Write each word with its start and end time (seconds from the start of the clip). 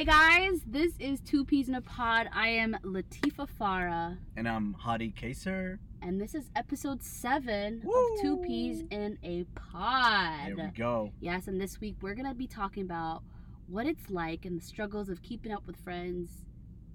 Hey 0.00 0.06
guys, 0.06 0.62
this 0.66 0.94
is 0.98 1.20
Two 1.20 1.44
Peas 1.44 1.68
in 1.68 1.74
a 1.74 1.82
Pod. 1.82 2.30
I 2.32 2.48
am 2.48 2.74
Latifa 2.82 3.46
Farah, 3.60 4.16
And 4.34 4.48
I'm 4.48 4.72
Hadi 4.72 5.10
Kaser. 5.10 5.78
and 6.00 6.18
this 6.18 6.34
is 6.34 6.48
episode 6.56 7.02
seven 7.02 7.82
Woo! 7.84 8.14
of 8.14 8.22
Two 8.22 8.38
Peas 8.38 8.82
in 8.90 9.18
a 9.22 9.44
Pod. 9.54 10.56
There 10.56 10.64
we 10.64 10.70
go. 10.70 11.12
Yes, 11.20 11.48
and 11.48 11.60
this 11.60 11.82
week 11.82 11.96
we're 12.00 12.14
gonna 12.14 12.34
be 12.34 12.46
talking 12.46 12.82
about 12.82 13.22
what 13.66 13.84
it's 13.84 14.08
like 14.08 14.46
and 14.46 14.58
the 14.58 14.64
struggles 14.64 15.10
of 15.10 15.20
keeping 15.20 15.52
up 15.52 15.66
with 15.66 15.76
friends 15.76 16.30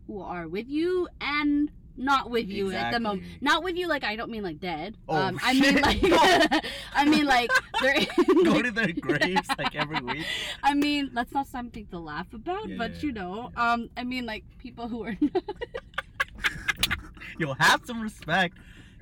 who 0.07 0.19
are 0.19 0.47
with 0.47 0.67
you 0.67 1.07
and 1.21 1.71
not 1.97 2.29
with 2.29 2.47
you 2.49 2.71
at 2.71 2.91
the 2.91 2.99
moment. 2.99 3.23
Not 3.41 3.63
with 3.63 3.75
you, 3.75 3.87
like 3.87 4.03
I 4.03 4.15
don't 4.15 4.29
mean 4.29 4.43
like 4.43 4.59
dead. 4.59 4.97
Oh, 5.07 5.15
um, 5.15 5.39
I 5.43 5.53
mean 5.53 5.81
like 5.81 5.99
I 6.93 7.05
mean 7.05 7.25
like 7.25 7.49
they're 7.81 8.05
Go 8.43 8.61
to 8.61 8.71
their 8.71 8.91
graves 8.91 9.47
like 9.57 9.75
every 9.75 9.99
week. 10.01 10.25
I 10.63 10.73
mean, 10.73 11.11
that's 11.13 11.31
not 11.33 11.47
something 11.47 11.85
to 11.87 11.99
laugh 11.99 12.33
about, 12.33 12.67
Yeah, 12.69 12.75
but 12.77 12.95
yeah, 12.95 13.01
you 13.01 13.11
know, 13.13 13.51
um, 13.55 13.89
I 13.97 14.03
mean, 14.03 14.25
like 14.25 14.43
people 14.59 14.87
who 14.87 15.03
are. 15.05 15.15
Not 15.21 15.43
Yo, 17.39 17.53
have 17.53 17.81
some 17.85 18.01
respect. 18.01 18.57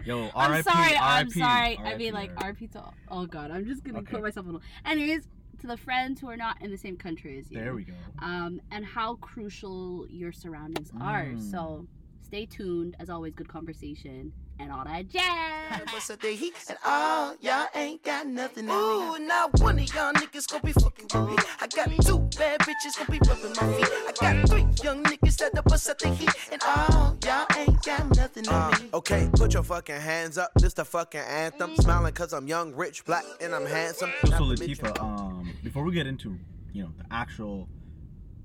Yo, 0.06 0.30
I'm 0.36 0.52
RIP. 0.52 0.64
sorry, 0.66 0.96
I'm 0.98 1.26
RIP, 1.28 1.34
sorry. 1.34 1.80
I 1.84 1.98
mean, 1.98 2.14
like 2.14 2.32
RIP. 2.44 2.58
RP 2.58 2.72
to. 2.74 2.84
Oh 3.10 3.26
God, 3.26 3.52
I'm 3.52 3.66
just 3.66 3.84
gonna 3.84 4.00
Okay. 4.00 4.12
quote 4.12 4.24
myself 4.24 4.46
a 4.46 4.50
little. 4.50 4.62
Anyways, 4.86 5.28
to 5.62 5.68
the 5.68 5.78
friends 5.78 6.20
who 6.20 6.30
are 6.30 6.36
not 6.38 6.62
in 6.62 6.72
the 6.72 6.78
same 6.78 6.98
country 6.98 7.40
as 7.40 7.50
you. 7.52 7.60
There 7.60 7.74
we 7.74 7.84
go. 7.84 7.94
Um, 8.20 8.60
and 8.72 8.84
how 8.86 9.16
crucial 9.16 10.06
your 10.10 10.32
surroundings 10.32 10.92
are. 11.00 11.26
Mm. 11.26 11.52
So 11.52 11.88
stay 12.24 12.46
tuned. 12.46 12.96
As 13.00 13.10
always, 13.10 13.34
good 13.34 13.48
conversation 13.48 14.32
and 14.60 14.72
all 14.72 14.84
that 14.86 15.10
jazz. 15.10 15.82
What's 15.92 16.10
up, 16.10 16.22
the 16.22 16.30
heat? 16.30 16.54
And 16.70 16.78
all 16.86 17.36
y'all 17.42 17.68
ain't 17.76 18.04
got 18.04 18.28
nothing 18.28 18.70
on 18.70 19.18
me. 19.20 19.24
Ooh, 19.24 19.28
now 19.28 19.50
one 19.58 19.80
of 19.80 19.94
y'all 19.94 20.14
niggas 20.14 20.48
gon' 20.50 20.62
be 20.64 20.72
fucking 20.74 21.08
with 21.14 21.30
me. 21.38 21.44
I 21.60 21.68
got 21.68 21.90
two 22.06 22.20
bad 22.38 22.60
bitches 22.62 22.98
gon' 22.98 23.08
be 23.10 23.20
rubbing 23.28 23.54
my 23.60 23.74
feet. 23.78 23.88
I 24.08 24.14
got 24.20 24.50
three 24.50 24.66
young 24.84 25.04
niggas 25.04 25.38
that 25.38 25.58
up 25.58 25.66
bust 25.66 25.90
up 25.90 25.98
the 26.00 26.10
heat. 26.10 26.30
And 26.52 26.62
all 26.66 27.18
y'all 27.26 27.46
ain't 27.58 27.82
got 27.84 28.16
nothing 28.16 28.48
on 28.48 28.72
me. 28.82 28.90
Uh, 28.94 28.98
okay, 28.98 29.30
put 29.34 29.54
your 29.54 29.64
fucking 29.64 30.00
hands 30.00 30.38
up. 30.38 30.52
This 30.56 30.74
the 30.74 30.86
fucking 30.86 31.20
anthem. 31.22 31.76
Smiling 31.76 32.14
cause 32.14 32.34
I'm 32.34 32.48
young, 32.48 32.74
rich, 32.74 33.06
black, 33.06 33.24
and 33.42 33.54
I'm 33.54 33.66
handsome. 33.66 34.12
So, 34.24 34.30
Not 34.30 34.38
so 34.38 34.44
Latifa, 34.46 35.02
um, 35.02 35.52
before 35.64 35.84
we 35.84 35.94
get 35.94 36.08
into, 36.08 36.38
you 36.72 36.84
know, 36.84 36.92
the 36.98 37.06
actual 37.12 37.68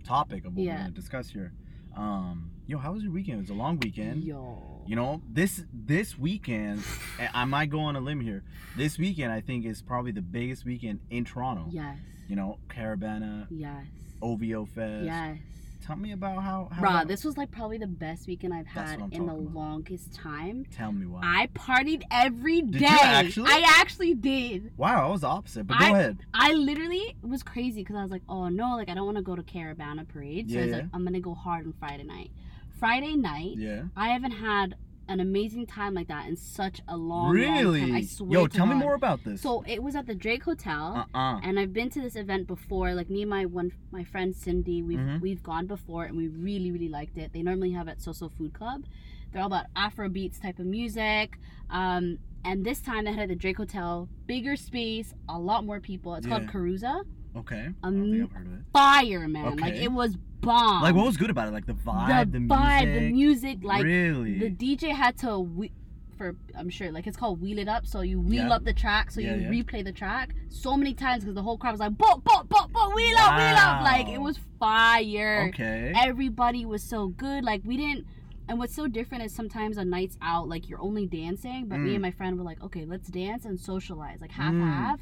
topic 0.04 0.44
of 0.46 0.54
what 0.54 0.64
Yeah. 0.64 0.72
we're 0.74 0.78
gonna 0.84 0.90
discuss 0.92 1.28
here, 1.28 1.52
um, 1.96 2.50
yo, 2.68 2.78
how 2.78 2.92
was 2.92 3.02
your 3.02 3.10
weekend? 3.10 3.38
It 3.38 3.40
was 3.40 3.50
a 3.50 3.54
long 3.54 3.80
weekend. 3.80 4.22
Yo. 4.22 4.82
You 4.86 4.94
know, 4.94 5.20
this 5.28 5.64
this 5.72 6.16
weekend, 6.18 6.82
and 7.18 7.28
I 7.34 7.44
might 7.44 7.70
go 7.70 7.80
on 7.80 7.96
a 7.96 8.00
limb 8.00 8.20
here. 8.20 8.44
This 8.76 8.96
weekend, 8.98 9.32
I 9.32 9.40
think, 9.40 9.66
is 9.66 9.82
probably 9.82 10.12
the 10.12 10.22
biggest 10.22 10.64
weekend 10.64 11.00
in 11.10 11.24
Toronto. 11.24 11.66
Yes. 11.70 11.96
You 12.28 12.36
know, 12.36 12.58
Caribana, 12.68 13.46
Yes. 13.50 13.84
OVO 14.22 14.66
Fest. 14.66 15.04
Yes. 15.04 15.38
Tell 15.84 15.96
me 15.96 16.12
about 16.12 16.42
how. 16.42 16.68
how 16.70 16.82
Bruh, 16.82 17.08
this 17.08 17.24
was 17.24 17.38
like 17.38 17.50
probably 17.50 17.78
the 17.78 17.86
best 17.86 18.26
weekend 18.26 18.52
I've 18.52 18.66
had 18.66 19.00
in 19.10 19.24
the 19.26 19.32
about. 19.32 19.54
longest 19.54 20.12
time. 20.12 20.66
Tell 20.70 20.92
me 20.92 21.06
why. 21.06 21.20
I 21.22 21.46
partied 21.54 22.02
every 22.10 22.60
day. 22.60 22.84
Actually? 22.86 23.50
I 23.50 23.62
actually 23.78 24.12
did. 24.12 24.70
wow, 24.76 25.08
I 25.08 25.10
was 25.10 25.22
the 25.22 25.28
opposite. 25.28 25.66
But 25.66 25.78
go 25.78 25.86
I- 25.86 25.90
ahead. 25.98 26.18
I 26.34 26.52
literally 26.52 27.16
was 27.22 27.42
crazy 27.42 27.80
because 27.82 27.96
I 27.96 28.02
was 28.02 28.10
like, 28.10 28.22
oh 28.28 28.48
no, 28.48 28.76
like 28.76 28.90
I 28.90 28.94
don't 28.94 29.06
want 29.06 29.16
to 29.16 29.22
go 29.22 29.34
to 29.34 29.42
Caribana 29.42 30.06
parade. 30.06 30.50
So 30.50 30.56
Yeah, 30.56 30.60
I 30.60 30.64
was 30.64 30.70
yeah. 30.72 30.76
like, 30.82 30.86
I'm 30.92 31.04
gonna 31.04 31.20
go 31.20 31.32
hard 31.34 31.64
on 31.66 31.72
Friday 31.80 32.04
night. 32.04 32.30
Friday 32.78 33.16
night, 33.16 33.56
Yeah. 33.56 33.84
I 33.96 34.08
haven't 34.08 34.32
had 34.32 34.76
an 35.10 35.20
amazing 35.20 35.64
time 35.66 35.94
like 35.94 36.08
that 36.08 36.26
in 36.28 36.36
such 36.36 36.82
a 36.86 36.94
long, 36.96 37.34
long 37.34 37.36
time. 37.36 37.54
Really? 37.64 37.92
I 37.92 38.02
swear 38.02 38.40
Yo, 38.40 38.46
tell 38.46 38.66
me 38.66 38.74
more 38.74 38.94
about 38.94 39.24
this. 39.24 39.40
So 39.40 39.64
it 39.66 39.82
was 39.82 39.96
at 39.96 40.06
the 40.06 40.14
Drake 40.14 40.44
Hotel. 40.44 41.06
uh 41.14 41.18
uh 41.18 41.40
And 41.42 41.58
I've 41.58 41.72
been 41.72 41.88
to 41.90 42.00
this 42.02 42.14
event 42.14 42.46
before. 42.46 42.94
Like 42.94 43.08
me 43.08 43.22
and 43.22 43.30
my 43.30 43.46
one 43.46 43.72
my 43.90 44.04
friend 44.04 44.36
Cindy, 44.36 44.82
we've 44.82 44.98
Mhm. 44.98 45.20
we've 45.22 45.42
gone 45.42 45.66
before 45.66 46.04
and 46.04 46.14
we 46.16 46.28
really 46.28 46.70
really 46.70 46.90
liked 46.90 47.16
it. 47.16 47.32
They 47.32 47.42
normally 47.42 47.70
have 47.72 47.88
at 47.88 47.98
Soso 48.00 48.30
Food 48.30 48.52
Club. 48.52 48.84
They're 49.32 49.40
all 49.40 49.46
about 49.48 49.66
Afro 49.74 50.08
beats 50.10 50.38
type 50.38 50.58
of 50.58 50.66
music. 50.66 51.38
Um, 51.70 52.18
and 52.44 52.64
this 52.64 52.80
time 52.82 53.04
they 53.04 53.10
had 53.12 53.20
it 53.20 53.22
at 53.24 53.28
the 53.30 53.34
Drake 53.34 53.56
Hotel, 53.56 54.08
bigger 54.26 54.56
space, 54.56 55.14
a 55.28 55.38
lot 55.38 55.64
more 55.64 55.80
people. 55.80 56.14
It's 56.16 56.26
called 56.26 56.42
Yeah. 56.44 56.50
Caruza. 56.50 57.04
Okay. 57.36 57.68
I 57.82 57.86
Um, 57.86 57.98
don't 58.00 58.10
think 58.12 58.22
I've 58.24 58.32
heard 58.36 58.46
of 58.46 58.52
it. 58.54 58.60
Fire, 58.72 59.28
man! 59.28 59.56
Like 59.56 59.74
it 59.74 59.92
was 59.92 60.16
bomb. 60.40 60.82
Like, 60.82 60.94
what 60.94 61.06
was 61.06 61.16
good 61.16 61.30
about 61.30 61.48
it? 61.48 61.52
Like 61.52 61.66
the 61.66 61.74
vibe, 61.74 62.32
the, 62.32 62.38
the 62.38 62.44
vibe, 62.46 62.84
music. 62.86 63.00
the 63.00 63.12
music, 63.12 63.58
like 63.64 63.84
really. 63.84 64.38
the 64.38 64.50
DJ 64.50 64.90
had 64.94 65.16
to 65.18 65.38
we- 65.38 65.72
for 66.16 66.34
I'm 66.56 66.68
sure 66.68 66.90
like 66.90 67.06
it's 67.06 67.16
called 67.16 67.40
wheel 67.40 67.58
it 67.58 67.68
up. 67.68 67.86
So 67.86 68.00
you 68.00 68.18
wheel 68.20 68.46
Yeah. 68.48 68.54
up 68.54 68.64
the 68.64 68.72
track, 68.72 69.10
so 69.12 69.20
Yeah, 69.20 69.36
you 69.36 69.42
yeah. 69.42 69.62
replay 69.62 69.84
the 69.84 69.92
track 69.92 70.34
so 70.48 70.76
many 70.76 70.92
times 70.94 71.22
because 71.22 71.36
the 71.36 71.42
whole 71.42 71.56
crowd 71.58 71.70
was 71.72 71.80
like, 71.80 71.96
"Bop, 71.96 72.24
bop, 72.24 72.48
bop, 72.48 72.72
bop, 72.72 72.94
wheel 72.94 73.16
up, 73.18 73.36
wheel 73.38 73.56
up!" 73.56 73.82
Like 73.82 74.08
it 74.08 74.20
was 74.20 74.38
fire. 74.58 75.46
okay. 75.50 75.92
Everybody 75.96 76.64
was 76.64 76.82
so 76.82 77.08
good. 77.08 77.44
Like 77.44 77.62
we 77.64 77.76
didn't. 77.76 78.06
And 78.48 78.58
what's 78.58 78.74
so 78.74 78.86
different 78.88 79.24
is 79.24 79.34
sometimes 79.34 79.76
on 79.76 79.90
nights 79.90 80.16
out, 80.22 80.48
like 80.48 80.68
you're 80.70 80.80
only 80.80 81.06
dancing, 81.06 81.66
but 81.68 81.78
me 81.78 81.90
Mm. 81.90 81.94
and 81.96 82.02
my 82.02 82.10
friend 82.10 82.38
were 82.38 82.44
like, 82.44 82.62
okay, 82.64 82.86
let's 82.86 83.08
dance 83.08 83.44
and 83.44 83.60
socialize, 83.60 84.22
like 84.22 84.30
half 84.32 84.54
Mm. 84.54 84.62
half. 84.64 85.00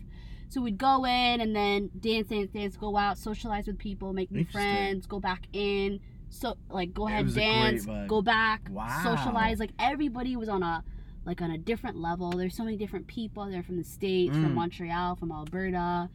So 0.48 0.60
we'd 0.60 0.78
go 0.78 1.04
in 1.04 1.40
and 1.40 1.54
then 1.54 1.90
dance, 1.98 2.28
dance, 2.28 2.50
dance, 2.52 2.76
go 2.76 2.96
out, 2.96 3.18
socialize 3.18 3.66
with 3.66 3.78
people, 3.78 4.12
make 4.12 4.30
new 4.30 4.44
friends, 4.52 5.06
go 5.06 5.18
back 5.20 5.46
in. 5.52 6.00
So 6.30 6.56
like 6.70 6.92
go 6.94 7.06
ahead, 7.08 7.26
dance, 7.34 7.84
go 8.08 8.22
back, 8.22 8.68
Wow. 8.70 9.00
socialize. 9.02 9.58
Like 9.58 9.72
everybody 9.78 10.36
was 10.36 10.48
on 10.48 10.62
a 10.62 10.84
like 11.24 11.42
on 11.42 11.50
a 11.50 11.58
different 11.58 11.96
level. 11.96 12.30
There's 12.30 12.54
so 12.54 12.62
many 12.64 12.76
different 12.76 13.06
people. 13.08 13.44
They're 13.50 13.62
from 13.64 13.76
the 13.78 13.84
states, 13.84 14.36
Mm. 14.36 14.42
from 14.42 14.54
Montreal, 14.54 15.16
from 15.16 15.32
Alberta. 15.32 16.08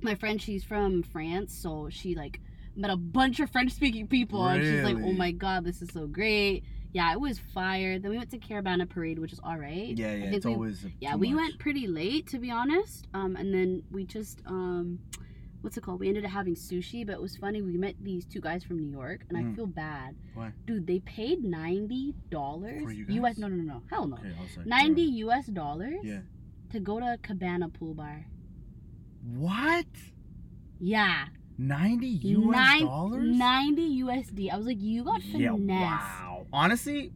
My 0.00 0.14
friend, 0.14 0.40
she's 0.40 0.64
from 0.64 1.02
France, 1.02 1.54
so 1.54 1.88
she 1.90 2.14
like 2.14 2.40
met 2.76 2.90
a 2.90 2.96
bunch 2.96 3.38
of 3.40 3.50
French 3.50 3.72
speaking 3.72 4.06
people, 4.06 4.46
and 4.46 4.62
she's 4.64 4.82
like, 4.82 4.96
"Oh 4.96 5.12
my 5.12 5.30
god, 5.32 5.64
this 5.64 5.82
is 5.82 5.90
so 5.92 6.06
great." 6.06 6.64
Yeah, 6.92 7.12
it 7.12 7.20
was 7.20 7.38
fire. 7.38 7.98
Then 7.98 8.10
we 8.10 8.18
went 8.18 8.30
to 8.32 8.38
Caribana 8.38 8.86
Parade, 8.88 9.18
which 9.18 9.32
is 9.32 9.40
all 9.42 9.56
right. 9.56 9.96
yeah, 9.96 10.14
yeah. 10.14 10.30
It's 10.32 10.44
we- 10.46 10.52
always. 10.52 10.84
yeah, 11.00 11.16
we 11.16 11.30
much. 11.32 11.36
went 11.42 11.58
pretty 11.58 11.86
late 11.86 12.26
to 12.28 12.38
be 12.38 12.50
honest. 12.50 13.08
Um, 13.14 13.34
and 13.36 13.52
then 13.54 13.82
we 13.90 14.04
just 14.04 14.40
um, 14.46 14.98
what's 15.62 15.76
it 15.78 15.82
called? 15.82 16.00
We 16.00 16.08
ended 16.08 16.24
up 16.24 16.30
having 16.32 16.54
sushi, 16.54 17.06
but 17.06 17.12
it 17.14 17.22
was 17.22 17.36
funny. 17.36 17.62
We 17.62 17.78
met 17.78 17.94
these 18.02 18.24
two 18.26 18.40
guys 18.40 18.62
from 18.64 18.78
New 18.78 18.90
York, 18.90 19.24
and 19.28 19.38
I 19.38 19.42
Mm. 19.42 19.54
feel 19.56 19.66
bad. 19.66 20.16
Why? 20.34 20.52
Dude, 20.66 20.86
they 20.86 20.98
paid 21.00 21.42
ninety 21.44 22.14
dollars 22.30 22.82
U.S. 23.08 23.38
No, 23.38 23.48
no, 23.48 23.56
no, 23.56 23.74
no, 23.74 23.82
hell 23.88 24.06
no. 24.06 24.16
Okay, 24.16 24.34
I 24.60 24.64
Ninety 24.64 25.02
U.S. 25.24 25.46
dollars 25.46 26.00
Yeah. 26.02 26.20
to 26.72 26.80
go 26.80 27.00
to 27.00 27.16
Cabana 27.22 27.68
Pool 27.70 27.94
Bar. 27.94 28.26
What? 29.24 29.86
Yeah, 30.80 31.26
Ninety 31.62 32.06
U.S. 32.08 32.56
Nine- 32.56 32.84
dollars? 32.86 33.36
ninety 33.36 34.02
USD. 34.02 34.52
I 34.52 34.56
was 34.56 34.66
like, 34.66 34.80
you 34.80 35.04
got 35.04 35.22
finesse. 35.22 35.40
Yeah. 35.40 35.52
Wow. 35.52 36.46
Honestly, 36.52 37.12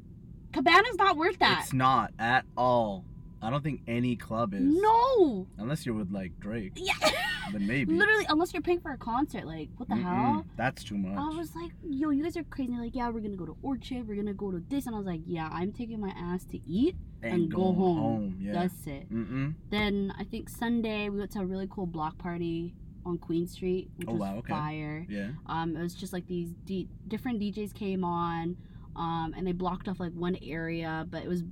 Cabana's 0.52 0.96
not 0.96 1.16
worth 1.16 1.38
that. 1.40 1.60
it's 1.64 1.72
not 1.72 2.12
at 2.18 2.44
all. 2.56 3.04
I 3.42 3.50
don't 3.50 3.62
think 3.62 3.82
any 3.86 4.16
club 4.16 4.54
is. 4.54 4.62
No. 4.62 5.46
Unless 5.58 5.84
you're 5.84 5.94
with 5.94 6.10
like 6.10 6.38
Drake, 6.40 6.72
Yeah. 6.76 6.94
then 7.52 7.66
maybe. 7.66 7.92
Literally, 7.94 8.24
unless 8.30 8.52
you're 8.54 8.62
paying 8.62 8.80
for 8.80 8.92
a 8.92 8.96
concert, 8.96 9.46
like 9.46 9.68
what 9.76 9.88
the 9.88 9.94
Mm-mm, 9.94 10.02
hell? 10.02 10.46
That's 10.56 10.82
too 10.82 10.96
much. 10.96 11.18
I 11.18 11.36
was 11.36 11.54
like, 11.54 11.70
yo, 11.88 12.10
you 12.10 12.22
guys 12.24 12.36
are 12.38 12.44
crazy. 12.44 12.72
They're 12.72 12.80
like, 12.80 12.94
yeah, 12.96 13.08
we're 13.10 13.20
gonna 13.20 13.36
go 13.36 13.44
to 13.46 13.56
Orchard, 13.62 14.08
we're 14.08 14.16
gonna 14.16 14.32
go 14.32 14.50
to 14.50 14.62
this, 14.70 14.86
and 14.86 14.94
I 14.94 14.98
was 14.98 15.06
like, 15.06 15.20
yeah, 15.26 15.48
I'm 15.52 15.70
taking 15.72 16.00
my 16.00 16.12
ass 16.16 16.44
to 16.46 16.60
eat 16.66 16.96
and, 17.22 17.50
go 17.50 17.72
going 17.72 17.76
home. 17.76 18.36
Yeah. 18.40 18.52
That's 18.54 18.86
it. 18.86 19.12
Mm-mm. 19.12 19.54
Then 19.70 20.14
I 20.18 20.24
think 20.24 20.48
Sunday 20.48 21.08
we 21.10 21.18
went 21.18 21.30
to 21.32 21.40
a 21.40 21.44
really 21.46 21.68
cool 21.70 21.86
block 21.86 22.16
party 22.18 22.74
on 23.06 23.18
Queen 23.18 23.46
Street, 23.46 23.88
which 23.96 24.08
Oh, 24.08 24.12
was 24.12 24.20
wow, 24.20 24.36
okay. 24.38 24.48
fire. 24.52 25.06
Yeah. 25.08 25.28
Um, 25.46 25.76
it 25.76 25.80
was 25.82 25.94
just 25.94 26.12
like 26.12 26.26
these 26.26 26.50
D- 26.64 26.88
different 27.08 27.40
DJs 27.40 27.72
came 27.72 28.04
on, 28.04 28.56
um, 28.96 29.32
and 29.36 29.46
they 29.46 29.52
blocked 29.52 29.88
off 29.88 30.00
like 30.00 30.12
one 30.12 30.36
area, 30.42 31.06
but 31.10 31.22
it 31.22 31.28
was, 31.28 31.44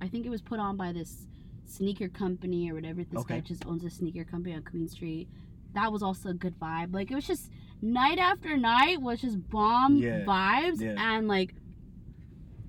I 0.00 0.08
think 0.08 0.24
it 0.24 0.30
was 0.30 0.40
put 0.40 0.60
on 0.60 0.76
by 0.76 0.92
this 0.92 1.26
sneaker 1.66 2.08
company 2.08 2.70
or 2.70 2.74
whatever. 2.74 3.02
This 3.04 3.24
guy 3.24 3.40
just 3.40 3.66
owns 3.66 3.84
a 3.84 3.90
sneaker 3.90 4.24
company 4.24 4.54
on 4.54 4.62
Queen 4.62 4.88
Street. 4.88 5.28
That 5.74 5.92
was 5.92 6.02
also 6.02 6.30
a 6.30 6.34
good 6.34 6.58
vibe. 6.58 6.94
Like 6.94 7.10
it 7.10 7.14
was 7.14 7.26
just 7.26 7.50
night 7.82 8.18
after 8.18 8.56
night 8.56 9.00
was 9.00 9.20
just 9.20 9.48
bomb 9.50 9.96
Yeah. 9.96 10.24
vibes, 10.24 10.80
Yeah. 10.80 10.94
and 10.98 11.26
like, 11.28 11.54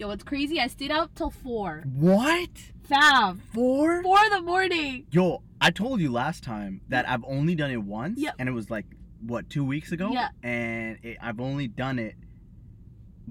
yo, 0.01 0.09
it's 0.09 0.23
crazy. 0.23 0.59
I 0.59 0.65
stayed 0.65 0.89
out 0.91 1.15
till 1.15 1.29
four. 1.29 1.83
What? 1.95 2.49
Fam, 2.89 3.39
Four? 3.53 4.01
four 4.01 4.17
in 4.25 4.31
the 4.31 4.41
morning. 4.41 5.05
Yo, 5.11 5.43
I 5.61 5.69
told 5.69 6.01
you 6.01 6.11
last 6.11 6.43
time 6.43 6.81
that 6.89 7.07
I've 7.07 7.23
only 7.25 7.53
done 7.53 7.69
it 7.69 7.83
once, 7.83 8.19
Yep. 8.19 8.33
and 8.39 8.49
it 8.49 8.51
was 8.51 8.71
like 8.71 8.85
what 9.21 9.47
two 9.49 9.63
weeks 9.63 9.91
ago. 9.91 10.09
Yeah. 10.11 10.29
And 10.41 10.97
it, 11.03 11.17
I've 11.21 11.39
only 11.39 11.67
done 11.67 11.99
it 11.99 12.15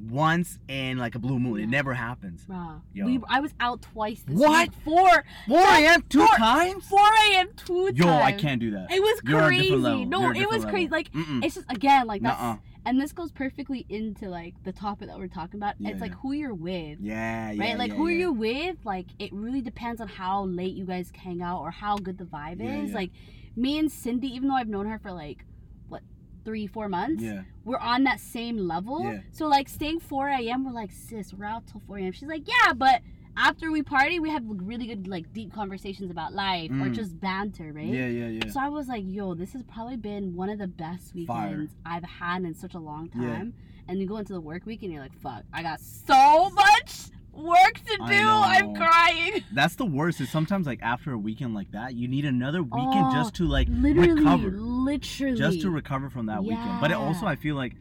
once 0.09 0.59
in 0.69 0.97
like 0.97 1.17
a 1.17 1.19
blue 1.19 1.41
moon. 1.41 1.59
Yeah. 1.59 1.65
It 1.65 1.69
never 1.71 1.93
happens. 1.93 2.47
Bruh, 2.47 2.81
Yo. 2.95 3.05
we, 3.05 3.21
I 3.29 3.41
was 3.41 3.53
out 3.59 3.83
twice. 3.83 4.23
This 4.27 4.39
What? 4.39 4.69
Week. 4.69 4.79
Four, 4.85 5.25
4 5.49 5.59
a.m. 5.61 6.03
two 6.09 6.21
Four- 6.25 6.37
times? 6.37 6.87
4 6.87 7.01
a.m. 7.33 7.49
two 7.57 7.91
Yo, 7.97 8.09
I 8.09 8.31
can't 8.33 8.61
do 8.61 8.71
that. 8.71 8.93
It 8.93 9.03
was 9.03 9.21
You're 9.27 9.49
crazy. 9.49 9.75
level. 9.77 10.07
No, 10.07 10.21
You're 10.23 10.37
it 10.37 10.49
was 10.49 10.65
different 10.65 10.71
crazy. 10.71 10.89
Like 10.91 11.13
Mm-mm. 11.13 11.45
it's 11.45 11.57
just 11.57 11.67
again 11.71 12.07
like 12.07 12.23
that's 12.23 12.41
Nuh-uh. 12.41 12.57
And 12.87 13.01
this 13.01 13.13
goes 13.13 13.31
perfectly 13.31 13.87
into 13.89 14.29
like 14.29 14.55
the 14.65 14.73
topic 14.73 15.09
that 15.09 15.19
we're 15.19 15.29
talking 15.29 15.59
about. 15.61 15.75
Yeah, 15.79 15.91
it's 15.91 16.01
like 16.01 16.15
who 16.15 16.33
you're 16.33 16.55
with. 16.55 16.99
Yeah, 17.01 17.51
yeah. 17.53 17.63
Right, 17.63 17.79
like 17.79 17.91
yeah, 17.91 17.97
who 17.97 18.07
are 18.07 18.11
yeah. 18.11 18.19
you 18.19 18.33
with? 18.33 18.77
Like 18.85 19.07
it 19.19 19.33
really 19.33 19.61
depends 19.61 20.01
on 20.01 20.09
how 20.09 20.45
late 20.45 20.75
you 20.75 20.85
guys 20.85 21.13
hang 21.15 21.43
out 21.43 21.61
or 21.61 21.71
how 21.71 21.97
good 21.97 22.19
the 22.19 22.25
vibe 22.25 22.61
is. 22.61 22.93
Like 22.93 23.11
me 23.57 23.79
and 23.79 23.91
Cindy, 23.91 24.29
even 24.29 24.49
though 24.49 24.55
I've 24.55 24.69
known 24.69 24.87
her 24.87 24.99
for 24.99 25.13
like 25.13 25.45
what 25.89 26.03
three, 26.45 26.67
four 26.67 26.89
months, 26.89 27.23
Yeah. 27.23 27.43
we're 27.65 27.79
on 27.79 28.05
that 28.05 28.21
same 28.21 28.57
level. 28.57 29.21
So 29.33 29.47
like 29.47 29.69
staying 29.69 30.01
4 30.01 30.29
a.m. 30.29 30.65
We're 30.65 30.73
like, 30.73 30.91
sis, 30.93 31.35
we're 31.35 31.45
out 31.45 31.67
till 31.67 31.81
4 31.87 31.99
a.m. 31.99 32.13
She's 32.13 32.29
like, 32.29 32.49
yeah, 32.49 32.73
but 32.73 33.03
after 33.41 33.71
we 33.73 33.83
party, 33.83 34.21
we 34.21 34.31
have 34.31 34.43
really 34.47 34.87
good 34.87 35.09
like 35.09 35.33
deep 35.33 35.53
conversations 35.53 36.11
about 36.11 36.33
life 36.35 36.71
or 36.71 36.89
Mm. 36.89 36.95
just 36.95 37.19
banter, 37.21 37.73
right? 37.73 37.87
Yeah, 37.87 38.07
yeah, 38.09 38.27
yeah. 38.29 38.51
So 38.51 38.61
I 38.61 38.69
was 38.69 38.87
like, 38.89 39.03
yo, 39.07 39.35
this 39.35 39.53
has 39.55 39.63
probably 39.65 39.97
been 39.97 40.35
one 40.37 40.51
of 40.51 40.59
the 40.59 40.67
best 40.69 41.15
Fire. 41.27 41.49
weekends 41.49 41.73
I've 41.87 42.05
had 42.05 42.43
in 42.43 42.55
such 42.55 42.75
a 42.75 42.79
long 42.79 43.09
time. 43.09 43.23
Yeah. 43.55 43.89
And 43.89 43.99
you 44.01 44.07
go 44.07 44.19
into 44.19 44.33
the 44.35 44.41
work 44.41 44.67
week 44.67 44.83
and 44.83 44.93
you're 44.93 45.03
like, 45.03 45.15
fuck, 45.21 45.43
I 45.53 45.63
got 45.63 45.81
so 45.81 46.51
much 46.51 47.09
work 47.33 47.75
to 47.87 47.97
do. 48.09 48.29
I'm 48.29 48.75
crying. 48.75 49.43
That's 49.53 49.75
the 49.77 49.87
worst. 49.87 50.21
Is 50.21 50.31
sometimes 50.31 50.67
like 50.67 50.81
after 50.83 51.13
a 51.13 51.19
weekend 51.19 51.55
like 51.55 51.71
that, 51.73 51.95
you 51.95 52.07
need 52.09 52.25
another 52.27 52.63
weekend 52.63 53.07
Oh, 53.07 53.13
just 53.15 53.35
to 53.37 53.47
like 53.47 53.69
Literally, 53.71 54.13
recover, 54.13 54.51
literally. 54.51 55.37
just 55.39 55.61
to 55.63 55.71
recover 55.71 56.11
from 56.11 56.27
that 56.27 56.43
weekend. 56.45 56.81
But 56.81 56.91
it 56.91 56.95
also, 56.99 57.27
I 57.27 57.37
feel 57.37 57.57
like 57.57 57.75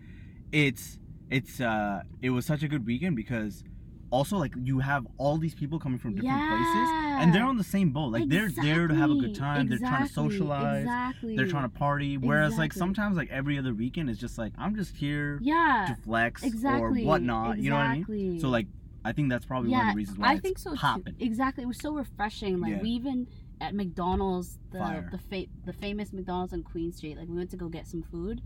it's 0.51 0.97
it's 1.29 1.59
uh 1.61 2.01
it 2.23 2.29
was 2.31 2.45
such 2.45 2.63
a 2.63 2.67
good 2.67 2.85
weekend 2.87 3.15
because 3.15 3.63
also 4.11 4.37
like 4.37 4.53
you 4.63 4.79
have 4.79 5.05
all 5.17 5.37
these 5.37 5.53
people 5.53 5.77
coming 5.79 5.99
from 5.99 6.15
different 6.15 6.47
places 6.49 6.89
and 7.21 7.33
they're 7.33 7.43
on 7.45 7.57
the 7.57 7.63
same 7.63 7.91
boat. 7.91 8.07
Like 8.11 8.27
they're 8.27 8.49
there 8.49 8.87
to 8.87 8.95
have 8.95 9.11
a 9.11 9.15
good 9.15 9.29
Exactly, 9.31 9.39
time. 9.39 9.67
They're 9.69 9.77
trying 9.79 10.07
to 10.07 10.13
socialize. 10.13 10.81
Exactly. 10.83 11.35
They're 11.35 11.47
trying 11.47 11.63
to 11.63 11.69
party. 11.77 12.17
Whereas 12.17 12.57
like 12.57 12.73
sometimes 12.73 13.17
like 13.17 13.29
every 13.29 13.57
other 13.59 13.73
weekend 13.73 14.09
is 14.09 14.17
just 14.17 14.37
like 14.37 14.53
I'm 14.57 14.75
just 14.75 14.95
here 14.95 15.37
Yeah. 15.41 15.85
to 15.89 16.01
flex 16.03 16.43
Exactly. 16.43 17.03
or 17.03 17.07
whatnot. 17.07 17.59
You 17.59 17.69
know 17.69 17.75
what 17.77 17.85
I 17.85 17.93
mean? 17.93 17.99
exactly. 18.01 18.39
So 18.39 18.49
like 18.49 18.67
I 19.05 19.11
think 19.13 19.29
that's 19.29 19.45
probably 19.45 19.69
one 19.69 19.87
of 19.87 19.93
the 19.93 19.97
reasons 19.97 20.17
why 20.17 20.29
I 20.29 20.33
it's 20.33 20.41
think 20.41 20.57
so 20.57 20.75
popping. 20.75 21.15
too. 21.15 21.25
Exactly. 21.25 21.63
It 21.63 21.67
was 21.67 21.77
so 21.77 21.93
refreshing. 21.93 22.59
Like 22.59 22.71
Yeah. 22.71 22.81
we 22.81 22.89
even 22.89 23.27
at 23.61 23.75
McDonald's, 23.75 24.57
the 24.71 24.79
Fire. 24.79 25.09
the 25.11 25.17
fa- 25.17 25.49
the 25.65 25.73
famous 25.73 26.13
McDonald's 26.13 26.53
on 26.53 26.63
Queen 26.63 26.91
Street. 26.93 27.17
Like 27.17 27.27
we 27.27 27.35
went 27.35 27.49
to 27.51 27.57
go 27.57 27.67
get 27.69 27.87
some 27.87 28.01
food, 28.03 28.41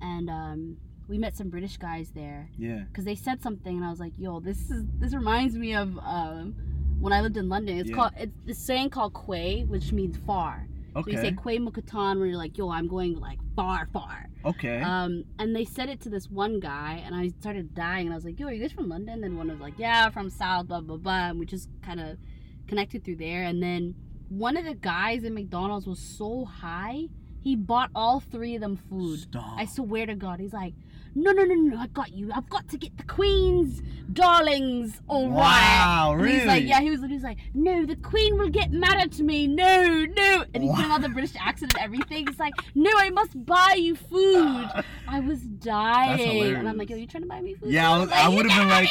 and 0.00 0.28
um, 0.30 0.76
we 1.08 1.18
met 1.18 1.36
some 1.36 1.48
British 1.48 1.76
guys 1.78 2.10
there 2.14 2.50
Yeah. 2.58 2.80
because 2.88 3.04
they 3.04 3.14
said 3.14 3.42
something, 3.42 3.76
and 3.76 3.84
I 3.84 3.90
was 3.90 4.00
like, 4.00 4.12
"Yo, 4.18 4.40
this 4.40 4.70
is 4.70 4.84
this 4.98 5.14
reminds 5.14 5.56
me 5.56 5.74
of 5.74 5.98
um, 5.98 6.54
when 7.00 7.12
I 7.12 7.20
lived 7.20 7.36
in 7.36 7.48
London. 7.48 7.78
It's 7.78 7.90
Yeah. 7.90 7.96
called 7.96 8.12
it's 8.18 8.32
the 8.46 8.54
saying 8.54 8.90
called 8.90 9.14
Quay, 9.14 9.64
which 9.64 9.92
means 9.92 10.16
far. 10.18 10.68
So 10.94 11.04
you 11.06 11.16
say 11.18 11.28
Okay. 11.28 11.36
Quay 11.42 11.58
Mukatan, 11.60 12.18
where 12.18 12.26
you're 12.26 12.36
like, 12.36 12.58
"Yo, 12.58 12.70
I'm 12.70 12.88
going 12.88 13.20
like 13.20 13.38
far, 13.54 13.86
far." 13.92 14.28
Okay. 14.44 14.80
Um, 14.80 15.24
and 15.38 15.54
they 15.54 15.64
said 15.64 15.88
it 15.88 16.00
to 16.02 16.08
this 16.10 16.28
one 16.30 16.58
guy, 16.60 17.02
and 17.04 17.14
I 17.14 17.28
started 17.40 17.74
dying, 17.74 18.06
and 18.06 18.12
I 18.12 18.16
was 18.16 18.24
like, 18.24 18.38
"Yo, 18.40 18.46
are 18.48 18.52
you 18.52 18.60
guys 18.60 18.72
from 18.72 18.88
London?" 18.88 19.22
And 19.24 19.36
one 19.38 19.48
was 19.48 19.60
like, 19.60 19.78
"Yeah, 19.78 20.10
from 20.10 20.28
South, 20.28 20.66
blah 20.68 20.80
blah 20.80 20.96
blah." 20.96 21.30
And 21.30 21.38
we 21.38 21.46
just 21.46 21.68
kind 21.82 22.00
of 22.00 22.18
connected 22.66 23.04
through 23.04 23.16
there. 23.16 23.44
And 23.44 23.62
then 23.62 23.94
one 24.28 24.56
of 24.56 24.64
the 24.64 24.74
guys 24.74 25.24
in 25.24 25.34
McDonald's 25.34 25.86
was 25.86 25.98
so 26.00 26.44
high, 26.44 27.08
he 27.40 27.54
bought 27.54 27.90
all 27.94 28.18
three 28.20 28.56
of 28.56 28.60
them 28.60 28.76
food. 28.76 29.20
Stop. 29.20 29.56
I 29.56 29.66
swear 29.66 30.04
to 30.06 30.14
God, 30.16 30.40
he's 30.40 30.52
like, 30.52 30.74
"No, 31.22 31.32
no, 31.32 31.44
no, 31.44 31.54
no, 31.54 31.78
I 31.78 31.86
got 31.88 32.12
you. 32.12 32.30
I've 32.34 32.48
got 32.48 32.68
to 32.68 32.78
get 32.78 32.96
the 32.96 33.04
Queen's 33.04 33.82
darlings, 34.12 35.00
all 35.08 35.28
right." 35.28 35.36
Wow, 35.36 36.14
And 36.18 36.26
He's 36.28 36.44
like, 36.46 36.56
really? 36.56 36.66
yeah, 36.68 36.80
he 36.80 36.90
was, 36.90 37.00
he 37.02 37.12
was 37.14 37.22
like, 37.22 37.38
no, 37.54 37.84
the 37.86 37.96
Queen 37.96 38.36
will 38.38 38.48
get 38.48 38.70
mad 38.72 39.00
at 39.00 39.18
me. 39.18 39.46
No, 39.46 40.04
no. 40.06 40.44
And 40.54 40.62
he's 40.62 40.72
doing 40.74 40.88
Wow. 40.88 40.92
all 40.92 40.98
the 40.98 41.08
British 41.08 41.32
accent 41.38 41.74
and 41.74 41.82
everything. 41.82 42.26
He's 42.26 42.38
like, 42.38 42.54
no, 42.74 42.90
I 42.96 43.10
must 43.10 43.44
buy 43.46 43.76
you 43.78 43.94
food. 43.96 44.68
I 45.08 45.20
was 45.20 45.40
dying. 45.40 46.54
And 46.56 46.68
I'm 46.68 46.76
like, 46.76 46.90
yo, 46.90 46.96
hilarious. 46.96 47.00
you 47.00 47.06
trying 47.06 47.22
to 47.22 47.28
buy 47.28 47.40
me 47.40 47.54
food? 47.54 47.70
Yeah, 47.70 47.90
I 47.92 47.98
was- 47.98 48.10
Like, 48.10 48.24
I 48.24 48.28
would've 48.28 48.52
been 48.52 48.68
like. 48.68 48.88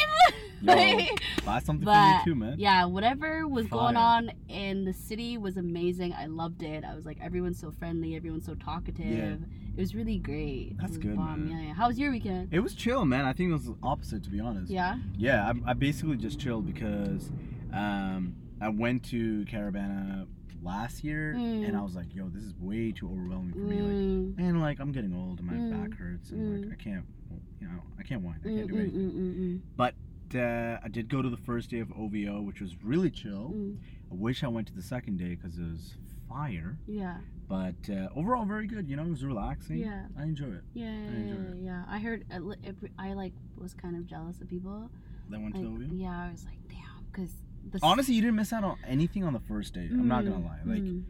Yo, 0.60 1.06
buy 1.46 1.58
something 1.60 1.84
But, 1.84 2.22
for 2.24 2.28
me 2.28 2.32
too, 2.32 2.34
man. 2.34 2.54
Yeah, 2.58 2.84
whatever 2.86 3.46
was 3.46 3.66
going 3.66 3.96
on 3.96 4.30
in 4.48 4.84
the 4.84 4.92
city 4.92 5.38
was 5.38 5.56
amazing. 5.56 6.12
I 6.12 6.26
loved 6.26 6.62
it. 6.62 6.84
I 6.84 6.94
was 6.94 7.06
like, 7.06 7.18
everyone's 7.22 7.60
so 7.60 7.70
friendly, 7.70 8.16
everyone's 8.16 8.44
so 8.46 8.54
talkative. 8.54 9.40
It 9.78 9.82
was 9.82 9.94
really 9.94 10.18
great. 10.18 10.76
That's 10.80 10.96
good, 10.96 11.14
bomb. 11.14 11.48
man. 11.48 11.56
Yeah, 11.56 11.66
yeah. 11.68 11.72
How 11.72 11.86
was 11.86 11.96
your 12.00 12.10
weekend? 12.10 12.48
It 12.50 12.58
was 12.58 12.74
chill, 12.74 13.04
man. 13.04 13.24
I 13.24 13.32
think 13.32 13.50
it 13.50 13.52
was 13.52 13.66
the 13.66 13.76
opposite, 13.80 14.24
to 14.24 14.28
be 14.28 14.40
honest. 14.40 14.72
Yeah. 14.72 14.98
Yeah, 15.16 15.52
I, 15.66 15.70
I 15.70 15.72
basically 15.74 16.16
just 16.16 16.40
chilled 16.40 16.66
because 16.66 17.30
um, 17.72 18.34
I 18.60 18.70
went 18.70 19.04
to 19.10 19.44
Caribana 19.44 20.26
last 20.64 21.04
year, 21.04 21.30
and 21.30 21.62
Mm. 21.76 21.78
I 21.78 21.82
was 21.82 21.94
like, 21.94 22.12
"Yo, 22.12 22.28
this 22.28 22.42
is 22.42 22.54
way 22.58 22.90
too 22.90 23.08
overwhelming 23.08 23.52
for 23.52 23.60
me." 23.60 23.80
Like, 23.82 23.94
Mm. 23.94 24.34
and 24.38 24.60
like 24.60 24.80
I'm 24.80 24.90
getting 24.90 25.14
old, 25.14 25.38
and 25.38 25.46
my 25.46 25.54
Mm. 25.54 25.70
back 25.70 25.96
hurts, 25.96 26.32
and 26.32 26.52
like 26.52 26.62
Mm. 26.68 26.72
I 26.72 26.74
can't, 26.74 27.04
you 27.60 27.68
know, 27.68 27.80
I 28.00 28.02
can't 28.02 28.22
whine. 28.22 28.40
I 28.44 28.48
Mm, 28.48 28.56
can't 28.56 28.66
do 28.66 28.74
mm, 28.74 28.80
anything. 28.80 29.10
mm, 29.12 29.34
mm, 29.38 29.60
But 29.76 29.94
uh, 30.34 30.80
I 30.82 30.88
did 30.90 31.08
go 31.08 31.22
to 31.22 31.30
the 31.30 31.36
first 31.36 31.70
day 31.70 31.78
of 31.78 31.92
OVO, 31.92 32.42
which 32.42 32.60
was 32.60 32.82
really 32.82 33.12
chill. 33.12 33.52
mm, 33.54 33.74
mm. 33.74 33.76
I 34.10 34.14
wish 34.16 34.42
I 34.42 34.48
went 34.48 34.66
to 34.66 34.74
the 34.74 34.82
second 34.82 35.18
day 35.18 35.36
because 35.36 35.56
it 35.56 35.62
was 35.62 35.94
fire. 36.28 36.78
Yeah. 36.86 37.18
But 37.48 37.76
uh, 37.90 38.08
overall, 38.14 38.44
very 38.44 38.66
good. 38.66 38.88
You 38.88 38.96
know, 38.96 39.04
it 39.04 39.10
was 39.10 39.24
relaxing. 39.24 39.78
Yeah. 39.78 40.02
I 40.18 40.24
enjoy 40.24 40.46
it. 40.48 40.64
Yeah, 40.74 40.90
yeah, 40.90 41.10
yeah, 41.10 41.32
it. 41.32 41.56
yeah. 41.62 41.82
I 41.88 41.98
heard. 41.98 42.24
I, 42.30 42.36
it- 42.68 42.76
I 42.98 43.14
like 43.14 43.32
was 43.56 43.72
kind 43.74 43.96
of 43.96 44.06
jealous 44.06 44.40
of 44.40 44.48
people. 44.48 44.90
That 45.30 45.40
went 45.40 45.54
to 45.56 45.60
Like, 45.62 45.68
OVO. 45.82 45.94
yeah, 45.94 46.26
I 46.28 46.30
was 46.30 46.44
like, 46.44 46.58
damn, 46.68 47.04
because 47.12 47.30
Honestly, 47.82 48.14
you 48.14 48.22
didn't 48.22 48.36
miss 48.36 48.52
out 48.52 48.64
on 48.64 48.78
anything 48.86 49.24
on 49.24 49.32
the 49.34 49.40
first 49.40 49.74
day. 49.74 49.88
I'm 49.90 50.08
not 50.08 50.24
gonna 50.24 50.36
Mm, 50.36 50.44
lie. 50.46 50.60
Like 50.64 50.82
mm. 50.82 51.02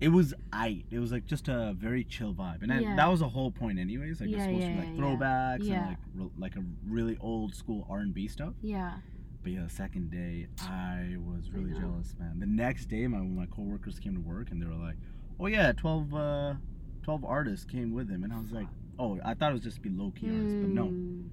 it 0.00 0.08
was 0.08 0.34
aight. 0.52 0.84
It 0.90 0.98
was 0.98 1.12
like 1.12 1.26
just 1.26 1.46
a 1.48 1.74
very 1.78 2.02
chill 2.04 2.34
vibe, 2.34 2.62
and 2.62 2.72
I- 2.72 2.96
that 2.96 3.06
was 3.08 3.20
the 3.20 3.28
whole 3.28 3.50
point, 3.52 3.78
anyways. 3.78 4.20
Like 4.20 4.30
Yeah, 4.30 4.36
it's 4.38 4.44
supposed 4.46 4.62
to 4.62 4.68
yeah, 4.68 4.74
be 4.80 4.86
like 4.86 4.96
yeah, 4.96 5.02
throwbacks 5.02 5.64
yeah. 5.64 5.74
and 5.78 5.86
like 5.88 5.98
re- 6.16 6.30
like 6.38 6.56
a 6.56 6.64
really 6.88 7.18
old 7.20 7.54
school 7.54 7.86
R 7.88 7.98
and 7.98 8.12
B 8.14 8.26
stuff. 8.28 8.54
yeah, 8.62 8.94
But 9.42 9.52
yeah, 9.52 9.64
the 9.64 9.70
second 9.70 10.10
day, 10.10 10.46
I 10.60 11.16
was 11.18 11.50
really 11.50 11.70
know. 11.72 11.80
jealous, 11.80 12.14
man. 12.18 12.38
The 12.38 12.46
next 12.46 12.86
day, 12.86 13.06
my 13.06 13.18
my 13.18 13.46
coworkers 13.46 13.98
came 13.98 14.14
to 14.14 14.20
work 14.20 14.50
and 14.50 14.60
they 14.62 14.66
were 14.66 14.74
like, 14.74 14.96
"Oh 15.40 15.46
yeah, 15.46 15.72
12, 15.72 16.14
uh, 16.14 16.54
12 17.02 17.24
artists 17.24 17.64
came 17.66 17.92
with 17.92 18.08
him," 18.08 18.22
and 18.24 18.32
I 18.32 18.38
was 18.40 18.52
like, 18.52 18.68
"Oh, 18.98 19.18
I 19.24 19.34
thought 19.34 19.50
it 19.50 19.54
was 19.54 19.62
just 19.62 19.82
be 19.82 19.90
low 19.90 20.12
key 20.12 20.28
artists, 20.28 20.54
but 20.60 20.68
no, 20.70 20.84
Mm. 20.86 21.28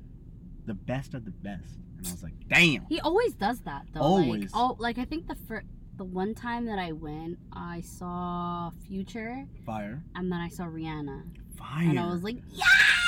the 0.65 0.73
best 0.73 1.13
of 1.13 1.23
the 1.25 1.31
best." 1.31 1.77
And 1.97 2.07
I 2.07 2.11
was 2.11 2.23
like, 2.23 2.33
"Damn." 2.47 2.85
He 2.87 2.99
always 2.99 3.33
does 3.35 3.59
that 3.61 3.85
though. 3.93 3.99
Always. 4.01 4.41
Like, 4.41 4.49
oh, 4.55 4.75
like 4.79 4.97
I 4.97 5.05
think 5.05 5.27
the 5.27 5.35
first 5.35 5.67
the 5.97 6.05
one 6.05 6.33
time 6.33 6.65
that 6.65 6.79
I 6.79 6.93
went, 6.93 7.37
I 7.51 7.81
saw 7.81 8.71
Future 8.87 9.45
Fire. 9.65 10.01
and 10.15 10.31
then 10.31 10.39
I 10.39 10.47
saw 10.47 10.63
Rihanna, 10.63 11.23
Fire. 11.57 11.89
and 11.89 11.99
I 11.99 12.07
was 12.09 12.23
like, 12.23 12.37
yes. 12.49 12.98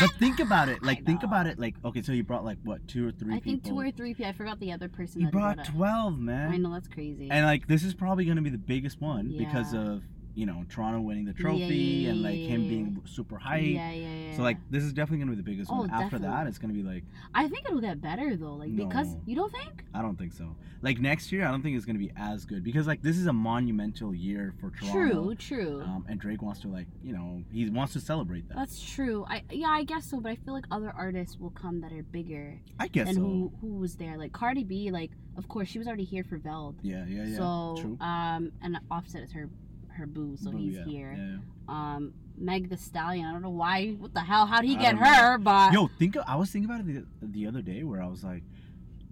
But 0.00 0.10
think 0.18 0.40
about 0.40 0.68
it. 0.68 0.82
Like, 0.82 1.04
think 1.06 1.22
about 1.22 1.46
it. 1.46 1.58
Like, 1.58 1.74
okay, 1.84 2.02
so 2.02 2.12
you 2.12 2.24
brought 2.24 2.44
like 2.44 2.58
what, 2.64 2.86
two 2.88 3.08
or 3.08 3.12
three 3.12 3.34
I 3.34 3.40
think 3.40 3.62
people? 3.64 3.80
two 3.82 3.88
or 3.88 3.90
three 3.90 4.14
people. 4.14 4.30
I 4.30 4.32
forgot 4.32 4.60
the 4.60 4.72
other 4.72 4.88
person. 4.88 5.20
You 5.20 5.26
that 5.26 5.32
brought 5.32 5.58
up. 5.58 5.66
12, 5.66 6.18
man. 6.18 6.52
I 6.52 6.56
know 6.56 6.72
that's 6.72 6.88
crazy. 6.88 7.28
And 7.30 7.44
like, 7.46 7.66
this 7.68 7.82
is 7.84 7.94
probably 7.94 8.24
gonna 8.24 8.42
be 8.42 8.50
the 8.50 8.58
biggest 8.58 9.00
one 9.00 9.34
because 9.36 9.72
Yeah. 9.74 9.80
of 9.80 10.02
you 10.34 10.46
know 10.46 10.64
Toronto 10.68 11.00
winning 11.00 11.24
the 11.24 11.32
Yeah, 11.32 11.42
trophy 11.42 11.74
yeah, 11.76 12.10
and 12.10 12.22
like 12.22 12.38
him 12.38 12.68
being 12.68 13.02
super 13.04 13.36
hyped. 13.36 13.74
yeah, 13.74 13.90
yeah, 13.92 14.08
yeah. 14.30 14.36
So 14.36 14.42
like, 14.42 14.58
this 14.70 14.82
is 14.82 14.92
definitely 14.92 15.18
gonna 15.24 15.32
be 15.32 15.36
the 15.36 15.42
biggest 15.50 15.70
Oh, 15.70 15.80
one. 15.80 15.90
After 15.90 16.18
that, 16.20 16.46
it's 16.46 16.58
gonna 16.58 16.72
be 16.72 16.82
like, 16.82 17.04
I 17.34 17.48
think 17.48 17.66
it'll 17.66 17.80
get 17.80 18.00
better 18.00 18.36
though. 18.36 18.54
Like 18.54 18.74
because 18.74 19.08
you 19.26 19.36
don't 19.36 19.52
think? 19.52 19.84
I 19.94 20.00
don't 20.02 20.16
think 20.18 20.32
so. 20.32 20.56
Like 20.80 20.98
next 21.00 21.30
year, 21.32 21.46
I 21.46 21.50
don't 21.50 21.62
think 21.62 21.76
it's 21.76 21.84
gonna 21.84 21.98
be 21.98 22.12
as 22.16 22.44
good 22.44 22.64
because 22.64 22.86
like 22.86 23.02
this 23.02 23.16
is 23.18 23.26
a 23.26 23.32
monumental 23.32 24.14
year 24.14 24.54
for 24.60 24.70
Toronto. 24.70 25.24
True, 25.24 25.34
true. 25.34 25.80
Um, 25.82 26.04
and 26.08 26.18
Drake 26.18 26.42
wants 26.42 26.60
to 26.60 26.68
like, 26.68 26.86
you 27.02 27.12
know, 27.12 27.42
he 27.52 27.68
wants 27.70 27.92
to 27.92 28.00
celebrate 28.00 28.48
that. 28.48 28.56
That's 28.56 28.80
true. 28.80 29.24
I 29.28 29.42
yeah, 29.50 29.68
I 29.68 29.84
guess 29.84 30.06
so. 30.10 30.20
But 30.20 30.32
I 30.32 30.36
feel 30.36 30.54
like 30.54 30.64
other 30.70 30.92
artists 30.96 31.38
will 31.38 31.50
come 31.50 31.80
that 31.82 31.92
are 31.92 32.02
bigger 32.02 32.58
I 32.80 32.88
guess 32.88 33.06
than 33.06 33.16
so. 33.16 33.20
who 33.20 33.52
who 33.60 33.74
was 33.74 33.96
there. 33.96 34.16
Like 34.16 34.32
Cardi 34.32 34.64
B, 34.64 34.90
like 34.90 35.10
of 35.36 35.48
course 35.48 35.68
she 35.68 35.78
was 35.78 35.86
already 35.86 36.04
here 36.04 36.24
for 36.24 36.38
Veld. 36.38 36.76
Yeah, 36.82 37.04
yeah, 37.06 37.24
yeah. 37.24 37.36
so 37.36 37.76
True. 37.80 37.96
um, 38.00 38.52
and 38.62 38.78
Offset 38.90 39.22
is 39.22 39.32
her 39.32 39.48
her 39.92 40.06
boo, 40.06 40.36
so 40.36 40.50
Boo, 40.50 40.58
he's 40.58 40.76
yeah, 40.76 40.84
here. 40.84 41.16
yeah. 41.16 41.36
Um, 41.68 42.14
Meg 42.36 42.70
the 42.70 42.76
Stallion. 42.76 43.26
I 43.26 43.32
don't 43.32 43.42
know 43.42 43.50
why. 43.50 43.90
What 43.98 44.14
the 44.14 44.20
hell? 44.20 44.46
How'd 44.46 44.64
he 44.64 44.76
I 44.76 44.80
get 44.80 44.92
don't 44.92 45.02
know. 45.02 45.06
her? 45.12 45.38
But 45.38 45.72
Yo, 45.72 45.88
think 45.98 46.16
of, 46.16 46.24
I 46.26 46.36
was 46.36 46.50
thinking 46.50 46.70
about 46.70 46.80
it 46.88 47.04
the, 47.20 47.26
the 47.26 47.46
other 47.46 47.62
day 47.62 47.82
where 47.82 48.02
I 48.02 48.06
was 48.06 48.24
like, 48.24 48.42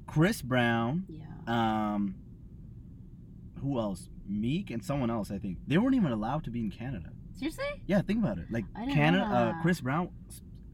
Chris 0.07 0.43
Brown, 0.43 1.05
yeah. 1.09 1.25
um, 1.47 2.17
who 3.61 3.79
else? 3.79 4.09
Meek 4.27 4.71
and 4.71 4.83
someone 4.85 5.11
else. 5.11 5.31
I 5.31 5.39
think 5.39 5.59
they 5.67 5.79
weren't 5.79 5.95
even 5.95 6.13
allowed 6.13 6.45
to 6.45 6.51
be 6.51 6.61
in 6.61 6.71
Canada. 6.71 7.11
Seriously? 7.37 7.65
Yeah, 7.87 8.03
think 8.03 8.23
about 8.23 8.39
it. 8.39 8.47
Like 8.51 8.65
I 8.77 8.87
Canada, 8.93 9.25
uh. 9.25 9.63
Chris 9.63 9.81
Brown 9.81 10.11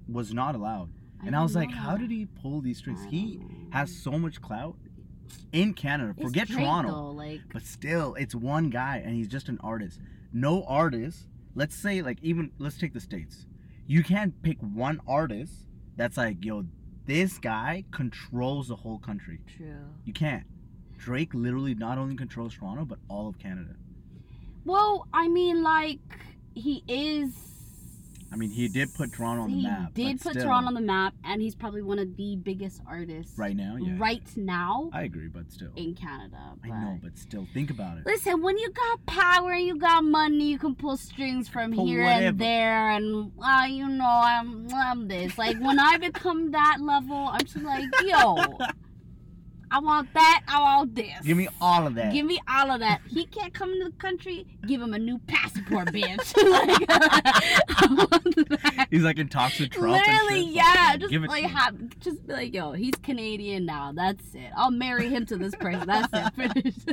was 0.08 0.32
not 0.34 0.54
allowed, 0.54 0.90
and 1.20 1.28
I 1.28 1.38
didn't 1.38 1.42
was 1.42 1.54
like, 1.56 1.70
how 1.70 1.96
did 1.96 2.10
he 2.10 2.26
pull 2.26 2.60
these 2.60 2.78
strings? 2.78 3.00
He 3.10 3.40
has 3.70 3.94
so 3.94 4.12
much 4.12 4.40
clout 4.40 4.76
in 5.52 5.74
Canada. 5.74 6.14
It's 6.16 6.26
Forget 6.26 6.48
Drake, 6.48 6.60
Toronto. 6.60 6.90
Though, 6.90 7.10
like 7.10 7.40
But 7.52 7.64
still, 7.64 8.14
it's 8.14 8.34
one 8.34 8.70
guy 8.70 9.02
and 9.04 9.14
he's 9.14 9.28
just 9.28 9.48
an 9.48 9.58
artist. 9.62 10.00
No 10.32 10.64
artist, 10.64 11.26
let's 11.54 11.74
say, 11.74 12.02
like, 12.02 12.18
even, 12.22 12.50
let's 12.58 12.78
take 12.78 12.92
the 12.92 13.00
States. 13.00 13.46
You 13.86 14.02
can't 14.02 14.40
pick 14.42 14.58
one 14.60 15.00
artist 15.06 15.52
that's 15.96 16.16
like, 16.16 16.44
yo, 16.44 16.64
this 17.06 17.38
guy 17.38 17.84
controls 17.92 18.68
the 18.68 18.76
whole 18.76 18.98
country. 18.98 19.40
true. 19.56 19.76
You 20.04 20.12
can't. 20.12 20.44
Drake 20.98 21.34
literally 21.34 21.74
not 21.74 21.98
only 21.98 22.16
controls 22.16 22.54
Toronto, 22.54 22.84
but 22.84 22.98
all 23.08 23.28
of 23.28 23.38
Canada. 23.38 23.76
Well, 24.64 25.06
I 25.12 25.28
mean, 25.28 25.62
like 25.62 26.00
he 26.54 26.82
is 26.88 27.32
I 28.32 28.36
mean, 28.36 28.50
he 28.50 28.68
did 28.68 28.92
put 28.94 29.12
Toronto 29.12 29.42
on 29.44 29.50
the 29.50 29.56
he 29.56 29.62
map. 29.62 29.94
did 29.94 30.20
put 30.20 30.32
still, 30.32 30.44
Toronto 30.44 30.68
on 30.68 30.74
the 30.74 30.80
map, 30.80 31.14
and 31.24 31.40
he's 31.40 31.54
probably 31.54 31.82
one 31.82 31.98
of 31.98 32.16
the 32.16 32.36
biggest 32.36 32.80
artists 32.86 33.38
right 33.38 33.56
now. 33.56 33.76
Yeah, 33.76 33.94
right 33.98 34.22
now 34.36 34.90
I 34.92 35.02
agree, 35.02 35.28
but 35.28 35.50
still, 35.52 35.70
in 35.76 35.94
Canada. 35.94 36.54
I 36.64 36.68
know, 36.68 36.98
but 37.02 37.16
still, 37.16 37.46
think 37.54 37.70
about 37.70 37.98
it. 37.98 38.06
Listen, 38.06 38.42
when 38.42 38.58
you 38.58 38.70
got 38.70 39.06
power 39.06 39.52
and 39.52 39.64
you 39.64 39.76
got 39.78 40.04
money, 40.04 40.50
you 40.50 40.58
can 40.58 40.74
pull 40.74 40.96
strings 40.96 41.48
from 41.48 41.72
Pull 41.72 41.86
here 41.86 42.02
whatever. 42.02 42.26
and 42.26 42.38
there, 42.38 42.90
and 42.90 43.32
uh, 43.42 43.66
you 43.68 43.88
know, 43.88 44.04
I'm, 44.04 44.68
I'm 44.74 45.08
this. 45.08 45.38
Like 45.38 45.58
when 45.58 45.78
I 45.78 45.96
become 45.98 46.50
that 46.50 46.78
level, 46.80 47.28
I'm 47.32 47.40
just 47.40 47.56
like, 47.62 47.84
yo, 48.04 48.36
I 49.70 49.80
want 49.80 50.12
that, 50.14 50.42
I 50.46 50.60
want 50.60 50.94
this. 50.94 51.12
Give 51.24 51.36
me 51.36 51.48
all 51.60 51.86
of 51.86 51.94
that. 51.96 52.12
Give 52.12 52.24
me 52.24 52.40
all 52.48 52.70
of 52.70 52.80
that. 52.80 53.00
He 53.08 53.26
can't 53.26 53.52
come 53.52 53.72
into 53.72 53.86
the 53.86 53.96
country. 53.96 54.46
Give 54.66 54.80
him 54.80 54.94
a 54.94 54.98
new 54.98 55.18
passport, 55.26 55.88
bitch. 55.88 56.06
like, 56.50 56.86
I 56.88 57.86
want 57.90 58.48
that. 58.48 58.86
He's 58.90 59.02
like 59.02 59.18
in 59.18 59.28
talks 59.28 59.58
with 59.58 59.70
Trump. 59.70 59.92
Literally, 60.06 60.42
yeah. 60.42 60.92
Fuck, 60.92 61.00
Just 61.00 61.10
give 61.10 61.22
like 61.22 61.44
have, 61.44 61.98
just 61.98 62.26
be 62.26 62.32
like, 62.32 62.54
yo, 62.54 62.72
he's 62.72 62.94
Canadian 63.02 63.66
now. 63.66 63.92
That's 63.92 64.34
it. 64.34 64.50
I'll 64.56 64.70
marry 64.70 65.08
him 65.08 65.26
to 65.26 65.36
this 65.36 65.54
person. 65.56 65.86
That's 65.86 66.08
it. 66.12 66.34
Finished. 66.52 66.88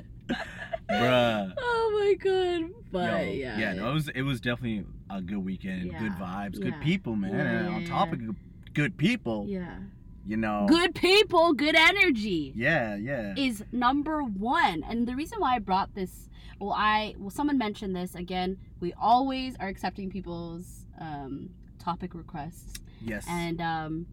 Bruh. 0.89 1.53
oh 1.57 1.99
my 1.99 2.13
god. 2.15 2.71
But 2.91 3.11
Yo, 3.25 3.31
yeah. 3.31 3.57
yeah, 3.57 3.73
no, 3.73 3.89
it 3.91 3.93
was 3.93 4.09
it 4.09 4.21
was 4.21 4.41
definitely 4.41 4.85
a 5.09 5.21
good 5.21 5.43
weekend, 5.43 5.83
good 5.83 6.01
Yeah, 6.01 6.17
vibes, 6.19 6.59
good 6.59 6.73
yeah. 6.73 6.83
people, 6.83 7.15
man. 7.15 7.65
Yeah, 7.65 7.71
on 7.71 7.85
topic 7.85 8.19
of 8.27 8.35
good 8.73 8.97
people, 8.97 9.45
Yeah. 9.47 9.77
You 10.25 10.37
know. 10.37 10.65
Good 10.67 10.95
people, 10.95 11.53
good 11.53 11.75
energy. 11.75 12.53
Yeah, 12.55 12.95
yeah. 12.95 13.33
is 13.37 13.63
number 13.71 14.21
one. 14.23 14.83
And 14.87 15.07
the 15.07 15.15
reason 15.15 15.39
why 15.39 15.55
I 15.55 15.59
brought 15.59 15.93
this, 15.95 16.29
well, 16.59 16.71
I, 16.71 17.15
well, 17.17 17.29
someone 17.29 17.57
mentioned 17.57 17.95
this 17.95 18.15
again. 18.15 18.57
We 18.79 18.93
always 18.93 19.55
are 19.59 19.67
accepting 19.67 20.09
people's 20.09 20.85
um, 20.99 21.49
topic 21.79 22.13
requests, 22.13 22.73
yes. 23.01 23.25
and 23.27 23.59
um, 23.61 24.05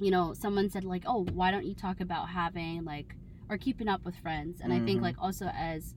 you 0.00 0.10
know, 0.10 0.34
someone 0.34 0.68
said 0.70 0.84
like, 0.84 1.04
oh, 1.06 1.24
why 1.32 1.50
don't 1.50 1.64
you 1.64 1.74
talk 1.74 2.00
about 2.00 2.28
having 2.28 2.84
like 2.84 3.14
or 3.48 3.56
keeping 3.58 3.88
up 3.88 4.04
with 4.04 4.16
friends? 4.16 4.60
And 4.60 4.72
I 4.72 4.80
think 4.80 5.00
Mhm. 5.00 5.04
like 5.04 5.16
also 5.18 5.46
as 5.54 5.94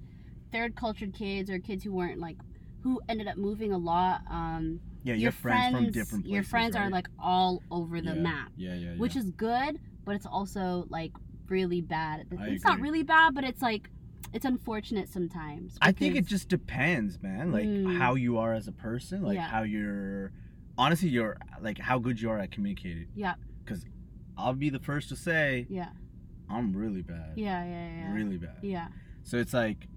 third 0.51 0.75
cultured 0.75 1.13
kids 1.13 1.50
or 1.50 1.60
kids 1.60 1.84
who 1.84 1.91
weren't 1.94 2.20
like 2.20 2.38
who 2.84 3.01
ended 3.10 3.27
up 3.27 3.38
moving 3.38 3.72
a 3.74 3.77
lot. 3.77 4.22
Um, 4.29 4.79
yeah, 5.03 5.13
your 5.13 5.22
your 5.24 5.32
friends, 5.32 5.75
from 5.75 5.86
different 5.91 6.24
places. 6.25 6.34
your 6.34 6.44
friends 6.44 6.75
are 6.75 6.89
like 6.89 7.08
all 7.20 7.62
over 7.72 8.01
the 8.01 8.15
yeah, 8.15 8.22
map 8.22 8.51
Yeah, 8.58 8.74
yeah, 8.75 8.91
yeah. 8.91 8.98
which 8.98 9.15
is 9.15 9.32
good, 9.32 9.79
but 10.06 10.15
it's 10.15 10.25
also 10.25 10.86
like 10.89 11.12
really 11.48 11.82
bad. 11.82 12.25
I 12.39 12.48
It's 12.50 12.63
not 12.63 12.79
really 12.79 13.03
bad, 13.03 13.34
but 13.34 13.44
it's 13.44 13.62
like 13.62 13.89
it's 14.34 14.46
unfortunate 14.46 15.10
sometimes. 15.10 15.77
I 15.82 15.91
think 15.91 16.15
it 16.15 16.25
just 16.25 16.50
depends, 16.50 17.22
man. 17.22 17.51
Like 17.51 17.65
Mm. 17.65 17.98
how 17.98 18.15
you 18.15 18.38
are 18.38 18.53
as 18.53 18.68
a 18.68 18.72
person, 18.72 19.24
like 19.24 19.36
Yeah. 19.36 19.48
how 19.48 19.63
you're 19.63 20.32
honestly 20.77 21.10
you're 21.10 21.38
like 21.62 21.77
how 21.79 21.98
good 22.00 22.22
you 22.22 22.29
are 22.29 22.38
at 22.39 22.51
communicating. 22.51 23.08
Yeah. 23.15 23.36
Cuz 23.65 23.86
I'll 24.38 24.53
be 24.53 24.70
the 24.70 24.79
first 24.79 25.10
to 25.10 25.15
say 25.15 25.65
yeah, 25.70 25.89
I'm 26.50 26.74
really 26.74 27.01
bad. 27.01 27.34
yeah, 27.36 27.63
yeah, 27.65 27.89
yeah, 27.98 28.13
Really 28.13 28.38
bad. 28.38 28.58
yeah, 28.62 28.88
So 29.24 29.38
it's 29.38 29.53
like, 29.53 29.88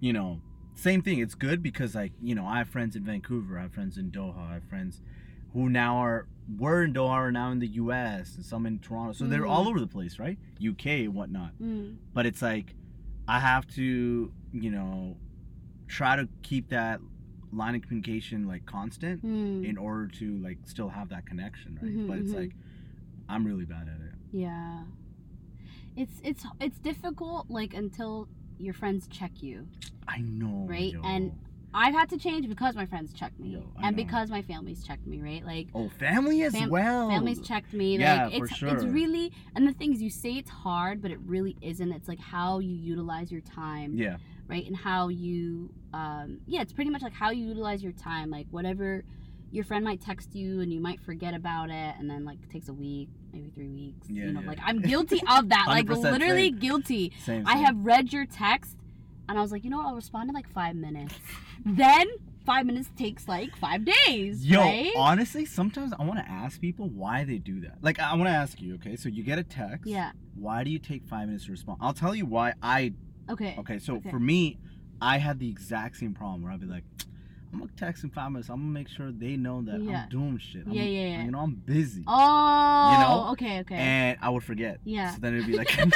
you 0.00 0.12
know, 0.12 0.40
same 0.80 1.02
thing. 1.02 1.18
It's 1.18 1.34
good 1.34 1.62
because 1.62 1.94
like, 1.94 2.12
you 2.22 2.34
know, 2.34 2.46
I 2.46 2.58
have 2.58 2.68
friends 2.68 2.96
in 2.96 3.04
Vancouver, 3.04 3.58
I 3.58 3.62
have 3.62 3.72
friends 3.72 3.96
in 3.98 4.10
Doha, 4.10 4.50
I 4.50 4.54
have 4.54 4.64
friends 4.64 5.00
who 5.52 5.68
now 5.68 5.96
are 5.96 6.26
were 6.58 6.82
in 6.82 6.92
Doha 6.92 7.10
are 7.10 7.32
now 7.32 7.50
in 7.52 7.58
the 7.60 7.68
US 7.68 8.34
and 8.36 8.44
some 8.44 8.66
in 8.66 8.78
Toronto. 8.80 9.12
So 9.12 9.26
they're 9.26 9.42
Mhm. 9.42 9.50
all 9.50 9.68
over 9.68 9.78
the 9.80 9.86
place, 9.86 10.18
right? 10.18 10.38
UK 10.58 11.04
and 11.04 11.14
whatnot. 11.14 11.52
mm, 11.60 11.96
But 12.14 12.26
it's 12.26 12.42
like 12.42 12.74
I 13.28 13.38
have 13.40 13.66
to, 13.76 14.32
you 14.52 14.70
know, 14.70 15.16
try 15.86 16.16
to 16.16 16.28
keep 16.42 16.68
that 16.70 17.00
line 17.52 17.74
of 17.74 17.82
communication 17.82 18.46
like 18.46 18.64
constant 18.66 19.24
mm, 19.24 19.64
in 19.64 19.76
order 19.76 20.06
to 20.08 20.38
like 20.38 20.58
still 20.64 20.88
have 20.88 21.08
that 21.10 21.26
connection, 21.26 21.78
right? 21.82 21.92
Mhm, 21.96 22.06
but 22.06 22.18
it's 22.18 22.32
mhm. 22.32 22.40
like 22.40 22.52
I'm 23.28 23.44
really 23.44 23.64
bad 23.64 23.88
at 23.88 24.00
it. 24.00 24.14
yeah. 24.32 24.84
It's 25.96 26.20
it's 26.24 26.44
it's 26.60 26.78
difficult 26.78 27.50
like 27.50 27.74
until 27.74 28.28
your 28.58 28.74
friends 28.74 29.06
check 29.08 29.42
you. 29.42 29.66
I 30.10 30.18
know. 30.20 30.66
Right, 30.68 30.92
yo. 30.92 31.00
and 31.04 31.32
I've 31.72 31.94
had 31.94 32.08
to 32.10 32.18
change 32.18 32.48
because 32.48 32.74
my 32.74 32.84
friends 32.84 33.12
checked 33.12 33.38
me, 33.38 33.50
Yo, 33.50 33.62
and 33.80 33.96
know. 33.96 34.02
because 34.02 34.28
my 34.28 34.42
family's 34.42 34.82
checked 34.84 35.06
me. 35.06 35.20
Right, 35.20 35.44
like 35.44 35.68
Oh, 35.74 35.88
family 36.00 36.42
as 36.42 36.52
Fam- 36.52 36.68
well. 36.68 37.08
Families 37.08 37.40
checked 37.40 37.72
me. 37.72 37.96
Yeah, 37.96 38.24
like 38.26 38.38
for 38.38 38.44
it's 38.46 38.62
it's 38.62 38.84
really 38.84 39.32
and 39.54 39.68
the 39.68 39.72
thing 39.72 39.92
is 39.94 40.02
you 40.02 40.10
say 40.10 40.32
it's 40.32 40.50
hard, 40.50 41.00
but 41.00 41.12
it 41.12 41.20
really 41.24 41.56
isn't. 41.62 41.92
It's 41.92 42.08
like 42.08 42.18
how 42.18 42.58
you 42.58 42.74
utilize 42.74 43.30
your 43.30 43.42
time, 43.42 43.94
Yeah. 43.96 44.16
right? 44.48 44.66
And 44.66 44.76
how 44.76 45.08
you 45.08 45.70
um 45.94 46.40
yeah, 46.46 46.60
it's 46.60 46.72
pretty 46.72 46.90
much 46.90 47.02
like 47.02 47.12
how 47.12 47.30
you 47.30 47.46
utilize 47.46 47.84
your 47.84 47.92
time. 47.92 48.30
Like 48.30 48.46
whatever 48.50 49.04
your 49.52 49.64
friend 49.64 49.84
might 49.84 50.00
text 50.00 50.34
you 50.34 50.60
and 50.60 50.72
you 50.72 50.80
might 50.80 51.00
forget 51.00 51.34
about 51.34 51.70
it 51.70 51.94
and 51.98 52.08
then 52.10 52.24
like 52.24 52.38
it 52.42 52.50
takes 52.50 52.68
a 52.68 52.72
week, 52.72 53.08
maybe 53.32 53.50
three 53.54 53.68
weeks. 53.68 54.08
Yeah, 54.08 54.24
you 54.26 54.32
know, 54.32 54.40
yeah. 54.40 54.48
like 54.48 54.58
I'm 54.64 54.80
guilty 54.80 55.20
of 55.28 55.48
that. 55.50 55.64
like 55.68 55.88
literally 55.88 56.50
same. 56.50 56.58
guilty. 56.58 57.12
Same. 57.24 57.46
I 57.46 57.58
have 57.58 57.76
read 57.84 58.12
your 58.12 58.26
text 58.26 58.76
and 59.30 59.38
I 59.38 59.42
was 59.42 59.52
like, 59.52 59.64
you 59.64 59.70
know 59.70 59.78
what, 59.78 59.86
I'll 59.86 59.94
respond 59.96 60.28
in 60.28 60.34
like 60.34 60.48
five 60.52 60.76
minutes. 60.76 61.14
then 61.64 62.06
five 62.46 62.66
minutes 62.66 62.90
takes 62.96 63.28
like 63.28 63.56
five 63.56 63.84
days. 64.06 64.44
Yo, 64.44 64.60
right? 64.60 64.92
honestly, 64.96 65.44
sometimes 65.46 65.92
I 65.98 66.02
want 66.04 66.18
to 66.18 66.30
ask 66.30 66.60
people 66.60 66.88
why 66.88 67.24
they 67.24 67.38
do 67.38 67.60
that. 67.60 67.78
Like, 67.82 67.98
I 68.00 68.14
want 68.14 68.24
to 68.28 68.34
ask 68.34 68.60
you, 68.60 68.74
okay? 68.76 68.96
So 68.96 69.08
you 69.08 69.22
get 69.22 69.38
a 69.38 69.42
text. 69.44 69.86
yeah. 69.86 70.10
Why 70.34 70.64
do 70.64 70.70
you 70.70 70.78
take 70.78 71.04
five 71.06 71.26
minutes 71.28 71.44
to 71.46 71.52
respond? 71.52 71.78
I'll 71.80 71.92
tell 71.92 72.14
you 72.14 72.26
why 72.26 72.54
I. 72.62 72.92
Okay. 73.30 73.54
Okay, 73.58 73.78
so 73.78 73.96
Okay. 73.96 74.10
for 74.10 74.18
me, 74.18 74.58
I 75.00 75.18
had 75.18 75.38
the 75.38 75.48
exact 75.48 75.96
same 75.98 76.14
problem 76.14 76.42
where 76.42 76.52
I'd 76.52 76.60
be 76.60 76.66
like, 76.66 76.84
I'm 77.52 77.58
gonna 77.58 77.70
text 77.76 78.04
in 78.04 78.10
five 78.10 78.30
minutes. 78.30 78.48
I'm 78.48 78.56
gonna 78.60 78.68
make 78.70 78.88
sure 78.88 79.10
they 79.10 79.36
know 79.36 79.60
that 79.62 79.80
Yeah. 79.82 80.02
I'm 80.04 80.08
doing 80.08 80.38
shit. 80.38 80.66
I'm, 80.66 80.72
Yeah, 80.72 80.82
yeah, 80.84 81.06
yeah. 81.16 81.24
You 81.24 81.30
know, 81.32 81.38
I'm 81.40 81.54
busy. 81.54 82.04
Oh, 82.06 82.92
you 82.92 82.98
know? 82.98 83.28
okay, 83.32 83.60
okay. 83.60 83.74
And 83.74 84.18
I 84.22 84.30
would 84.30 84.44
forget. 84.44 84.78
Yeah. 84.84 85.10
So 85.14 85.18
then 85.20 85.34
it'd 85.34 85.46
be 85.46 85.56
like, 85.56 85.76
it'd 85.78 85.92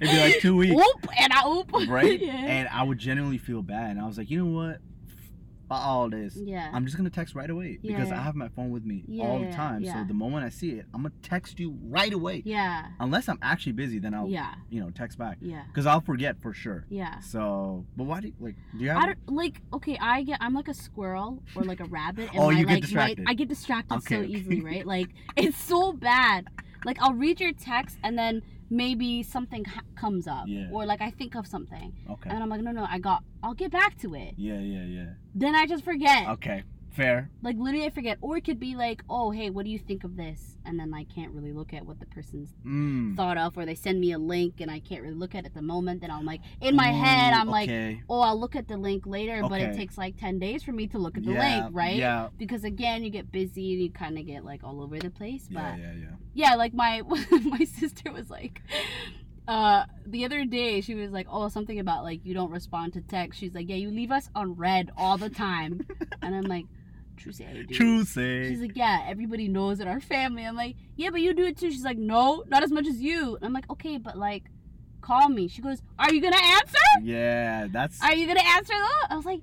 be 0.00 0.06
like 0.20 0.40
two 0.40 0.56
weeks. 0.62 0.74
Oop, 0.74 1.06
and 1.18 1.32
I 1.32 1.48
oop. 1.48 1.70
right? 1.88 2.20
yeah. 2.20 2.32
And 2.32 2.68
I 2.70 2.82
would 2.82 2.98
genuinely 2.98 3.38
feel 3.38 3.62
bad. 3.62 3.90
And 3.92 4.00
I 4.00 4.06
was 4.06 4.18
like, 4.18 4.30
you 4.30 4.44
know 4.44 4.50
what? 4.50 4.78
Fuck 5.68 5.82
all 5.82 6.08
this. 6.08 6.36
yeah. 6.36 6.70
I'm 6.72 6.84
just 6.84 6.96
gonna 6.96 7.10
text 7.10 7.34
right 7.34 7.50
away 7.50 7.78
Yeah, 7.82 7.96
because 7.96 8.10
yeah. 8.10 8.20
I 8.20 8.22
have 8.22 8.34
my 8.36 8.48
phone 8.48 8.70
with 8.70 8.84
me 8.84 9.02
Yeah, 9.08 9.24
all 9.24 9.38
the 9.40 9.50
time. 9.50 9.82
yeah. 9.82 9.94
So 10.02 10.04
the 10.06 10.14
moment 10.14 10.44
I 10.44 10.48
see 10.48 10.70
it, 10.70 10.86
I'm 10.94 11.02
gonna 11.02 11.14
text 11.22 11.58
you 11.58 11.76
right 11.82 12.12
away. 12.12 12.42
yeah. 12.44 12.86
Unless 13.00 13.28
I'm 13.28 13.38
actually 13.42 13.72
busy, 13.72 13.98
then 13.98 14.14
I'll 14.14 14.28
Yeah. 14.28 14.54
you 14.70 14.80
know 14.80 14.90
text 14.90 15.18
back 15.18 15.38
Yeah. 15.40 15.64
because 15.66 15.86
I'll 15.86 16.00
forget 16.00 16.40
for 16.40 16.52
sure. 16.52 16.84
Yeah. 16.88 17.18
So, 17.20 17.84
but 17.96 18.04
why 18.04 18.20
do 18.20 18.28
you 18.28 18.34
like? 18.40 18.56
Do 18.76 18.84
you 18.84 18.90
have? 18.90 18.98
I 19.02 19.06
don't 19.06 19.18
like. 19.28 19.60
Okay, 19.72 19.98
I 20.00 20.22
get. 20.22 20.38
I'm 20.40 20.54
like 20.54 20.68
a 20.68 20.74
squirrel 20.74 21.42
or 21.54 21.62
like 21.64 21.80
a 21.80 21.84
rabbit. 21.86 22.30
Oh, 22.36 22.48
and 22.50 22.50
Oh, 22.50 22.50
my, 22.52 22.58
you 22.60 22.66
get 22.66 22.72
like, 22.74 22.82
distracted. 22.82 23.24
My, 23.24 23.30
I 23.30 23.34
get 23.34 23.48
distracted 23.48 23.94
Okay, 23.96 24.14
so 24.16 24.20
okay. 24.22 24.30
easily, 24.30 24.60
right? 24.60 24.86
Like 24.86 25.08
it's 25.36 25.56
so 25.58 25.92
bad. 25.92 26.46
Like 26.84 26.98
I'll 27.02 27.14
read 27.14 27.40
your 27.40 27.52
text 27.52 27.98
and 28.04 28.16
then 28.16 28.42
maybe 28.70 29.22
something 29.22 29.64
ha- 29.64 29.80
comes 29.94 30.26
up, 30.26 30.44
Yeah. 30.46 30.68
or 30.72 30.86
like 30.86 31.00
I 31.00 31.10
think 31.10 31.34
of 31.36 31.46
something, 31.46 31.92
okay. 32.10 32.30
and 32.30 32.42
I'm 32.42 32.48
like, 32.48 32.60
no, 32.62 32.72
no, 32.72 32.86
I 32.88 32.98
got. 32.98 33.22
I'll 33.42 33.54
get 33.54 33.70
back 33.72 33.96
to 33.98 34.14
it. 34.14 34.34
Yeah, 34.36 34.58
yeah, 34.60 34.84
yeah. 34.84 35.06
Then 35.34 35.54
I 35.54 35.66
just 35.66 35.84
forget. 35.84 36.28
Okay, 36.28 36.62
fair. 36.96 37.30
Like 37.42 37.56
literally, 37.58 37.86
I 37.86 37.90
forget. 37.90 38.18
Or 38.20 38.36
it 38.36 38.44
could 38.44 38.58
be 38.58 38.74
like, 38.74 39.02
oh, 39.08 39.30
hey, 39.30 39.50
what 39.50 39.64
do 39.64 39.70
you 39.70 39.78
think 39.78 40.02
of 40.04 40.16
this? 40.16 40.56
And 40.64 40.80
then 40.80 40.92
I 40.92 41.04
can't 41.04 41.32
really 41.32 41.52
look 41.52 41.72
at 41.72 41.86
what 41.86 42.00
the 42.00 42.06
person's 42.06 42.52
Mm. 42.66 43.14
thought 43.16 43.38
of, 43.38 43.56
or 43.56 43.64
they 43.64 43.74
send 43.76 44.00
me 44.00 44.12
a 44.12 44.18
link 44.18 44.60
and 44.60 44.70
I 44.70 44.80
can't 44.80 45.02
really 45.02 45.14
look 45.14 45.34
at 45.34 45.44
it 45.44 45.46
at 45.46 45.54
the 45.54 45.62
moment. 45.62 46.00
Then 46.00 46.10
I'm 46.10 46.24
like, 46.24 46.40
in 46.60 46.74
my 46.74 46.88
head, 46.88 47.32
I'm 47.34 47.48
like, 47.48 47.70
oh, 48.08 48.20
I'll 48.20 48.38
look 48.40 48.56
at 48.56 48.66
the 48.66 48.76
link 48.76 49.06
later, 49.06 49.42
but 49.48 49.60
it 49.60 49.76
takes 49.76 49.96
like 49.96 50.16
10 50.16 50.38
days 50.38 50.62
for 50.64 50.72
me 50.72 50.86
to 50.88 50.98
look 50.98 51.16
at 51.16 51.24
the 51.24 51.32
yeah, 51.32 51.60
link, 51.64 51.76
right? 51.76 51.96
Yeah. 51.96 52.28
Because 52.36 52.64
again, 52.64 53.04
you 53.04 53.10
get 53.10 53.30
busy 53.30 53.74
and 53.74 53.82
you 53.82 53.90
kind 53.90 54.18
of 54.18 54.26
get 54.26 54.44
like 54.44 54.64
all 54.64 54.82
over 54.82 54.98
the 54.98 55.10
place. 55.10 55.46
But 55.50 55.60
Yeah, 55.60 55.76
yeah, 55.76 55.92
yeah, 55.94 56.08
yeah. 56.34 56.54
like 56.56 56.74
my 56.74 57.02
my 57.44 57.64
sister 57.64 58.10
was 58.10 58.28
like, 58.30 58.62
uh, 59.48 59.84
the 60.04 60.24
other 60.24 60.44
day 60.44 60.80
she 60.80 60.94
was 60.94 61.12
like, 61.12 61.26
oh, 61.30 61.48
something 61.48 61.78
about 61.78 62.02
like 62.02 62.24
you 62.24 62.34
don't 62.34 62.50
respond 62.50 62.92
to 62.94 63.00
text. 63.00 63.38
She's 63.38 63.54
like, 63.54 63.68
yeah, 63.68 63.76
you 63.76 63.90
leave 63.90 64.10
us 64.10 64.28
on 64.34 64.54
red 64.56 64.90
all 64.96 65.18
the 65.18 65.30
time, 65.30 65.86
and 66.22 66.34
I'm 66.34 66.44
like, 66.44 66.66
true 67.16 67.32
say 67.32 67.46
I 67.46 67.62
do. 67.62 67.74
True 67.74 68.04
say. 68.04 68.48
She's 68.48 68.60
like, 68.60 68.76
yeah, 68.76 69.04
everybody 69.06 69.48
knows 69.48 69.80
in 69.80 69.88
our 69.88 70.00
family. 70.00 70.44
I'm 70.44 70.56
like, 70.56 70.76
yeah, 70.96 71.10
but 71.10 71.20
you 71.20 71.34
do 71.34 71.44
it 71.44 71.56
too. 71.56 71.70
She's 71.70 71.84
like, 71.84 71.98
no, 71.98 72.44
not 72.48 72.62
as 72.62 72.70
much 72.70 72.86
as 72.86 73.00
you. 73.00 73.36
And 73.36 73.44
I'm 73.44 73.52
like, 73.52 73.68
okay, 73.70 73.98
but 73.98 74.16
like, 74.16 74.44
call 75.00 75.28
me. 75.28 75.48
She 75.48 75.62
goes, 75.62 75.82
are 75.98 76.12
you 76.12 76.20
gonna 76.20 76.36
answer? 76.36 76.78
yeah, 77.02 77.66
that's. 77.70 78.02
Are 78.02 78.14
you 78.14 78.26
gonna 78.26 78.44
answer 78.44 78.74
though? 78.74 79.14
I 79.14 79.16
was 79.16 79.24
like, 79.24 79.40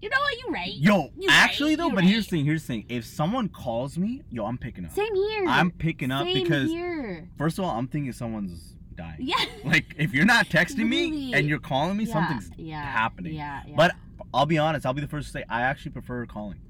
you 0.00 0.08
know 0.08 0.20
what? 0.20 0.38
You 0.38 0.52
right. 0.52 0.74
Yo, 0.74 1.10
You 1.18 1.28
actually 1.30 1.72
right, 1.72 1.78
though, 1.78 1.88
you 1.88 1.94
but 1.94 2.04
here's 2.04 2.26
the 2.26 2.36
thing. 2.36 2.44
Here's 2.44 2.62
the 2.62 2.66
thing. 2.68 2.86
If 2.88 3.04
someone 3.04 3.48
calls 3.48 3.98
me, 3.98 4.22
yo, 4.30 4.44
I'm 4.44 4.58
picking 4.58 4.84
up. 4.84 4.92
Same 4.92 5.14
here. 5.14 5.44
I'm 5.48 5.70
picking 5.72 6.10
up 6.10 6.24
Same 6.24 6.42
because 6.42 6.70
here. 6.70 7.28
first 7.36 7.58
of 7.58 7.64
all, 7.64 7.76
I'm 7.76 7.88
thinking 7.88 8.12
someone's 8.12 8.76
dying. 8.94 9.16
Yeah. 9.18 9.44
Like 9.64 9.94
if 9.98 10.14
you're 10.14 10.24
not 10.24 10.46
texting 10.48 10.88
me 10.88 11.34
and 11.34 11.48
you're 11.48 11.58
calling 11.58 11.96
me, 11.96 12.04
yeah, 12.04 12.12
something's 12.12 12.50
yeah, 12.56 12.82
happening. 12.82 13.34
Yeah, 13.34 13.62
yeah. 13.66 13.74
But 13.76 13.92
I'll 14.34 14.46
be 14.46 14.58
honest. 14.58 14.84
I'll 14.86 14.92
be 14.94 15.00
the 15.00 15.08
first 15.08 15.28
to 15.28 15.32
say 15.32 15.44
I 15.48 15.62
actually 15.62 15.92
prefer 15.92 16.26
calling. 16.26 16.60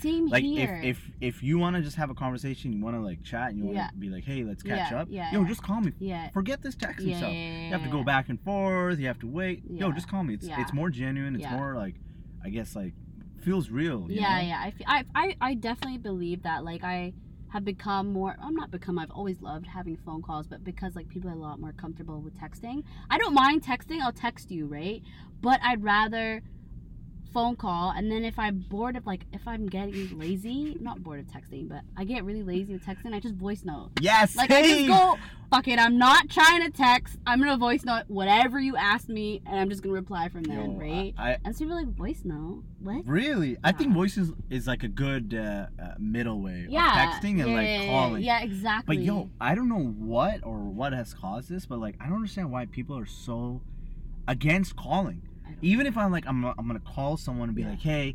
same 0.00 0.26
Like 0.28 0.44
here. 0.44 0.80
if 0.82 0.98
if 0.98 1.10
if 1.20 1.42
you 1.42 1.58
want 1.58 1.76
to 1.76 1.82
just 1.82 1.96
have 1.96 2.10
a 2.10 2.14
conversation, 2.14 2.72
you 2.72 2.82
want 2.84 2.96
to 2.96 3.00
like 3.00 3.22
chat, 3.22 3.50
and 3.50 3.58
you 3.58 3.64
want 3.64 3.76
to 3.76 3.82
Yeah. 3.84 3.90
be 3.98 4.10
like, 4.10 4.24
hey, 4.24 4.44
let's 4.44 4.62
catch 4.62 4.90
Yeah, 4.90 5.00
up. 5.00 5.08
yeah, 5.10 5.32
Yo, 5.32 5.44
just 5.44 5.62
call 5.62 5.80
me. 5.80 5.92
yeah. 5.98 6.28
Forget 6.30 6.62
this 6.62 6.76
texting 6.76 7.10
Yeah, 7.10 7.16
stuff. 7.18 7.32
yeah, 7.34 7.66
You 7.66 7.72
have 7.72 7.82
to 7.84 7.88
go 7.88 8.04
back 8.04 8.28
and 8.28 8.40
forth. 8.42 8.98
You 8.98 9.06
have 9.06 9.18
to 9.20 9.26
wait. 9.26 9.62
Yo, 9.70 9.90
just 9.92 10.08
call 10.08 10.22
me. 10.22 10.34
It's 10.34 10.46
Yeah. 10.46 10.60
it's 10.60 10.72
more 10.72 10.90
genuine. 10.90 11.34
It's 11.36 11.48
more 11.50 11.74
like, 11.74 11.94
I 12.44 12.50
guess 12.50 12.76
like 12.76 12.92
feels 13.42 13.70
real. 13.70 14.06
yeah 14.10 14.36
know? 14.40 14.42
yeah 14.48 14.60
I, 14.64 14.70
fe- 14.72 14.84
I 14.88 15.04
i 15.14 15.36
i 15.40 15.54
definitely 15.54 15.98
believe 15.98 16.42
that 16.42 16.64
like 16.64 16.82
i 16.82 17.12
have 17.52 17.64
become 17.64 18.12
more 18.12 18.34
i'm 18.42 18.56
not 18.56 18.72
become 18.72 18.98
i've 18.98 19.10
always 19.12 19.40
loved 19.40 19.68
having 19.68 19.96
phone 20.04 20.20
calls 20.20 20.48
but 20.48 20.64
because 20.64 20.96
like 20.96 21.08
people 21.08 21.30
are 21.30 21.34
a 21.34 21.38
lot 21.38 21.60
more 21.60 21.70
comfortable 21.72 22.20
with 22.20 22.34
texting 22.36 22.82
i 23.08 23.16
don't 23.18 23.34
mind 23.34 23.62
texting 23.62 24.00
i'll 24.00 24.10
text 24.12 24.50
you 24.50 24.66
right 24.66 25.00
but 25.42 25.60
i'd 25.62 25.80
rather 25.84 26.42
phone 27.36 27.54
call 27.54 27.90
and 27.90 28.10
then 28.10 28.24
if 28.24 28.38
i'm 28.38 28.64
bored 28.70 28.96
of 28.96 29.06
like 29.06 29.20
if 29.34 29.46
i'm 29.46 29.66
getting 29.66 30.08
lazy 30.18 30.74
not 30.80 31.02
bored 31.02 31.20
of 31.20 31.26
texting 31.26 31.68
but 31.68 31.82
i 31.94 32.02
get 32.02 32.24
really 32.24 32.42
lazy 32.42 32.72
with 32.72 32.82
texting 32.82 33.12
i 33.12 33.20
just 33.20 33.34
voice 33.34 33.62
note 33.62 33.90
Yes. 34.00 34.34
like 34.36 34.50
I 34.50 34.62
just 34.62 34.86
go, 34.86 35.18
fuck 35.50 35.68
it. 35.68 35.78
I'm 35.78 35.98
not 35.98 36.30
trying 36.30 36.62
to 36.64 36.70
text. 36.70 37.18
I'm 37.26 37.38
gonna 37.40 37.58
voice 37.58 37.84
note 37.84 38.04
whatever 38.08 38.58
you 38.58 38.74
ask 38.76 39.08
me, 39.08 39.42
and 39.46 39.58
I'm 39.58 39.68
just 39.68 39.82
gonna 39.82 39.94
reply 39.94 40.28
from 40.30 40.44
then, 40.44 40.72
Yo, 40.72 40.78
right? 40.78 41.14
I, 41.18 41.32
I 41.32 41.38
and 41.44 41.54
so 41.54 41.64
people 41.64 41.76
like 41.76 41.88
voice 41.88 42.22
note. 42.24 42.62
What? 42.80 43.02
really, 43.06 43.56
I 43.62 43.72
think 43.72 43.90
Yeah. 43.90 43.94
voices 43.96 44.32
is 44.48 44.66
like 44.66 44.82
a 44.82 44.88
good 44.88 45.34
uh, 45.34 45.66
uh, 45.82 45.94
middle 45.98 46.40
way 46.40 46.66
Yeah. 46.70 46.86
of 46.86 46.92
texting 47.14 47.40
and 47.42 47.48
yeah, 47.50 47.56
like 47.60 47.66
yeah, 47.68 47.80
yeah, 47.80 47.86
calling. 47.86 48.22
Yeah, 48.22 48.42
exactly. 48.42 48.96
But 48.96 49.04
yo, 49.04 49.28
I 49.40 49.54
don't 49.54 49.68
know 49.68 49.84
what 49.84 50.40
or 50.44 50.58
what 50.60 50.92
has 50.94 51.12
caused 51.12 51.50
this, 51.50 51.66
but 51.66 51.78
like 51.80 51.96
I 52.00 52.04
don't 52.06 52.16
understand 52.16 52.50
why 52.50 52.64
people 52.66 52.96
are 52.98 53.06
so 53.06 53.60
against 54.28 54.76
calling. 54.76 55.22
Even 55.62 55.86
if 55.86 55.96
I'm 55.96 56.12
like 56.12 56.26
I'm 56.26 56.44
I'm 56.44 56.66
gonna 56.66 56.80
call 56.80 57.16
someone 57.16 57.48
and 57.48 57.56
be 57.56 57.62
Yeah. 57.62 57.70
like, 57.70 57.80
hey, 57.80 58.14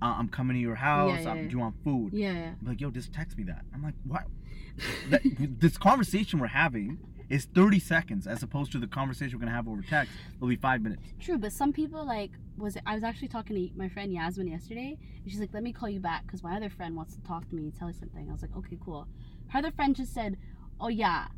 uh, 0.00 0.14
I'm 0.18 0.28
coming 0.28 0.54
to 0.54 0.60
your 0.60 0.74
house. 0.74 1.20
yeah, 1.24 1.34
yeah. 1.34 1.42
Do 1.42 1.48
you 1.48 1.58
want 1.58 1.76
food? 1.84 2.12
Yeah. 2.12 2.52
I'm 2.60 2.66
like, 2.66 2.80
yo, 2.80 2.90
just 2.90 3.12
text 3.12 3.36
me 3.38 3.44
that. 3.44 3.64
I'm 3.74 3.82
like, 3.82 3.94
what? 4.04 4.24
that, 5.10 5.20
this 5.60 5.76
conversation 5.78 6.38
we're 6.38 6.46
having 6.48 6.98
is 7.28 7.46
30 7.54 7.78
seconds 7.78 8.26
as 8.26 8.42
opposed 8.42 8.72
to 8.72 8.78
the 8.78 8.86
conversation 8.86 9.38
we're 9.38 9.44
gonna 9.44 9.56
have 9.56 9.68
over 9.68 9.82
text. 9.82 10.12
It'll 10.36 10.48
be 10.48 10.56
five 10.56 10.82
minutes. 10.82 11.02
True, 11.20 11.38
but 11.38 11.52
some 11.52 11.72
people 11.72 12.04
like 12.04 12.30
was 12.58 12.76
I 12.86 12.94
was 12.94 13.02
actually 13.04 13.28
talking 13.28 13.56
to 13.56 13.78
my 13.78 13.88
friend 13.88 14.12
Yasmin 14.12 14.48
yesterday, 14.48 14.98
and 15.22 15.30
she's 15.30 15.40
like, 15.40 15.50
"Let 15.54 15.62
me 15.62 15.72
call 15.72 15.88
you 15.88 16.00
back 16.00 16.26
because 16.26 16.42
my 16.42 16.56
other 16.56 16.68
friend 16.70 16.94
wants 16.96 17.14
to 17.14 17.22
talk 17.22 17.48
to 17.48 17.54
me 17.54 17.64
and 17.64 17.74
tell 17.76 17.88
you 17.88 17.94
something." 17.94 18.28
I 18.28 18.32
was 18.32 18.42
like, 18.42 18.56
"Okay, 18.56 18.78
cool." 18.84 19.06
Her 19.48 19.58
other 19.60 19.70
friend 19.70 19.94
just 19.96 20.12
said, 20.12 20.36
"Oh 20.80 20.88
yeah, 20.88 21.28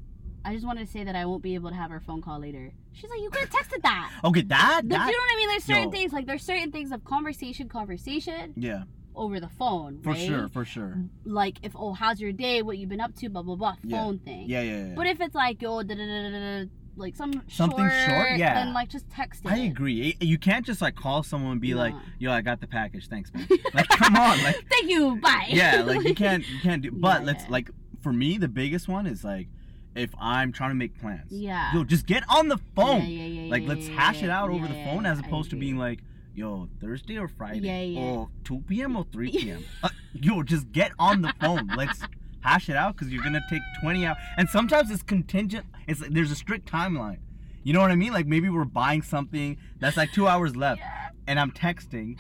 I 0.45 0.55
just 0.55 0.67
wanted 0.67 0.87
to 0.87 0.93
say 0.93 1.05
that 1.05 1.17
I 1.17 1.25
won't 1.25 1.43
be 1.43 1.55
able 1.55 1.71
to 1.71 1.77
have 1.77 1.91
our 1.91 2.01
phone 2.01 2.21
call 2.23 2.41
later." 2.41 2.71
She's 2.93 3.11
like, 3.11 3.21
"You 3.21 3.31
could 3.31 3.41
have 3.49 3.51
texted 3.51 3.83
that." 3.83 4.11
Okay, 4.25 4.43
that 4.43 4.83
Like, 4.85 4.89
that 4.89 5.07
you 5.07 5.13
know 5.13 5.19
what 5.19 5.35
I 5.35 5.37
mean? 5.37 5.49
There's 5.49 5.65
certain 5.65 5.85
Yo. 5.85 5.91
things 5.91 6.13
like 6.13 6.27
there's 6.27 6.45
certain 6.45 6.71
things 6.73 6.93
of 6.93 7.05
conversation, 7.05 7.69
conversation 7.69 8.53
yeah, 8.57 8.85
over 9.15 9.41
the 9.41 9.49
phone, 9.49 10.01
for 10.03 10.11
right? 10.11 10.19
sure, 10.27 10.49
for 10.49 10.65
sure. 10.65 10.97
Like 11.25 11.59
if 11.63 11.73
oh, 11.75 11.93
how's 11.93 12.21
your 12.21 12.33
day? 12.33 12.63
What 12.63 12.79
you 12.79 12.87
been 12.87 13.01
up 13.01 13.15
to? 13.17 13.29
Blah 13.29 13.43
blah 13.43 13.57
blah. 13.57 13.77
Yeah. 13.83 13.99
Phone 14.03 14.19
thing. 14.19 14.49
Yeah, 14.49 14.63
yeah, 14.63 14.87
yeah. 14.89 14.95
But 14.95 15.07
if 15.07 15.21
it's 15.21 15.35
like 15.35 15.59
oh, 15.65 15.81
yo, 15.81 15.83
da 15.83 15.95
da 15.95 16.07
da 16.07 16.31
da 16.31 16.63
da, 16.63 16.69
like 16.97 17.17
some 17.17 17.43
Something 17.49 17.79
short, 18.07 18.37
yeah. 18.39 18.55
then 18.55 18.73
like 18.73 18.89
just 18.89 19.09
text 19.11 19.45
it. 19.45 19.51
I 19.51 19.57
agree. 19.59 20.17
You 20.21 20.39
can't 20.39 20.65
just 20.65 20.81
like 20.81 20.95
call 20.95 21.23
someone 21.23 21.53
and 21.53 21.61
be 21.61 21.75
like. 21.75 21.95
"Yo, 22.19 22.31
I 22.31 22.41
got 22.41 22.61
the 22.61 22.67
package. 22.69 23.09
Thanks, 23.09 23.33
man." 23.35 23.47
like, 23.75 23.89
come 23.89 24.17
on, 24.17 24.43
like, 24.45 24.65
Thank 24.71 24.89
you. 24.91 25.17
Bye. 25.17 25.47
yeah, 25.49 25.83
like 25.83 26.05
you 26.05 26.15
can't, 26.25 26.49
you 26.49 26.61
can't 26.61 26.83
do. 26.83 26.91
But 26.93 27.21
Yeah, 27.21 27.27
let's 27.27 27.45
yeah. 27.45 27.51
like, 27.51 27.71
for 28.01 28.13
me, 28.13 28.39
the 28.39 28.49
biggest 28.49 28.87
one 28.89 29.07
is 29.07 29.25
like, 29.25 29.49
if 29.95 30.11
I'm 30.21 30.53
trying 30.53 30.71
to 30.71 30.75
make 30.75 30.99
plans. 31.01 31.31
Yeah. 31.31 31.73
Yo, 31.75 31.85
just 31.85 32.07
get 32.07 32.23
on 32.29 32.49
the 32.49 32.59
phone. 32.75 33.03
Yeah, 33.03 33.07
yeah, 33.27 33.43
yeah, 33.43 33.51
like, 33.51 33.63
let's 33.67 33.89
hash 33.89 34.23
it 34.23 34.31
out 34.31 34.51
over 34.51 34.67
the 34.67 34.75
phone 34.85 35.07
as 35.07 35.19
opposed 35.19 35.51
to 35.51 35.57
being 35.57 35.77
like, 35.77 36.01
"Yo, 36.35 36.69
Thursday 36.81 37.17
or 37.19 37.29
Friday, 37.29 37.61
Yeah, 37.61 37.81
yeah. 37.83 38.01
or 38.01 38.29
2 38.45 38.65
p.m. 38.69 38.97
or 38.97 39.07
3 39.13 39.31
p.m." 39.37 39.65
uh, 39.83 39.89
yo, 40.13 40.43
just 40.43 40.71
get 40.73 40.93
on 40.99 41.23
the 41.23 41.33
phone. 41.41 41.69
Let's 41.77 42.01
hash 42.41 42.69
it 42.69 42.77
out 42.77 42.97
because 42.97 43.13
you're 43.13 43.23
gonna 43.23 43.41
take 43.49 43.63
20 43.83 44.05
hours, 44.07 44.19
and 44.37 44.49
sometimes 44.49 44.91
it's 44.91 45.03
contingent. 45.03 45.65
It's 45.87 46.01
like 46.01 46.11
there's 46.11 46.31
a 46.31 46.37
strict 46.37 46.71
timeline. 46.71 47.19
You 47.63 47.73
know 47.73 47.81
what 47.81 47.91
I 47.91 47.95
mean? 47.97 48.13
Like 48.13 48.27
maybe 48.27 48.49
we're 48.49 48.65
buying 48.65 49.01
something 49.03 49.57
that's 49.81 49.97
like 49.97 50.13
two 50.13 50.27
hours 50.29 50.55
left, 50.57 50.83
and 51.27 51.39
I'm 51.39 51.51
texting, 51.53 52.19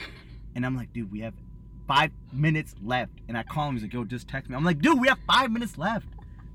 and 0.54 0.64
I'm 0.64 0.76
like, 0.76 0.92
dude, 0.92 1.10
we 1.10 1.20
have 1.20 1.34
five 1.88 2.12
minutes 2.32 2.74
left, 2.82 3.12
and 3.28 3.36
I 3.36 3.42
call 3.42 3.68
him. 3.68 3.74
He's 3.74 3.82
like, 3.82 3.92
yo, 3.92 4.04
just 4.04 4.28
text 4.28 4.48
me. 4.48 4.56
I'm 4.56 4.64
like, 4.64 4.80
dude, 4.80 4.98
we 5.00 5.08
have 5.08 5.18
five 5.26 5.50
minutes 5.50 5.76
left. 5.76 6.06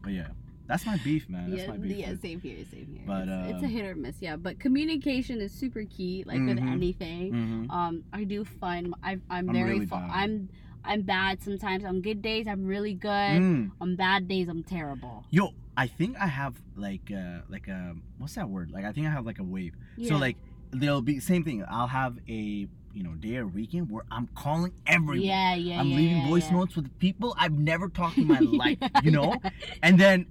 But 0.01 0.13
yeah, 0.13 0.27
that's 0.69 0.85
my 0.85 0.95
beef, 1.03 1.27
man. 1.27 1.49
That's 1.49 1.63
yeah, 1.63 1.67
my 1.69 1.77
beef. 1.77 1.97
yeah, 1.97 2.11
with- 2.11 2.21
same 2.21 2.39
here, 2.39 2.57
same 2.71 2.87
here. 2.93 3.03
But, 3.05 3.27
it's, 3.27 3.53
it's 3.55 3.63
a 3.63 3.65
uh, 3.65 3.69
hit 3.69 3.85
or 3.85 3.95
miss, 3.95 4.15
yeah. 4.21 4.37
But 4.37 4.59
communication 4.59 5.41
is 5.41 5.51
super 5.51 5.83
key, 5.83 6.23
like 6.25 6.39
with 6.39 6.57
Mhm. 6.59 6.71
anything. 6.71 7.33
Mhm. 7.33 7.69
Um, 7.71 8.03
I 8.13 8.23
do 8.23 8.45
find 8.45 8.93
I, 9.03 9.13
I'm 9.13 9.49
I'm 9.49 9.51
very, 9.51 9.73
really 9.73 9.85
fu- 9.87 9.95
bad. 9.95 10.09
I'm, 10.13 10.49
I'm 10.85 11.01
bad 11.01 11.41
sometimes. 11.43 11.83
On 11.83 11.99
good 12.01 12.21
days, 12.21 12.47
I'm 12.47 12.65
really 12.65 12.93
good. 12.93 13.09
Mm. 13.41 13.71
On 13.81 13.95
bad 13.97 14.27
days, 14.29 14.47
I'm 14.47 14.63
terrible. 14.63 15.25
Yo, 15.29 15.53
I 15.75 15.87
think 15.87 16.15
I 16.17 16.27
have 16.27 16.55
like 16.75 17.11
uh 17.11 17.39
like 17.49 17.67
a 17.67 17.95
what's 18.17 18.35
that 18.35 18.47
word? 18.49 18.71
Like 18.71 18.85
I 18.85 18.91
think 18.93 19.05
I 19.07 19.09
have 19.09 19.25
like 19.25 19.39
a 19.39 19.43
wave. 19.43 19.73
So 20.07 20.15
like 20.17 20.37
there'll 20.71 21.01
be 21.01 21.19
same 21.19 21.43
thing. 21.43 21.65
I'll 21.69 21.87
have 21.87 22.17
a 22.29 22.67
you 22.93 23.03
know 23.03 23.13
day 23.15 23.35
or 23.37 23.45
weekend 23.47 23.89
where 23.91 24.03
I'm 24.09 24.27
calling 24.35 24.71
everyone. 24.87 25.21
Yeah, 25.21 25.53
yeah, 25.55 25.79
I'm 25.79 25.87
yeah, 25.87 25.97
leaving 25.97 26.17
yeah, 26.17 26.27
voice 26.29 26.47
yeah. 26.49 26.57
notes 26.57 26.75
with 26.75 26.87
people 26.99 27.35
I've 27.37 27.57
never 27.57 27.87
talked 27.89 28.15
to 28.15 28.21
in 28.21 28.27
my 28.27 28.39
life. 28.63 28.77
Yeah, 28.81 29.01
You 29.03 29.11
know, 29.11 29.35
yeah. 29.43 29.49
and 29.83 29.99
then 29.99 30.25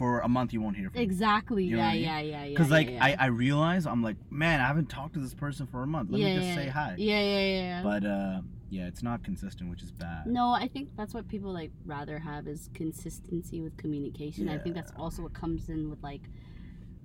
for 0.00 0.20
a 0.20 0.28
month 0.28 0.54
you 0.54 0.62
won't 0.62 0.78
hear 0.78 0.88
from. 0.88 1.02
Exactly. 1.02 1.64
You 1.64 1.76
know 1.76 1.82
yeah, 1.82 1.88
I 1.88 1.92
mean? 1.92 2.02
yeah, 2.04 2.20
yeah, 2.20 2.44
yeah. 2.46 2.56
Cause 2.56 2.70
like 2.70 2.88
yeah. 2.88 3.04
I 3.04 3.16
I 3.18 3.26
realize 3.26 3.86
I'm 3.86 4.02
like 4.02 4.16
man 4.30 4.58
I 4.58 4.66
haven't 4.66 4.88
talked 4.88 5.12
to 5.12 5.20
this 5.20 5.34
person 5.34 5.66
for 5.66 5.82
a 5.82 5.86
month. 5.86 6.10
Let 6.10 6.22
yeah, 6.22 6.28
me 6.28 6.34
just 6.36 6.48
yeah, 6.48 6.54
say 6.54 6.66
hi. 6.68 6.94
Yeah, 6.96 7.20
yeah, 7.20 7.40
yeah. 7.40 7.62
yeah. 7.62 7.82
But 7.82 8.04
uh 8.06 8.40
yeah, 8.70 8.86
it's 8.86 9.02
not 9.02 9.22
consistent, 9.22 9.68
which 9.68 9.82
is 9.82 9.92
bad. 9.92 10.26
No, 10.26 10.52
I 10.52 10.68
think 10.68 10.96
that's 10.96 11.12
what 11.12 11.28
people 11.28 11.52
like 11.52 11.70
rather 11.84 12.18
have 12.18 12.48
is 12.48 12.70
consistency 12.72 13.60
with 13.60 13.76
communication. 13.76 14.48
I 14.48 14.56
think 14.56 14.74
that's 14.74 14.92
also 14.96 15.20
what 15.20 15.34
comes 15.34 15.68
in 15.68 15.90
with 15.90 16.02
like 16.02 16.22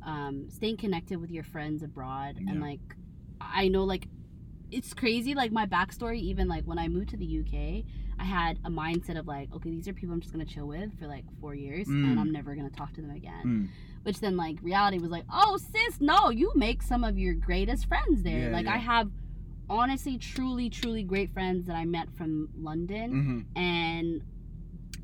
um 0.05 0.49
staying 0.49 0.77
connected 0.77 1.17
with 1.19 1.31
your 1.31 1.43
friends 1.43 1.83
abroad 1.83 2.37
Yeah. 2.39 2.51
and 2.51 2.61
like 2.61 2.79
I 3.41 3.67
know 3.67 3.83
like 3.83 4.07
it's 4.71 4.93
crazy 4.93 5.35
like 5.35 5.51
my 5.51 5.65
backstory 5.65 6.21
even 6.21 6.47
like 6.47 6.63
when 6.63 6.79
I 6.79 6.87
moved 6.87 7.09
to 7.09 7.17
the 7.17 7.39
UK 7.41 7.83
I 8.25 8.27
had 8.27 8.59
a 8.65 8.69
mindset 8.69 9.17
of 9.19 9.27
like 9.27 9.53
okay 9.55 9.69
these 9.69 9.87
are 9.87 9.93
people 9.93 10.13
I'm 10.13 10.21
just 10.21 10.33
gonna 10.33 10.45
chill 10.45 10.67
with 10.67 10.97
for 10.99 11.07
like 11.07 11.25
four 11.39 11.53
years 11.55 11.87
Mm. 11.87 12.03
and 12.11 12.19
I'm 12.19 12.31
never 12.31 12.55
gonna 12.55 12.69
talk 12.71 12.93
to 12.93 13.01
them 13.01 13.11
again. 13.11 13.43
Mm. 13.45 13.67
which 14.03 14.19
then 14.19 14.35
like 14.37 14.57
reality 14.61 14.97
was 14.99 15.11
like 15.11 15.25
oh 15.31 15.57
sis 15.57 15.99
no 16.01 16.29
you 16.29 16.51
make 16.55 16.81
some 16.81 17.03
of 17.03 17.17
your 17.17 17.33
greatest 17.33 17.87
friends 17.87 18.23
there. 18.23 18.49
Yeah, 18.49 18.57
like 18.57 18.67
I 18.67 18.77
have 18.77 19.09
honestly 19.69 20.17
truly 20.17 20.69
truly 20.69 21.03
great 21.03 21.31
friends 21.33 21.65
that 21.67 21.75
I 21.75 21.85
met 21.85 22.07
from 22.17 22.49
London. 22.69 23.45
Mhm. 23.55 23.59
and 23.61 24.21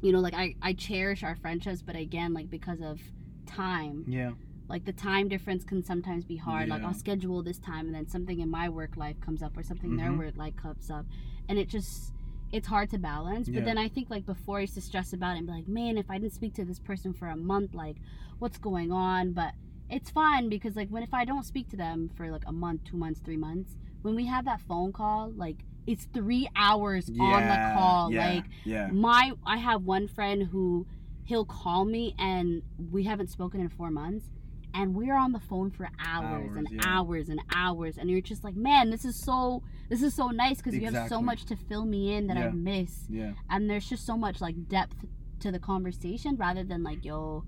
you 0.02 0.12
know 0.12 0.20
like 0.20 0.34
I, 0.34 0.56
I 0.62 0.74
cherish 0.74 1.22
our 1.24 1.36
friendships 1.36 1.82
but 1.84 1.96
again 1.96 2.34
like 2.34 2.50
because 2.50 2.82
of 2.82 3.00
time. 3.46 4.06
Yeah. 4.08 4.32
like 4.70 4.86
the 4.86 4.94
time 4.94 5.28
difference 5.28 5.64
can 5.66 5.84
sometimes 5.84 6.24
be 6.24 6.38
hard. 6.38 6.70
Like 6.70 6.84
i'll 6.84 6.94
schedule 6.94 7.44
this 7.44 7.60
time 7.60 7.86
and 7.88 7.94
then 7.96 8.08
something 8.08 8.40
in 8.40 8.50
my 8.50 8.70
work 8.70 8.96
life 8.98 9.20
comes 9.20 9.42
up 9.44 9.58
or 9.58 9.64
something 9.64 9.92
in 9.92 9.98
their 9.98 10.14
work 10.14 10.38
life 10.38 10.56
comes 10.56 10.90
up. 10.90 11.06
And 11.50 11.60
it 11.60 11.68
just 11.68 12.14
it's 12.52 12.68
hard 12.68 12.90
to 12.90 12.98
balance 12.98 13.48
but 13.48 13.60
Yeah. 13.60 13.66
then 13.66 13.78
i 13.78 13.88
think 13.88 14.10
like 14.10 14.26
before 14.26 14.58
i 14.58 14.62
used 14.62 14.74
to 14.76 14.82
stress 14.82 15.14
about 15.14 15.36
it 15.36 15.40
and 15.40 15.48
be 15.48 15.54
like 15.54 15.68
man 15.68 15.98
if 15.98 16.10
i 16.10 16.18
didn't 16.18 16.34
speak 16.34 16.54
to 16.56 16.66
this 16.66 16.80
person 16.80 17.14
for 17.14 17.28
a 17.28 17.36
month 17.36 17.74
like 17.74 17.98
what's 18.40 18.58
going 18.58 18.92
on 18.92 19.32
but 19.34 19.54
it's 19.90 20.10
fine 20.10 20.50
because 20.50 20.76
like 20.76 20.90
when 20.90 21.04
if 21.04 21.14
i 21.14 21.24
don't 21.26 21.46
speak 21.46 21.70
to 21.70 21.78
them 21.78 22.10
for 22.16 22.30
like 22.32 22.44
a 22.48 22.52
month 22.52 22.84
two 22.84 22.98
months 22.98 23.20
three 23.24 23.38
months 23.38 23.76
when 24.02 24.16
we 24.16 24.26
have 24.26 24.46
that 24.46 24.60
phone 24.62 24.92
call 24.92 25.32
like 25.36 25.58
it's 25.88 26.06
three 26.14 26.48
hours 26.56 27.10
on 27.20 27.42
the 27.48 27.72
call 27.74 28.12
yeah, 28.12 28.30
like 28.34 28.46
yeah. 28.66 28.88
my 28.92 29.32
i 29.46 29.58
have 29.58 29.84
one 29.84 30.08
friend 30.08 30.44
who 30.52 30.86
he'll 31.24 31.46
call 31.46 31.86
me 31.86 32.16
and 32.20 32.62
we 32.92 33.04
haven't 33.04 33.30
spoken 33.30 33.60
in 33.62 33.70
four 33.70 33.90
months 33.90 34.26
and 34.74 34.96
we're 34.96 35.16
on 35.16 35.32
the 35.32 35.40
phone 35.40 35.70
for 35.72 35.90
hours, 36.00 36.48
Hours, 36.50 36.58
and 36.58 36.68
yeah. 36.72 36.80
hours 36.86 37.30
and 37.30 37.42
hours 37.56 37.98
and 37.98 38.10
you're 38.10 38.22
just 38.22 38.44
like 38.44 38.56
man 38.56 38.90
this 38.90 39.06
is 39.06 39.16
so 39.16 39.62
this 39.90 40.02
is 40.02 40.14
so 40.14 40.28
nice 40.30 40.58
because 40.58 40.76
you 40.76 40.90
have 40.90 41.10
so 41.10 41.22
much 41.22 41.46
to 41.46 41.56
fill 41.56 41.86
me 41.86 42.14
in 42.14 42.28
that 42.28 42.38
i 42.38 42.50
miss 42.50 43.06
Yeah. 43.10 43.34
and 43.50 43.70
there's 43.70 43.88
just 43.90 44.06
so 44.06 44.16
much 44.18 44.40
like 44.42 44.68
depth 44.70 45.06
to 45.40 45.52
the 45.52 45.60
conversation 45.60 46.36
rather 46.38 46.64
than 46.64 46.84
like 46.84 47.04
yo 47.04 47.44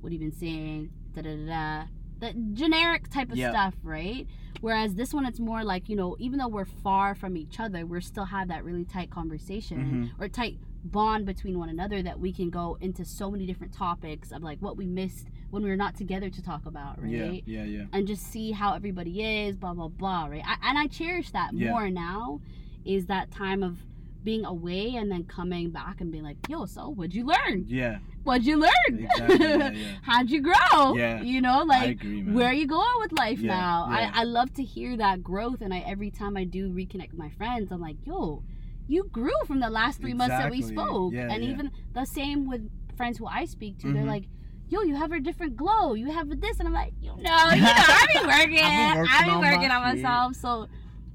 what 0.00 0.12
have 0.12 0.20
you 0.20 0.28
been 0.30 0.38
saying 0.38 0.90
da 1.14 1.22
da 1.22 1.36
da 1.46 1.84
the 2.20 2.32
generic 2.52 3.08
type 3.10 3.30
of 3.30 3.36
Yeah. 3.38 3.50
stuff 3.50 3.74
right 3.82 4.26
whereas 4.60 4.94
this 4.94 5.12
one 5.14 5.24
it's 5.26 5.40
more 5.40 5.64
like 5.64 5.88
you 5.88 5.96
know 5.96 6.16
even 6.18 6.38
though 6.38 6.48
we're 6.48 6.64
far 6.64 7.14
from 7.14 7.36
each 7.36 7.58
other 7.60 7.86
we're 7.86 8.00
still 8.00 8.24
have 8.26 8.48
that 8.48 8.64
really 8.64 8.84
tight 8.84 9.10
conversation 9.10 10.10
Mhm. 10.18 10.22
or 10.22 10.28
tight 10.28 10.58
bond 10.84 11.26
between 11.26 11.58
one 11.58 11.68
another 11.68 12.02
that 12.02 12.18
we 12.20 12.32
can 12.32 12.50
go 12.50 12.76
into 12.80 13.04
so 13.04 13.30
many 13.30 13.46
different 13.46 13.72
topics 13.72 14.30
of 14.30 14.42
like 14.42 14.60
what 14.60 14.76
we 14.76 14.86
missed 14.86 15.26
when 15.50 15.62
we're 15.62 15.76
not 15.76 15.96
together 15.96 16.28
to 16.30 16.42
talk 16.42 16.66
about 16.66 17.00
right 17.02 17.10
Yeah. 17.10 17.40
Yeah. 17.46 17.64
Yeah. 17.64 17.84
and 17.92 18.06
just 18.06 18.22
see 18.30 18.52
how 18.52 18.74
everybody 18.74 19.22
is 19.22 19.56
blah 19.56 19.74
blah 19.74 19.88
blah 19.88 20.26
right 20.26 20.42
I, 20.46 20.56
and 20.68 20.78
i 20.78 20.86
cherish 20.86 21.30
that 21.30 21.50
Yeah. 21.54 21.70
more 21.70 21.90
now 21.90 22.40
is 22.84 23.06
that 23.06 23.30
time 23.30 23.62
of 23.62 23.78
being 24.24 24.44
away 24.44 24.94
and 24.96 25.10
then 25.10 25.24
coming 25.24 25.70
back 25.70 26.00
and 26.00 26.10
being 26.12 26.24
like 26.24 26.36
yo 26.48 26.66
so 26.66 26.88
what'd 26.90 27.14
you 27.14 27.24
learn 27.24 27.64
Yeah. 27.66 27.98
what'd 28.24 28.44
you 28.46 28.58
learn 28.58 28.72
Exactly. 28.88 29.38
Yeah. 29.46 29.70
yeah. 29.72 29.88
how'd 30.02 30.28
you 30.28 30.42
grow 30.42 30.94
Yeah. 30.96 31.22
you 31.22 31.40
know 31.40 31.62
like 31.62 32.02
agree, 32.02 32.24
where 32.24 32.48
are 32.48 32.52
you 32.52 32.66
going 32.66 32.98
with 33.00 33.12
life 33.12 33.38
Yeah, 33.38 33.54
now. 33.54 33.86
I, 33.88 34.10
I 34.12 34.24
love 34.24 34.52
to 34.54 34.62
hear 34.64 34.96
that 34.98 35.22
growth 35.22 35.60
and 35.62 35.72
i 35.72 35.78
every 35.78 36.10
time 36.10 36.36
i 36.36 36.44
do 36.44 36.68
reconnect 36.68 37.10
with 37.12 37.18
my 37.18 37.30
friends 37.30 37.72
i'm 37.72 37.80
like 37.80 37.96
yo 38.04 38.42
you 38.86 39.04
grew 39.12 39.30
from 39.46 39.60
the 39.60 39.70
last 39.70 40.00
three 40.00 40.14
months 40.14 40.36
that 40.36 40.50
we 40.50 40.62
spoke 40.62 41.12
Yeah, 41.14 41.28
and 41.30 41.42
even 41.44 41.70
the 41.94 42.04
same 42.04 42.48
with 42.48 42.68
friends 42.96 43.16
who 43.18 43.26
i 43.26 43.44
speak 43.46 43.78
to 43.78 43.92
they're 43.92 44.02
Mhm. 44.02 44.08
like 44.16 44.24
yo 44.70 44.82
you 44.82 44.94
have 44.94 45.12
a 45.12 45.20
different 45.20 45.56
glow 45.56 45.94
you 45.94 46.10
have 46.10 46.28
this 46.40 46.58
and 46.58 46.68
i'm 46.68 46.74
like 46.74 46.92
you 47.00 47.08
know 47.08 47.14
you 47.54 47.60
know 47.60 47.72
i've 47.76 48.08
been 48.12 48.26
working 48.26 48.58
I've 48.64 49.26
been 49.26 49.38
working 49.40 49.40
been 49.40 49.40
on 49.40 49.40
working 49.40 49.68
my 49.68 49.74
on 49.76 49.94
shit. 49.96 50.02
myself 50.02 50.34
so 50.36 50.68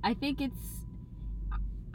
i 0.03 0.13
think 0.13 0.41
it's 0.41 0.55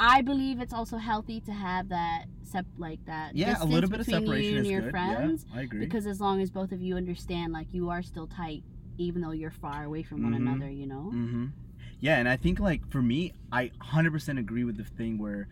I 0.01 0.23
believe 0.23 0.61
it's 0.61 0.73
also 0.73 0.97
healthy 0.97 1.41
to 1.41 1.53
have 1.53 1.89
that 1.89 2.27
sep 2.45 2.65
like 2.79 3.05
that. 3.07 3.35
Yeah, 3.35 3.57
a 3.61 3.65
little 3.65 3.91
bit 3.91 3.99
of 3.99 4.07
between 4.07 4.23
separation 4.27 4.51
you 4.53 4.57
and 4.59 4.67
is 4.67 4.71
your 4.71 4.81
good. 4.83 4.91
friends. 4.93 5.45
yeah, 5.53 5.59
I 5.59 5.63
agree. 5.63 5.81
Because 5.81 6.07
as 6.07 6.21
long 6.21 6.41
as 6.41 6.51
both 6.53 6.71
of 6.71 6.81
you 6.81 6.97
understand, 6.97 7.53
like 7.53 7.67
you 7.73 7.91
are 7.91 8.01
still 8.01 8.29
tight, 8.29 8.63
even 8.97 9.21
though 9.23 9.33
you're 9.33 9.51
far 9.51 9.83
away 9.83 10.05
from 10.05 10.23
one 10.23 10.35
Mhm. 10.35 10.37
another. 10.37 10.71
You 10.71 10.87
know. 10.87 11.11
Mm-hmm. 11.13 11.47
Yeah, 11.99 12.19
and 12.19 12.29
I 12.29 12.37
think 12.37 12.61
like 12.61 12.89
for 12.93 13.03
me, 13.03 13.33
I 13.51 13.73
100% 13.83 14.39
agree 14.39 14.63
with 14.63 14.77
the 14.77 14.85
thing 14.85 15.19
where, 15.19 15.49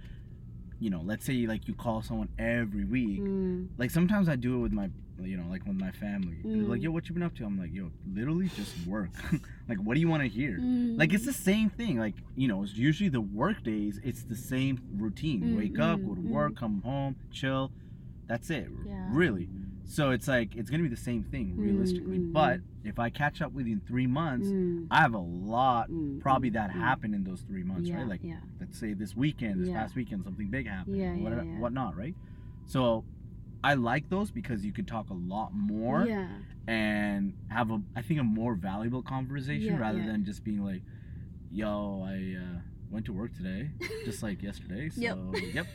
you 0.79 0.90
know, 0.90 1.01
let's 1.05 1.25
say 1.27 1.45
like 1.49 1.66
you 1.66 1.75
call 1.75 2.03
someone 2.03 2.29
every 2.38 2.85
week. 2.85 3.23
Mm. 3.23 3.71
Like 3.79 3.90
sometimes 3.90 4.29
I 4.29 4.37
do 4.37 4.55
it 4.55 4.59
with 4.61 4.73
my, 4.73 4.90
you 5.22 5.37
know, 5.37 5.44
like 5.48 5.64
with 5.66 5.76
my 5.76 5.90
family. 5.92 6.37
They're 6.44 6.62
like, 6.64 6.81
Mm. 6.81 6.85
yo, 6.85 6.90
what 6.90 7.09
you 7.09 7.14
been 7.14 7.22
up 7.22 7.35
to? 7.37 7.44
I'm 7.44 7.59
like, 7.59 7.72
yo, 7.72 7.90
literally 8.12 8.48
just 8.57 8.74
work. 8.87 9.11
like, 9.68 9.79
what 9.79 9.94
do 9.94 10.00
you 10.00 10.09
want 10.09 10.22
to 10.22 10.29
hear? 10.29 10.59
Mm. 10.59 10.98
Like 10.98 11.12
it's 11.14 11.24
the 11.26 11.33
same 11.33 11.70
thing. 11.70 11.98
Like 11.98 12.14
you 12.35 12.48
know, 12.48 12.62
it's 12.62 12.74
usually 12.76 13.09
the 13.09 13.20
work 13.20 13.62
days. 13.62 13.98
It's 14.05 14.22
the 14.22 14.37
same 14.37 14.81
routine. 14.96 15.42
Mm, 15.42 15.57
Wake 15.57 15.79
up, 15.79 15.98
mm, 16.00 16.09
go 16.09 16.14
to 16.14 16.20
mm. 16.20 16.29
work, 16.31 16.57
come 16.57 16.83
home, 16.83 17.16
chill. 17.31 17.72
That's 18.26 18.50
it. 18.50 18.68
Yeah. 18.87 19.09
Really. 19.11 19.48
So 19.88 20.11
it's 20.11 20.26
like 20.26 20.57
it's 20.57 20.68
gonna 20.68 20.83
be 20.83 20.88
the 20.88 20.96
same 20.96 21.22
thing 21.22 21.55
realistically. 21.57 22.18
mm, 22.18 22.33
But 22.33 22.61
if 22.85 22.98
I 22.98 23.09
catch 23.09 23.40
up 23.40 23.52
with 23.52 23.66
you 23.66 23.74
in 23.74 23.81
three 23.81 24.07
months, 24.09 24.48
Mm. 24.48 24.88
I 24.90 25.00
have 25.00 25.14
a 25.14 25.18
lot 25.18 25.88
Mm, 25.90 26.20
probably 26.20 26.50
mm, 26.50 26.55
that 26.55 26.70
mm. 26.70 26.74
happened 26.74 27.14
in 27.14 27.22
those 27.24 27.42
three 27.42 27.62
months, 27.62 27.88
yeah, 27.88 27.98
right? 27.98 28.09
Like 28.09 28.20
yeah. 28.24 28.40
let's 28.61 28.79
say 28.79 28.94
this 28.94 29.16
weekend, 29.16 29.62
this 29.62 29.70
past 29.70 29.94
weekend, 29.94 30.24
something 30.24 30.48
big 30.48 30.66
happened, 30.66 30.96
Yeah, 30.96 31.12
or 31.12 31.14
yeah, 31.14 31.22
whatever, 31.22 31.44
yeah. 31.44 31.59
whatnot, 31.61 31.96
right? 31.96 32.14
So 32.66 33.05
I 33.64 33.75
like 33.75 34.09
those 34.09 34.31
because 34.31 34.64
you 34.64 34.73
can 34.73 34.85
talk 34.85 35.11
a 35.11 35.14
lot 35.14 35.53
more 35.55 36.07
Yeah. 36.07 36.29
and 36.66 37.35
have 37.49 37.71
a, 37.71 37.81
I 37.97 38.03
think, 38.03 38.21
a 38.21 38.25
more 38.25 38.55
valuable 38.55 39.03
conversation 39.03 39.75
Yeah, 39.75 39.81
rather 39.81 39.99
yeah. 39.99 40.07
than 40.07 40.25
just 40.25 40.45
being 40.45 40.64
like, 40.64 40.83
"Yo, 41.51 42.03
I 42.07 42.37
uh, 42.40 42.59
went 42.90 43.07
to 43.07 43.12
work 43.12 43.35
today, 43.37 43.71
just 44.05 44.23
like 44.23 44.42
yesterday." 44.49 44.88
So, 44.90 45.01
Yep. 45.01 45.19
yep. 45.55 45.66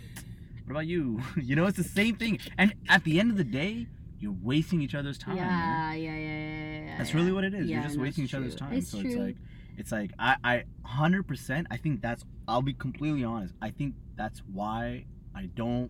What 0.66 0.72
about 0.72 0.88
you? 0.88 1.22
you 1.42 1.56
know, 1.56 1.66
it's 1.66 1.78
the 1.78 1.84
same 1.84 2.16
thing. 2.16 2.40
And 2.58 2.74
at 2.88 3.04
the 3.04 3.20
end 3.20 3.32
of 3.32 3.38
the 3.38 3.44
day, 3.44 3.88
you're 4.20 4.36
wasting 4.42 4.82
each 4.82 4.96
other's 4.96 5.18
time. 5.18 5.36
Yeah, 5.38 5.94
yeah, 5.94 6.16
yeah, 6.18 6.80
yeah. 6.86 6.98
That's 6.98 7.14
really 7.14 7.32
what 7.32 7.44
it 7.44 7.54
is. 7.54 7.68
Yeah, 7.68 7.78
You're 7.78 7.84
just 7.88 8.00
wasting 8.00 8.24
each 8.26 8.34
other's 8.36 8.56
time. 8.56 8.74
It's 8.74 8.90
so 8.90 9.02
true. 9.02 9.10
it's 9.10 9.20
like 9.20 9.36
it's 9.78 9.92
like 9.92 10.12
I 10.20 10.36
I 10.44 10.64
100% 10.86 11.66
I 11.72 11.78
think 11.78 12.02
that's 12.02 12.24
I'll 12.48 12.62
be 12.62 12.74
completely 12.74 13.24
honest. 13.24 13.54
I 13.62 13.72
think 13.72 13.96
that's 14.16 14.42
why 14.54 15.06
I 15.34 15.48
don't 15.56 15.90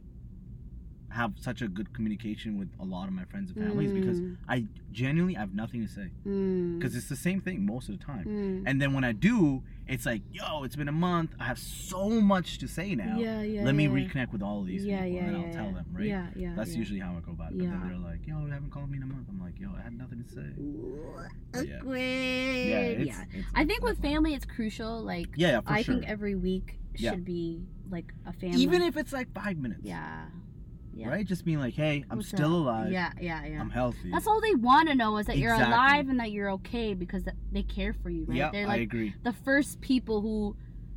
have 1.12 1.34
such 1.40 1.62
a 1.62 1.68
good 1.68 1.94
communication 1.94 2.58
with 2.58 2.70
a 2.80 2.86
lot 2.86 3.08
of 3.08 3.14
my 3.14 3.26
friends 3.26 3.52
and 3.52 3.60
families 3.60 3.92
because 3.92 4.20
Mm, 4.22 4.38
I 4.48 4.66
genuinely 4.92 5.34
have 5.36 5.54
nothing 5.54 5.82
to 5.86 5.88
say 5.88 6.10
mm, 6.26 6.78
because 6.80 6.96
it's 6.96 7.10
the 7.10 7.16
same 7.16 7.42
thing 7.42 7.66
most 7.66 7.90
of 7.90 7.98
the 8.00 8.04
time. 8.06 8.26
mm. 8.26 8.64
And 8.66 8.82
then 8.82 8.94
when 8.94 9.04
I 9.04 9.12
do, 9.12 9.64
it's 9.88 10.06
like, 10.06 10.22
yo, 10.32 10.64
it's 10.64 10.76
been 10.76 10.88
a 10.88 10.92
month. 11.10 11.32
I 11.40 11.46
have 11.46 11.60
so 11.60 12.10
much 12.22 12.58
to 12.60 12.68
say 12.68 12.96
now. 12.96 13.18
yeah, 13.20 13.42
yeah. 13.42 13.64
Let 13.66 13.76
me 13.76 13.84
yeah. 13.86 13.90
reconnect 13.90 14.32
with 14.32 14.42
all 14.42 14.62
of 14.62 14.68
these 14.68 14.86
Yeah, 14.86 15.04
people 15.04 15.16
yeah, 15.18 15.28
and 15.28 15.36
I'll 15.38 15.54
tell 15.54 15.72
them, 15.74 15.86
right? 15.94 16.06
Yeah, 16.06 16.28
yeah. 16.36 16.54
That's 16.56 16.76
usually 16.76 17.00
how 17.00 17.12
I 17.18 17.20
go 17.20 17.32
about 17.34 17.52
it. 17.52 17.58
But 17.58 17.64
Yeah. 17.66 17.72
then 17.72 17.88
they're 17.90 17.98
like, 18.12 18.26
yo, 18.26 18.40
you 18.46 18.52
haven't 18.52 18.70
called 18.72 18.90
me 18.90 18.98
in 18.98 19.04
a 19.04 19.08
month. 19.08 19.28
I'm 19.30 19.42
like, 19.42 19.60
yo, 19.60 19.70
I 19.78 19.82
had 19.82 19.98
nothing 19.98 20.24
to 20.24 20.30
say. 20.30 20.48
Yeah. 21.56 21.80
Yeah, 21.84 22.80
it's, 22.82 23.06
yeah. 23.08 23.24
it's- 23.34 23.44
I 23.54 23.66
think 23.66 23.84
with 23.84 24.00
family, 24.02 24.34
it's 24.34 24.46
crucial. 24.46 25.02
Like, 25.02 25.28
Yeah, 25.36 25.50
yeah, 25.50 25.62
for 25.62 25.72
I 25.74 25.82
sure. 25.82 25.96
think 25.96 26.10
every 26.10 26.36
week 26.36 26.80
should 26.96 27.26
be 27.26 27.66
like 27.90 28.14
a 28.26 28.34
family. 28.34 28.62
Even 28.62 28.82
if 28.82 28.96
it's 28.98 29.12
like 29.14 29.34
five 29.34 29.58
minutes. 29.58 29.82
yeah, 29.84 30.26
yeah. 30.94 31.10
Right? 31.10 31.26
Just 31.26 31.46
being 31.46 31.60
like, 31.60 31.74
hey, 31.74 32.04
I'm 32.10 32.18
What's 32.18 32.30
still 32.30 32.68
up? 32.68 32.76
alive. 32.76 32.92
Yeah, 32.92 33.12
yeah, 33.20 33.46
yeah. 33.46 33.62
I'm 33.62 33.70
healthy. 33.70 34.12
That's 34.12 34.28
all 34.28 34.42
they 34.42 34.56
want 34.56 34.90
to 34.90 34.96
know 34.96 35.18
is 35.18 35.26
that 35.28 35.38
you're 35.38 35.54
alive 35.54 36.10
and 36.10 36.20
that 36.20 36.32
you're 36.32 36.52
okay 36.52 36.94
because 36.94 37.24
they 37.52 37.64
care 37.64 37.94
for 37.94 38.10
you, 38.10 38.26
right? 38.26 38.38
Yeah, 38.38 38.50
They're 38.52 38.66
I 38.66 38.70
like 38.70 38.82
agree. 38.82 39.16
the 39.24 39.34
first 39.34 39.82
people 39.82 40.22
who 40.22 40.56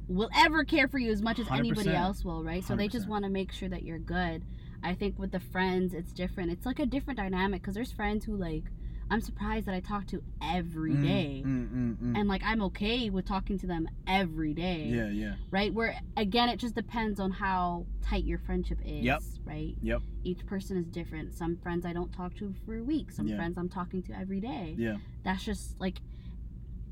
will 0.09 0.31
ever 0.37 0.65
care 0.65 0.89
for 0.89 0.99
you 0.99 1.11
as 1.11 1.23
much 1.23 1.39
as 1.39 1.47
anybody 1.51 1.91
100%. 1.91 1.95
else 1.95 2.25
will, 2.25 2.43
right? 2.45 2.63
So 2.65 2.77
they 2.77 2.89
just 2.89 3.09
want 3.09 3.25
to 3.25 3.31
make 3.31 3.53
sure 3.53 3.69
that 3.69 3.83
you're 3.85 3.99
good. 3.99 4.45
I 4.83 4.95
think 4.95 5.19
with 5.19 5.33
the 5.33 5.41
friends, 5.41 5.95
it's 5.95 6.13
different. 6.13 6.51
It's 6.53 6.67
like 6.67 6.79
a 6.79 6.87
different 6.87 7.19
dynamic 7.19 7.63
because 7.63 7.75
there's 7.75 7.93
friends 7.93 8.25
who 8.27 8.37
like 8.37 8.65
I'm 9.11 9.21
surprised 9.21 9.67
that 9.67 9.75
I 9.75 9.81
talk 9.81 10.07
to 10.09 10.23
every 10.43 10.93
Mm, 10.95 11.03
day. 11.03 11.43
mm, 11.47 11.69
mm, 11.69 11.97
mm. 11.97 12.19
And 12.19 12.29
like 12.29 12.43
I'm 12.45 12.63
okay 12.63 13.11
with 13.11 13.27
talking 13.27 13.59
to 13.59 13.67
them 13.67 13.89
every 14.07 14.55
day. 14.55 14.87
yeah, 14.87 15.09
yeah. 15.11 15.35
Right? 15.51 15.73
Where 15.73 15.95
again 16.17 16.49
it 16.49 16.57
just 16.59 16.75
depends 16.75 17.21
on 17.21 17.31
how 17.31 17.87
tight 18.03 18.25
your 18.25 18.39
friendship 18.39 18.79
is. 18.85 19.05
Yep. 19.05 19.23
Right? 19.45 19.75
Yep. 19.83 20.03
Each 20.25 20.45
person 20.47 20.77
is 20.77 20.87
different. 20.87 21.35
Some 21.35 21.57
friends 21.57 21.85
I 21.85 21.93
don't 21.93 22.13
talk 22.13 22.35
to 22.37 22.55
for 22.65 22.77
a 22.77 22.83
week. 22.83 23.11
Some 23.13 23.27
Yeah. 23.29 23.37
friends 23.37 23.59
I'm 23.59 23.69
talking 23.69 24.03
to 24.05 24.13
every 24.19 24.41
day. 24.41 24.75
Yeah. 24.79 24.97
That's 25.23 25.45
just 25.45 25.79
like 25.81 25.99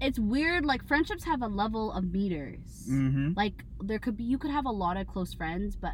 it's 0.01 0.19
weird, 0.19 0.65
like 0.65 0.85
friendships 0.85 1.25
have 1.25 1.43
a 1.43 1.47
level 1.47 1.93
of 1.93 2.13
meters. 2.13 2.87
Mm-hmm. 2.91 3.33
Like 3.37 3.65
there 3.81 3.99
could 4.01 4.17
be 4.17 4.25
you 4.25 4.37
could 4.39 4.51
have 4.51 4.67
a 4.67 4.71
lot 4.71 4.97
of 4.97 5.07
close 5.07 5.33
friends, 5.33 5.77
but 5.77 5.93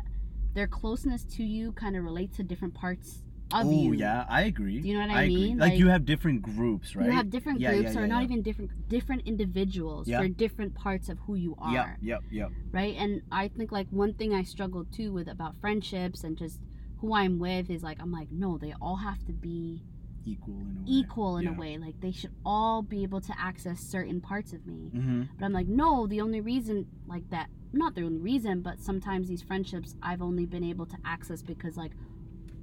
their 0.55 0.67
closeness 0.67 1.25
to 1.25 1.45
you 1.45 1.73
kind 1.73 1.95
of 1.95 2.03
relates 2.03 2.39
to 2.39 2.43
different 2.43 2.75
parts 2.75 3.23
of 3.53 3.67
Oh, 3.67 3.71
you. 3.71 3.93
yeah, 3.95 4.25
I 4.29 4.43
agree. 4.43 4.81
Do 4.81 4.89
you 4.89 4.95
know 4.95 5.07
what 5.07 5.11
I 5.17 5.23
agree. 5.23 5.35
mean? 5.37 5.59
Like, 5.59 5.71
Like, 5.71 5.79
you 5.79 5.89
have 5.89 6.05
different 6.05 6.43
groups, 6.43 6.95
right? 6.95 7.07
You 7.07 7.13
have 7.13 7.31
different 7.31 7.61
Yeah, 7.61 7.73
groups 7.73 7.95
yeah, 7.95 7.99
or 7.99 8.03
yeah, 8.03 8.07
not 8.09 8.19
yeah. 8.21 8.25
even 8.25 8.43
different 8.43 8.71
different 8.89 9.23
individuals 9.27 10.07
Yeah. 10.09 10.21
for 10.21 10.29
different 10.29 10.75
parts 10.75 11.09
of 11.09 11.19
who 11.21 11.35
you 11.35 11.55
are. 11.59 11.73
Yep, 11.75 11.99
yep, 12.03 12.23
yeah. 12.31 12.49
right? 12.73 12.95
And 12.99 13.23
I 13.33 13.49
think 13.49 13.73
like 13.73 13.89
one 13.91 14.13
thing 14.15 14.35
I 14.35 14.43
struggle 14.43 14.85
too 14.85 15.13
with 15.13 15.29
about 15.29 15.57
friendships 15.61 16.25
and 16.25 16.37
just 16.37 16.61
who 16.99 17.15
I'm 17.15 17.39
with 17.39 17.71
is 17.71 17.83
like 17.83 17.99
I'm 18.01 18.13
like 18.13 18.31
no, 18.31 18.59
they 18.59 18.75
all 18.81 18.97
have 18.97 19.25
to 19.27 19.33
be 19.33 19.83
Equal 20.27 20.55
in 20.61 20.61
a 20.77 20.81
way. 20.81 20.85
equal 20.87 21.37
in 21.39 21.45
Yeah. 21.45 21.55
a 21.55 21.59
way. 21.59 21.79
Like 21.79 22.01
they 22.01 22.11
should 22.13 22.33
all 22.45 22.83
be 22.83 23.03
able 23.03 23.21
to 23.23 23.41
access 23.41 23.81
certain 23.81 24.21
parts 24.21 24.53
of 24.53 24.67
me. 24.67 24.91
Mm-hmm. 24.95 25.23
But 25.39 25.45
I'm 25.47 25.53
like 25.55 25.69
no, 25.69 26.07
the 26.07 26.21
only 26.21 26.41
reason 26.43 26.87
like 27.07 27.31
that 27.31 27.49
not 27.73 27.95
the 27.95 28.03
only 28.03 28.19
reason, 28.19 28.63
but 28.63 28.81
sometimes 28.81 29.29
these 29.29 29.43
friendships 29.43 29.95
I've 30.03 30.23
only 30.23 30.45
been 30.47 30.65
able 30.65 30.87
to 30.87 30.97
access 31.05 31.41
because 31.43 31.77
like 31.77 31.93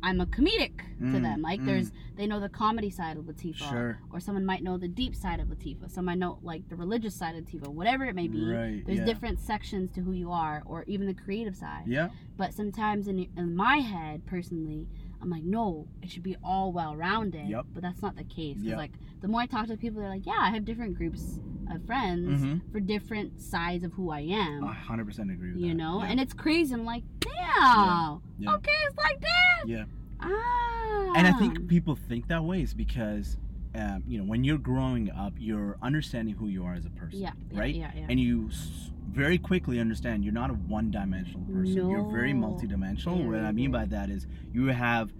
I'm 0.03 0.21
a 0.21 0.25
comedic 0.25 0.77
to 0.99 1.03
Mm, 1.05 1.23
them. 1.23 1.41
Like 1.41 1.59
mm. 1.59 1.65
there's 1.65 1.91
they 2.15 2.25
know 2.25 2.39
the 2.39 2.49
comedy 2.49 2.89
side 2.89 3.17
of 3.17 3.25
Latifa. 3.25 3.69
Sure. 3.69 3.99
Or 4.11 4.19
someone 4.19 4.45
might 4.45 4.63
know 4.63 4.77
the 4.77 4.87
deep 4.87 5.15
side 5.15 5.39
of 5.39 5.47
Latifa. 5.47 5.89
Some 5.89 6.05
might 6.05 6.17
know 6.17 6.39
like 6.41 6.69
the 6.69 6.75
religious 6.75 7.15
side 7.15 7.35
of 7.35 7.43
Latifa. 7.43 7.67
Whatever 7.67 8.05
it 8.05 8.15
may 8.15 8.27
be. 8.27 8.45
Right. 8.45 8.83
There's 8.85 8.99
yeah. 8.99 9.05
different 9.05 9.39
sections 9.39 9.91
to 9.91 10.01
who 10.01 10.13
you 10.13 10.31
are, 10.31 10.63
or 10.65 10.83
even 10.87 11.07
the 11.07 11.13
creative 11.13 11.55
side. 11.55 11.83
Yeah. 11.87 12.09
But 12.37 12.53
sometimes 12.53 13.07
in, 13.07 13.27
in 13.35 13.55
my 13.55 13.77
head, 13.77 14.25
personally, 14.25 14.87
I'm 15.21 15.29
like, 15.29 15.43
no, 15.43 15.87
it 16.01 16.09
should 16.11 16.23
be 16.23 16.35
all 16.43 16.71
well 16.71 16.95
rounded. 16.95 17.47
Yep. 17.49 17.65
But 17.73 17.81
that's 17.83 18.01
not 18.01 18.15
the 18.15 18.23
case. 18.23 18.55
Because, 18.57 18.69
Yep. 18.69 18.77
like, 18.77 18.91
the 19.21 19.27
more 19.27 19.41
I 19.41 19.45
talk 19.47 19.67
to 19.67 19.77
people, 19.77 20.01
they're 20.01 20.09
like, 20.09 20.25
yeah, 20.25 20.37
I 20.39 20.51
have 20.51 20.65
different 20.65 20.95
groups 20.95 21.39
of 21.71 21.83
friends 21.85 22.41
Mm-hmm. 22.43 22.71
for 22.71 22.79
different 22.79 23.41
sides 23.41 23.83
of 23.83 23.91
who 23.93 24.11
I 24.11 24.19
am. 24.21 24.63
I 24.63 24.75
100% 24.75 25.31
agree 25.33 25.53
with 25.53 25.61
you 25.61 25.69
that. 25.69 25.73
know? 25.75 26.01
Yeah. 26.03 26.09
And 26.09 26.19
it's 26.19 26.33
crazy. 26.33 26.73
I'm 26.73 26.85
like, 26.85 27.03
damn. 27.19 28.21
Yeah. 28.37 28.53
Okay, 28.55 28.71
it's 28.87 28.97
like 28.97 29.19
that. 29.21 29.63
Yeah. 29.67 29.85
Ah. 30.19 31.13
And 31.15 31.27
I 31.27 31.33
think 31.33 31.67
people 31.67 31.95
think 31.95 32.27
that 32.27 32.43
way 32.43 32.61
is 32.61 32.73
because, 32.73 33.37
um, 33.73 34.03
you 34.07 34.17
know, 34.19 34.25
when 34.25 34.43
you're 34.43 34.57
growing 34.57 35.09
up, 35.11 35.33
you're 35.37 35.77
understanding 35.81 36.35
who 36.35 36.47
you 36.47 36.63
are 36.65 36.73
as 36.73 36.85
a 36.85 36.89
person. 36.91 37.19
Yeah. 37.19 37.31
yeah 37.51 37.59
right? 37.59 37.73
Yeah. 37.75 37.91
Yeah. 37.95 38.05
And 38.09 38.19
you 38.19 38.49
s- 38.51 38.91
very 39.09 39.37
quickly 39.37 39.79
understand 39.79 40.23
you're 40.23 40.33
not 40.33 40.49
a 40.49 40.53
one-dimensional 40.53 41.45
person. 41.45 41.89
You're 41.89 42.09
very 42.11 42.33
No. 42.33 42.47
multidimensional. 42.49 43.25
what 43.27 43.39
I 43.39 43.51
mean 43.51 43.71
by 43.71 43.85
that 43.85 44.09
is 44.09 44.27
you 44.53 44.67
have 44.67 45.11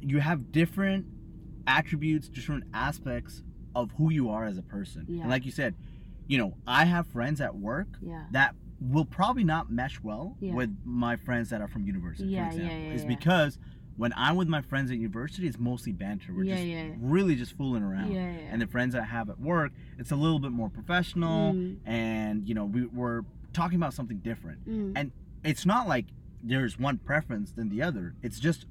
you 0.00 0.20
have 0.20 0.52
different 0.52 1.06
attributes, 1.66 2.28
different 2.28 2.64
aspects 2.72 3.42
of 3.74 3.90
who 3.98 4.10
you 4.10 4.28
are 4.30 4.44
as 4.46 4.56
a 4.58 4.62
person. 4.62 5.04
Yeah. 5.08 5.22
And 5.22 5.30
like 5.30 5.44
you 5.44 5.50
said, 5.50 5.74
you 6.28 6.38
know, 6.38 6.54
I 6.66 6.84
have 6.84 7.06
friends 7.08 7.40
at 7.40 7.56
work 7.56 7.88
yeah. 8.00 8.24
that 8.32 8.54
will 8.80 9.04
probably 9.04 9.44
not 9.44 9.70
mesh 9.70 10.00
well 10.02 10.36
Yeah. 10.40 10.54
with 10.54 10.76
my 10.84 11.16
friends 11.16 11.50
that 11.50 11.60
are 11.60 11.68
from 11.68 11.84
university, 11.84 12.28
Yeah, 12.30 12.50
for 12.50 12.56
yeah, 12.56 12.62
example. 12.62 12.86
yeah, 12.88 12.94
is 12.94 13.02
yeah. 13.02 13.08
because 13.08 13.58
when 13.96 14.12
I'm 14.16 14.36
with 14.36 14.48
my 14.48 14.60
friends 14.62 14.90
at 14.90 14.98
university, 14.98 15.46
it's 15.46 15.58
mostly 15.58 15.92
banter. 15.92 16.32
We're 16.34 16.44
Yeah, 16.44 16.56
just 16.56 16.66
yeah. 16.66 16.88
really 17.00 17.34
just 17.34 17.56
fooling 17.56 17.82
around. 17.82 18.12
Yeah. 18.12 18.30
Yeah. 18.30 18.38
And 18.50 18.60
the 18.60 18.66
friends 18.66 18.94
I 18.94 19.02
have 19.04 19.30
at 19.30 19.40
work, 19.40 19.72
it's 19.98 20.10
a 20.10 20.16
little 20.16 20.38
bit 20.38 20.52
more 20.52 20.68
professional, 20.68 21.54
Mm, 21.54 21.76
and 21.86 22.46
you 22.48 22.54
know, 22.54 22.64
we, 22.66 22.86
we're 22.86 23.22
talking 23.52 23.76
about 23.76 23.94
something 23.94 24.18
different. 24.18 24.68
mm. 24.68 24.92
And 24.94 25.12
it's 25.44 25.64
not 25.64 25.88
like 25.88 26.06
there's 26.42 26.78
one 26.78 26.98
preference 26.98 27.52
than 27.52 27.68
the 27.70 27.82
other. 27.82 28.14
It's 28.22 28.38
just 28.38 28.66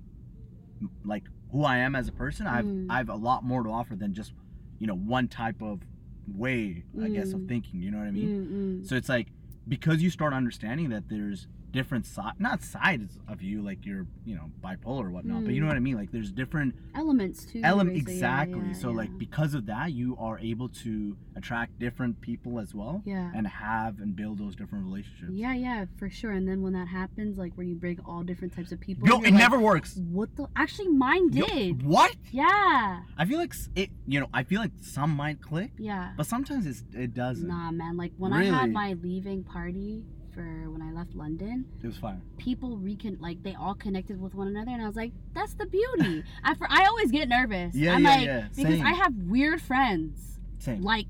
like 1.04 1.24
who 1.52 1.64
I 1.64 1.78
am 1.78 1.96
as 1.96 2.08
a 2.08 2.12
person. 2.12 2.48
I've 2.48 2.66
Mm. 2.66 2.88
I've 2.90 3.10
a 3.10 3.16
lot 3.16 3.44
more 3.44 3.64
to 3.64 3.70
offer 3.70 3.96
than 3.96 4.14
just 4.14 4.34
you 4.80 4.88
know 4.88 4.96
one 4.96 5.28
type 5.28 5.62
of 5.62 5.82
way, 6.28 6.84
I 7.02 7.10
guess, 7.10 7.34
of 7.34 7.42
Mm. 7.42 7.48
thinking. 7.48 7.82
You 7.82 7.92
know 7.92 7.98
what 8.00 8.08
I 8.08 8.12
mean? 8.12 8.28
Mm, 8.30 8.82
mm. 8.84 8.88
So 8.88 8.96
it's 8.96 9.10
like 9.10 9.28
because 9.68 10.04
you 10.04 10.10
start 10.10 10.34
understanding 10.34 10.90
that 10.90 11.10
there's 11.10 11.48
different 11.76 12.06
side, 12.08 12.34
not 12.40 12.64
sides 12.64 13.20
of 13.28 13.42
you, 13.44 13.62
like 13.62 13.86
you're 13.86 14.08
you 14.26 14.36
know 14.36 14.50
bipolar 14.64 15.04
or 15.06 15.12
whatnot, 15.12 15.44
but 15.46 15.54
you 15.54 15.60
know 15.62 15.66
Mm. 15.66 15.70
what 15.70 15.78
I 15.78 15.82
mean. 15.82 15.96
Like 15.98 16.12
there's 16.12 16.32
different 16.32 16.74
elements 16.96 17.46
too. 17.46 17.62
element? 17.64 17.98
So, 17.98 18.12
yeah, 18.12 18.16
exactly. 18.16 18.62
yeah, 18.68 18.74
so 18.74 18.90
yeah. 18.90 18.96
like 18.98 19.18
because 19.18 19.54
of 19.54 19.68
that, 19.68 19.92
you 19.94 20.18
are 20.20 20.40
able 20.40 20.70
to 20.84 21.16
attract 21.36 21.78
different 21.80 22.22
people 22.22 22.60
as 22.60 22.74
well, 22.74 23.02
yeah. 23.06 23.32
and 23.36 23.46
have 23.46 24.00
and 24.00 24.16
build 24.16 24.40
those 24.40 24.56
different 24.56 24.86
relationships. 24.86 25.32
Yeah, 25.34 25.54
yeah, 25.54 25.86
for 26.00 26.10
sure. 26.10 26.32
And 26.32 26.48
then 26.48 26.62
when 26.64 26.74
that 26.74 26.88
happens, 26.88 27.38
like 27.38 27.54
where 27.56 27.68
you 27.68 27.76
bring 27.76 28.00
all 28.08 28.24
different 28.24 28.56
types 28.56 28.72
of 28.72 28.80
people, 28.80 29.08
Yo, 29.08 29.18
you're 29.18 29.28
it 29.28 29.32
like, 29.34 29.40
never 29.40 29.60
works. 29.60 30.00
What 30.12 30.36
the? 30.38 30.48
Actually, 30.56 30.88
mine 30.90 31.32
Yo, 31.34 31.46
did. 31.46 31.84
what? 31.84 32.16
Yeah, 32.32 33.02
I 33.18 33.26
feel 33.26 33.38
like 33.38 33.54
it. 33.76 33.90
You 34.08 34.22
know, 34.22 34.28
I 34.34 34.44
feel 34.44 34.62
like 34.62 34.72
some 34.82 35.12
might 35.12 35.42
click, 35.42 35.72
yeah. 35.78 36.14
but 36.18 36.26
sometimes 36.26 36.66
it's, 36.66 36.84
it 36.94 37.14
doesn't. 37.14 37.48
Nah, 37.48 37.72
man. 37.72 37.98
Like 37.98 38.14
when 38.18 38.34
I 38.34 38.46
had 38.46 38.72
my 38.72 38.96
leaving 39.02 39.44
party 39.44 40.04
for 40.36 40.70
when 40.70 40.82
I 40.82 40.92
left 40.92 41.16
London, 41.16 41.66
It 41.82 41.88
was 41.88 41.98
fire. 41.98 42.22
people 42.38 42.78
recon 42.78 43.18
like 43.20 43.42
they 43.42 43.56
all 43.56 43.74
connected 43.74 44.22
with 44.22 44.36
one 44.36 44.48
another, 44.50 44.72
and 44.72 44.82
I 44.82 44.86
was 44.88 44.96
like, 44.96 45.14
that's 45.34 45.54
the 45.56 45.66
beauty. 45.66 46.24
I 46.44 46.54
for 46.54 46.68
I 46.70 46.86
always 46.86 47.10
get 47.12 47.28
nervous. 47.30 47.74
Yeah, 47.74 47.96
I'm 47.96 48.04
yeah, 48.04 48.10
like 48.16 48.26
yeah. 48.26 48.48
because. 48.56 48.82
I 48.82 48.92
have 48.94 49.14
weird 49.16 49.62
friends, 49.62 50.40
Same. 50.60 50.82
like 50.84 51.08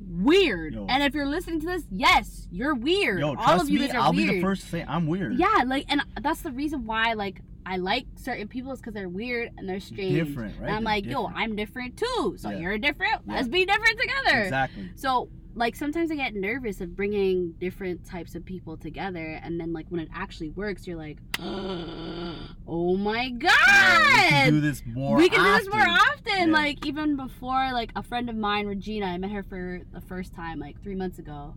weird. 0.00 0.74
Yo. 0.74 0.86
And 0.88 1.02
if 1.02 1.14
you're 1.14 1.26
listening 1.26 1.60
to 1.60 1.66
this, 1.66 1.84
yes, 1.90 2.46
you're 2.50 2.74
weird. 2.74 3.20
Yo, 3.20 3.28
all 3.28 3.34
trust 3.36 3.64
of 3.64 3.70
you 3.70 3.80
me, 3.80 3.86
guys 3.86 3.94
are 3.96 4.00
I'll 4.00 4.12
weird. 4.12 4.28
be 4.30 4.34
the 4.36 4.42
first 4.42 4.62
to 4.62 4.68
say 4.68 4.84
I'm 4.86 5.06
weird. 5.06 5.34
Yeah, 5.38 5.62
like, 5.66 5.86
and 5.88 6.02
that's 6.22 6.42
the 6.42 6.50
reason 6.52 6.86
why, 6.86 7.14
like, 7.14 7.40
I 7.64 7.76
like 7.76 8.06
certain 8.16 8.48
people 8.48 8.72
is 8.72 8.80
because 8.80 8.92
they're 8.94 9.08
weird 9.08 9.52
and 9.56 9.68
they're 9.68 9.78
strange. 9.80 10.14
Different, 10.14 10.58
right? 10.58 10.66
And 10.68 10.76
I'm 10.76 10.84
They're 10.84 10.94
like, 10.94 11.06
yo. 11.06 11.26
I'm 11.32 11.54
different 11.54 11.96
too. 11.96 12.34
So 12.36 12.50
Yeah. 12.50 12.58
you're 12.58 12.78
different. 12.78 13.22
Yeah. 13.26 13.34
Let's 13.34 13.48
be 13.48 13.64
different 13.64 14.00
together. 14.00 14.42
Exactly. 14.42 14.90
So, 14.96 15.28
like, 15.54 15.76
sometimes 15.76 16.10
I 16.10 16.14
get 16.14 16.34
nervous 16.34 16.80
of 16.80 16.96
bringing 16.96 17.52
different 17.60 18.04
types 18.06 18.34
of 18.34 18.44
people 18.44 18.76
together, 18.76 19.40
and 19.42 19.60
then, 19.60 19.72
like, 19.72 19.86
when 19.90 20.00
it 20.00 20.08
actually 20.14 20.50
works, 20.50 20.86
you're 20.86 20.96
like, 20.96 21.18
oh 21.40 22.96
my 22.96 23.22
Yeah, 23.24 23.30
we 23.32 23.38
god, 23.38 24.28
can 24.28 24.50
do 24.52 24.60
this 24.60 24.82
more. 24.86 25.16
we 25.16 25.28
can 25.28 25.42
do 25.44 25.64
this 25.64 25.72
more 25.72 25.80
often. 25.82 25.98
often. 26.32 26.48
Yeah. 26.48 26.52
Like 26.52 26.86
even 26.86 27.16
before, 27.16 27.70
like 27.72 27.90
a 27.96 28.02
friend 28.02 28.28
of 28.30 28.36
mine, 28.36 28.66
Regina, 28.66 29.06
I 29.06 29.18
met 29.18 29.30
her 29.30 29.42
for 29.42 29.80
the 29.92 30.00
first 30.00 30.32
time 30.34 30.58
like 30.58 30.80
three 30.82 30.94
months 30.94 31.18
ago, 31.18 31.54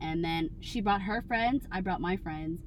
and 0.00 0.24
then 0.24 0.50
she 0.60 0.80
brought 0.80 1.02
her 1.02 1.22
friends. 1.22 1.66
I 1.72 1.80
brought 1.80 2.00
my 2.00 2.16
friends. 2.16 2.60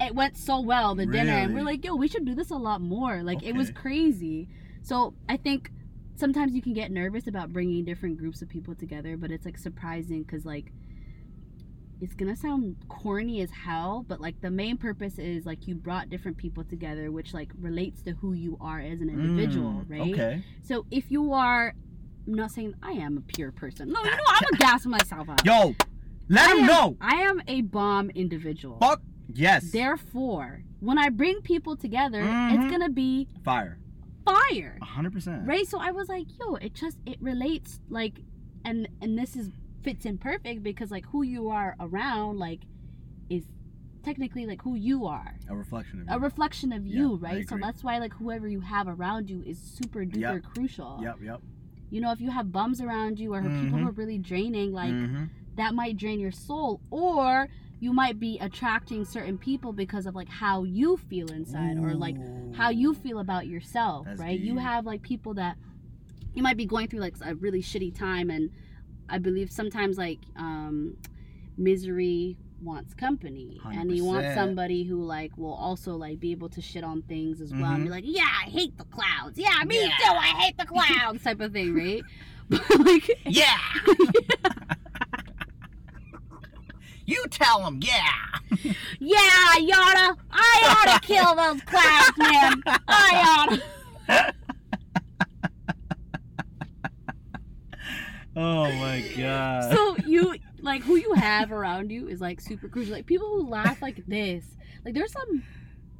It 0.00 0.14
went 0.14 0.36
so 0.36 0.60
well 0.60 0.94
the 0.94 1.06
dinner, 1.06 1.32
and 1.32 1.54
we're 1.54 1.62
like, 1.64 1.84
yo, 1.84 1.94
we 1.94 2.08
should 2.08 2.24
do 2.24 2.34
this 2.34 2.50
a 2.50 2.56
lot 2.56 2.80
more. 2.80 3.22
Like 3.22 3.42
it 3.42 3.54
was 3.54 3.70
crazy. 3.70 4.48
So 4.82 5.14
I 5.28 5.36
think 5.36 5.70
sometimes 6.16 6.52
you 6.54 6.62
can 6.62 6.72
get 6.72 6.90
nervous 6.90 7.26
about 7.26 7.52
bringing 7.52 7.84
different 7.84 8.18
groups 8.18 8.42
of 8.42 8.48
people 8.48 8.74
together, 8.74 9.16
but 9.16 9.30
it's 9.30 9.44
like 9.44 9.58
surprising 9.58 10.22
because 10.22 10.44
like 10.44 10.72
it's 12.00 12.14
gonna 12.14 12.34
sound 12.36 12.76
corny 12.88 13.40
as 13.42 13.50
hell, 13.50 14.04
but 14.08 14.20
like 14.20 14.40
the 14.40 14.50
main 14.50 14.76
purpose 14.76 15.18
is 15.18 15.46
like 15.46 15.68
you 15.68 15.74
brought 15.76 16.10
different 16.10 16.36
people 16.36 16.64
together, 16.64 17.12
which 17.12 17.32
like 17.32 17.50
relates 17.60 18.02
to 18.02 18.10
who 18.12 18.32
you 18.32 18.58
are 18.60 18.80
as 18.80 19.00
an 19.00 19.08
individual, 19.08 19.84
Mm, 19.86 19.90
right? 19.90 20.12
Okay. 20.12 20.42
So 20.62 20.84
if 20.90 21.10
you 21.12 21.32
are, 21.32 21.74
I'm 22.26 22.34
not 22.34 22.50
saying 22.50 22.74
I 22.82 22.92
am 22.92 23.18
a 23.18 23.20
pure 23.20 23.52
person. 23.52 23.92
No, 23.92 24.02
you 24.02 24.10
know 24.10 24.16
I'm 24.28 24.42
gonna 24.50 24.58
gas 24.58 24.84
myself 24.84 25.28
up. 25.28 25.44
Yo, 25.44 25.74
let 26.28 26.48
I 26.48 26.52
him 26.54 26.58
am, 26.60 26.66
know. 26.66 26.96
I 27.00 27.14
am 27.22 27.40
a 27.46 27.60
bomb 27.62 28.10
individual. 28.10 28.78
Fuck 28.80 29.00
yes. 29.32 29.70
Therefore, 29.70 30.62
when 30.80 30.98
I 30.98 31.08
bring 31.08 31.40
people 31.42 31.76
together, 31.76 32.22
Mhm. 32.24 32.54
it's 32.64 32.70
gonna 32.72 32.90
be 32.90 33.28
Fire. 33.44 33.78
Fire, 34.24 34.78
hundred 34.82 35.12
percent. 35.12 35.46
right? 35.46 35.66
So 35.66 35.78
I 35.80 35.90
was 35.90 36.08
like, 36.08 36.26
yo, 36.38 36.54
it 36.56 36.74
just 36.74 36.98
it 37.06 37.16
relates 37.20 37.80
like, 37.88 38.20
and 38.64 38.88
and 39.00 39.18
this 39.18 39.36
is 39.36 39.50
fits 39.82 40.04
in 40.06 40.16
perfect 40.18 40.62
because 40.62 40.90
like 40.90 41.04
who 41.06 41.22
you 41.22 41.48
are 41.48 41.74
around 41.80 42.38
like 42.38 42.60
is 43.28 43.42
technically 44.04 44.46
like 44.46 44.62
who 44.62 44.74
you 44.76 45.06
are 45.06 45.34
A 45.48 45.56
reflection 45.56 46.00
of 46.02 46.06
you. 46.08 46.14
a 46.14 46.18
reflection 46.20 46.72
of 46.72 46.86
you 46.86 47.18
I 47.24 47.34
right 47.34 47.48
so 47.48 47.56
that's 47.60 47.82
why 47.82 47.98
like 47.98 48.12
whoever 48.12 48.46
you 48.48 48.60
have 48.60 48.86
around 48.88 49.28
you 49.30 49.42
is 49.44 49.58
super 49.58 50.00
duper 50.04 50.20
Yep. 50.20 50.42
crucial 50.54 51.00
Yep. 51.02 51.16
Yep. 51.22 51.40
you 51.90 52.00
know 52.00 52.12
if 52.12 52.20
you 52.20 52.30
have 52.30 52.52
bums 52.52 52.80
around 52.80 53.18
you 53.18 53.34
or 53.34 53.42
people 53.42 53.78
who 53.78 53.84
Mhm. 53.84 53.88
are 53.88 53.92
really 53.92 54.18
draining 54.18 54.72
like 54.72 54.92
Mhm. 54.92 55.28
that 55.56 55.74
might 55.74 55.96
drain 55.96 56.20
your 56.20 56.30
soul 56.32 56.80
or 56.90 57.48
you 57.82 57.92
might 57.92 58.20
be 58.20 58.38
attracting 58.40 59.04
certain 59.04 59.36
people 59.36 59.72
because 59.72 60.06
of 60.06 60.14
like 60.14 60.28
how 60.28 60.62
you 60.62 60.96
feel 60.96 61.28
inside 61.32 61.76
or 61.76 61.94
like 61.96 62.16
how 62.54 62.68
you 62.70 62.94
feel 62.94 63.18
about 63.18 63.48
yourself 63.48 64.06
That's 64.06 64.20
right 64.20 64.38
you 64.38 64.56
have 64.58 64.86
like 64.86 65.02
people 65.02 65.34
that 65.34 65.56
you 66.32 66.44
might 66.44 66.56
be 66.56 66.64
going 66.64 66.86
through 66.86 67.00
like 67.00 67.16
a 67.24 67.34
really 67.34 67.60
shitty 67.60 67.92
time 67.92 68.30
and 68.30 68.50
i 69.08 69.18
believe 69.18 69.50
sometimes 69.50 69.98
like 69.98 70.20
um 70.36 70.96
misery 71.56 72.36
wants 72.62 72.94
company 72.94 73.60
and 73.72 73.90
you 73.90 74.04
want 74.04 74.24
100%. 74.26 74.34
somebody 74.34 74.84
who 74.84 75.02
like 75.02 75.36
will 75.36 75.52
also 75.52 75.96
like 75.96 76.20
be 76.20 76.30
able 76.30 76.48
to 76.50 76.60
shit 76.60 76.84
on 76.84 77.02
things 77.02 77.40
as 77.40 77.52
well 77.52 77.72
and 77.72 77.82
be 77.82 77.88
Mhm. 77.88 77.92
like 77.94 78.04
yeah 78.06 78.28
i 78.46 78.48
hate 78.48 78.78
the 78.78 78.84
clouds 78.84 79.36
yeah 79.36 79.64
me 79.66 79.76
Yeah. 79.82 79.96
too 79.98 80.14
i 80.14 80.26
hate 80.42 80.56
the 80.56 80.66
clouds 80.74 81.24
type 81.24 81.40
of 81.40 81.52
thing 81.52 81.74
right 81.74 82.02
but 82.48 82.78
like 82.86 83.10
Yeah. 83.26 83.58
you 87.06 87.24
tell 87.30 87.64
him. 87.66 87.80
Yeah. 87.82 88.74
yeah 89.00 89.18
oughta 89.18 90.16
i 90.30 90.84
oughta 90.86 91.00
kill 91.06 91.34
those 91.34 91.60
clouds 91.62 92.12
man 92.18 92.62
i 92.88 93.58
oughta 94.08 94.34
Oh 98.34 98.70
my 98.72 99.04
god. 99.16 99.72
so 99.74 99.96
you 100.06 100.34
like 100.62 100.82
who 100.82 100.96
you 100.96 101.12
have 101.14 101.52
around 101.52 101.90
you 101.90 102.08
is 102.08 102.20
like 102.20 102.40
super 102.40 102.68
crucial. 102.68 102.94
Like 102.94 103.04
people 103.06 103.28
who 103.28 103.46
laugh 103.48 103.82
like 103.82 104.06
this. 104.06 104.44
Like 104.84 104.94
there's 104.94 105.12
some 105.12 105.42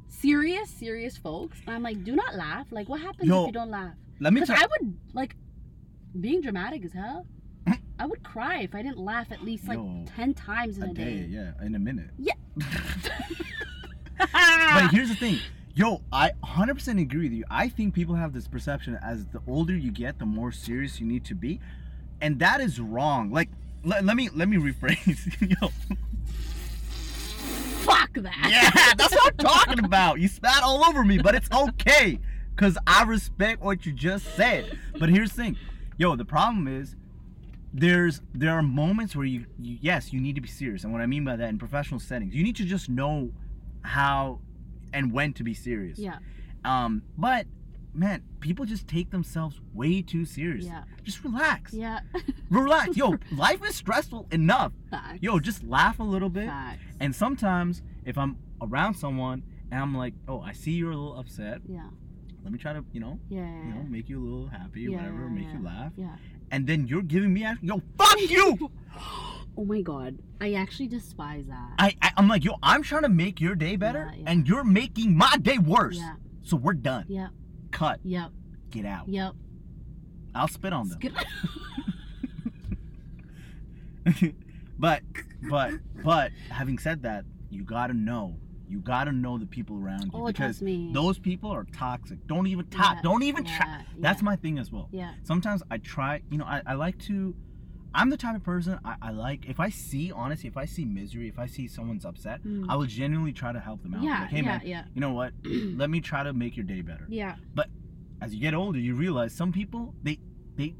serious, 0.09 0.69
serious 0.69 1.15
folks. 1.17 1.59
And 1.67 1.75
I'm 1.75 1.83
like, 1.83 2.03
do 2.03 2.15
not 2.15 2.35
laugh. 2.35 2.67
Like 2.71 2.89
what 2.89 3.01
happens 3.01 3.29
Yo, 3.29 3.41
if 3.43 3.47
you 3.47 3.53
don't 3.53 3.69
laugh? 3.69 3.93
Let 4.19 4.33
me 4.33 4.41
Because 4.41 4.55
tell. 4.55 4.63
I 4.65 4.67
would 4.81 4.97
like 5.13 5.35
being 6.19 6.41
dramatic 6.41 6.83
as 6.85 6.93
hell. 6.93 7.27
I 7.99 8.05
would 8.05 8.23
cry 8.23 8.61
if 8.61 8.75
I 8.75 8.81
didn't 8.81 8.99
laugh 8.99 9.31
at 9.31 9.43
least 9.43 9.67
like 9.67 9.77
Yo, 9.77 10.05
ten 10.15 10.33
times 10.33 10.77
in 10.77 10.83
a, 10.83 10.91
a 10.91 10.93
day, 10.93 11.25
yeah, 11.29 11.51
in 11.61 11.75
a 11.75 11.79
minute. 11.79 12.09
Yeah. 12.17 12.33
But 14.73 14.89
here's 14.91 15.09
the 15.09 15.15
thing. 15.15 15.39
Yo, 15.75 16.01
I 16.11 16.31
100% 16.43 17.01
agree 17.01 17.23
with 17.23 17.33
you. 17.33 17.43
I 17.49 17.67
think 17.67 17.93
people 17.93 18.15
have 18.15 18.33
this 18.33 18.47
perception 18.47 18.97
as 19.01 19.25
the 19.27 19.41
older 19.47 19.75
you 19.75 19.91
get, 19.91 20.19
the 20.19 20.25
more 20.25 20.51
serious 20.51 20.99
you 20.99 21.05
need 21.05 21.25
to 21.25 21.35
be. 21.35 21.59
And 22.21 22.39
that 22.39 22.61
is 22.61 22.79
wrong. 22.79 23.31
Like 23.31 23.49
let, 23.83 24.05
let 24.05 24.15
me 24.15 24.29
let 24.33 24.47
me 24.47 24.57
rephrase. 24.57 25.39
Yo. 25.61 25.69
Fuck 27.83 28.13
that. 28.13 28.47
Yeah, 28.49 28.93
that's 28.95 29.13
what 29.13 29.33
I'm 29.33 29.37
talking 29.37 29.83
about. 29.83 30.19
You 30.19 30.27
spat 30.27 30.63
all 30.63 30.85
over 30.85 31.03
me, 31.03 31.17
but 31.17 31.35
it's 31.35 31.49
okay. 31.51 32.19
Cause 32.55 32.77
I 32.85 33.03
respect 33.03 33.61
what 33.61 33.85
you 33.85 33.93
just 33.93 34.35
said. 34.35 34.77
But 34.99 35.09
here's 35.09 35.31
the 35.31 35.43
thing. 35.43 35.57
Yo, 35.97 36.15
the 36.15 36.25
problem 36.25 36.67
is 36.67 36.95
there's 37.73 38.21
there 38.33 38.51
are 38.51 38.61
moments 38.61 39.15
where 39.15 39.25
you, 39.25 39.45
you 39.59 39.77
yes, 39.81 40.13
you 40.13 40.19
need 40.21 40.35
to 40.35 40.41
be 40.41 40.47
serious. 40.47 40.83
And 40.83 40.93
what 40.93 41.01
I 41.01 41.05
mean 41.05 41.25
by 41.25 41.35
that 41.35 41.49
in 41.49 41.57
professional 41.57 41.99
settings, 41.99 42.33
you 42.35 42.43
need 42.43 42.55
to 42.57 42.65
just 42.65 42.89
know 42.89 43.31
how 43.81 44.39
and 44.93 45.11
when 45.11 45.33
to 45.33 45.43
be 45.43 45.53
serious. 45.53 45.97
Yeah. 45.97 46.17
Um, 46.63 47.01
but 47.17 47.47
man, 47.93 48.23
people 48.39 48.65
just 48.65 48.87
take 48.87 49.09
themselves 49.11 49.59
way 49.73 50.01
too 50.01 50.25
serious. 50.25 50.65
Yeah. 50.65 50.83
Just 51.03 51.23
relax. 51.23 51.73
Yeah. 51.73 51.99
Relax. 52.49 52.95
Yo, 52.95 53.15
life 53.35 53.63
is 53.67 53.75
stressful 53.75 54.27
enough. 54.31 54.71
Facts. 54.91 55.19
Yo, 55.21 55.39
just 55.39 55.63
laugh 55.63 55.99
a 55.99 56.03
little 56.03 56.29
bit. 56.29 56.45
Facts. 56.47 56.83
And 56.99 57.15
sometimes 57.15 57.81
if 58.05 58.15
I'm 58.17 58.37
around 58.61 58.93
someone 58.93 59.41
and 59.71 59.81
I'm 59.81 59.95
like, 59.97 60.13
oh, 60.27 60.39
I 60.41 60.53
see 60.53 60.71
you're 60.71 60.91
a 60.91 60.95
little 60.95 61.17
upset. 61.19 61.61
Yeah. 61.67 61.87
Let 62.43 62.51
me 62.51 62.59
try 62.59 62.73
to, 62.73 62.85
you 62.91 62.99
know, 62.99 63.19
Yeah. 63.29 63.45
you 63.63 63.73
know, 63.73 63.83
make 63.89 64.07
you 64.09 64.19
a 64.21 64.23
little 64.23 64.47
happy 64.47 64.81
Yeah, 64.81 64.97
whatever, 64.97 65.29
make 65.29 65.45
yeah. 65.45 65.53
you 65.57 65.63
laugh. 65.63 65.91
Yeah. 65.95 66.15
And 66.53 66.67
then 66.67 66.87
you're 66.87 67.01
giving 67.01 67.33
me, 67.33 67.43
act- 67.43 67.63
yo, 67.63 67.81
fuck 67.97 68.19
you. 68.21 68.69
Oh 69.55 69.65
my 69.65 69.81
god. 69.81 70.17
I 70.41 70.53
actually 70.53 70.87
despise 70.87 71.45
that. 71.45 71.69
I, 71.77 71.95
I, 72.01 72.11
I'm 72.17 72.27
like, 72.27 72.43
yo, 72.43 72.55
I'm 72.63 72.81
trying 72.81 73.03
to 73.03 73.09
make 73.09 73.39
your 73.39 73.53
day 73.53 73.75
better, 73.75 74.09
Yeah, 74.11 74.19
yeah. 74.23 74.31
and 74.31 74.47
you're 74.47 74.63
making 74.63 75.15
my 75.15 75.37
day 75.39 75.59
worse. 75.59 75.97
Yeah. 75.97 76.15
So 76.41 76.57
we're 76.57 76.73
done. 76.73 77.05
Yep. 77.07 77.29
Cut. 77.69 77.99
Yep. 78.03 78.31
Get 78.71 78.85
out. 78.85 79.07
Yep. 79.07 79.33
I'll 80.33 80.47
spit 80.47 80.73
on 80.73 80.89
them. 80.89 80.99
But, 84.79 85.01
but, 85.49 85.71
but, 86.03 86.31
having 86.49 86.77
said 86.79 87.03
that, 87.03 87.23
you 87.51 87.63
gotta 87.63 87.93
know. 87.93 88.35
You 88.73 88.79
gotta 88.79 89.11
know 89.11 89.37
the 89.37 89.45
people 89.45 89.77
around 89.79 90.05
you 90.05 90.11
Oh, 90.15 90.25
because 90.25 90.59
me. 90.59 90.89
those 90.91 91.19
people 91.19 91.51
are 91.51 91.63
toxic. 91.65 92.25
Don't 92.25 92.47
even 92.47 92.65
talk. 92.65 92.95
Yeah, 92.95 93.01
Don't 93.03 93.21
even 93.21 93.45
try. 93.45 93.85
That's 93.99 94.21
yeah. 94.21 94.25
my 94.25 94.35
thing 94.35 94.57
as 94.57 94.71
well. 94.71 94.89
Yeah. 94.91 95.13
sometimes 95.21 95.61
I 95.69 95.77
try, 95.77 96.21
you 96.31 96.39
know, 96.39 96.45
I, 96.45 96.63
I 96.65 96.73
like 96.73 96.97
to, 97.03 97.35
I'm 97.93 98.09
the 98.09 98.17
type 98.17 98.35
of 98.35 98.43
person 98.43 98.79
I, 98.83 98.95
I 98.99 99.11
like, 99.11 99.45
if 99.47 99.59
I 99.59 99.69
see, 99.69 100.11
honestly, 100.11 100.47
if 100.49 100.57
I 100.57 100.65
see 100.65 100.85
misery, 100.85 101.27
if 101.27 101.37
I 101.37 101.45
see 101.45 101.67
someone's 101.67 102.03
upset, 102.03 102.41
Mm. 102.43 102.65
I 102.67 102.75
will 102.75 102.87
genuinely 102.87 103.31
try 103.31 103.51
to 103.53 103.59
help 103.59 103.83
them 103.83 103.93
out. 103.93 104.01
Yeah, 104.03 104.21
like, 104.21 104.29
hey 104.31 104.37
yeah, 104.37 104.41
man, 104.43 104.61
yeah. 104.65 104.83
you 104.95 105.01
know 105.01 105.13
what? 105.13 105.33
Let 105.43 105.91
me 105.91 106.01
try 106.01 106.23
to 106.23 106.33
make 106.33 106.57
your 106.57 106.65
day 106.65 106.81
better. 106.81 107.05
Yeah. 107.07 107.35
But 107.53 107.67
as 108.21 108.33
you 108.33 108.41
get 108.41 108.55
older, 108.55 108.79
you 108.79 108.95
realize 108.95 109.33
some 109.35 109.51
people, 109.51 109.93
they, 110.01 110.17
they 110.55 110.73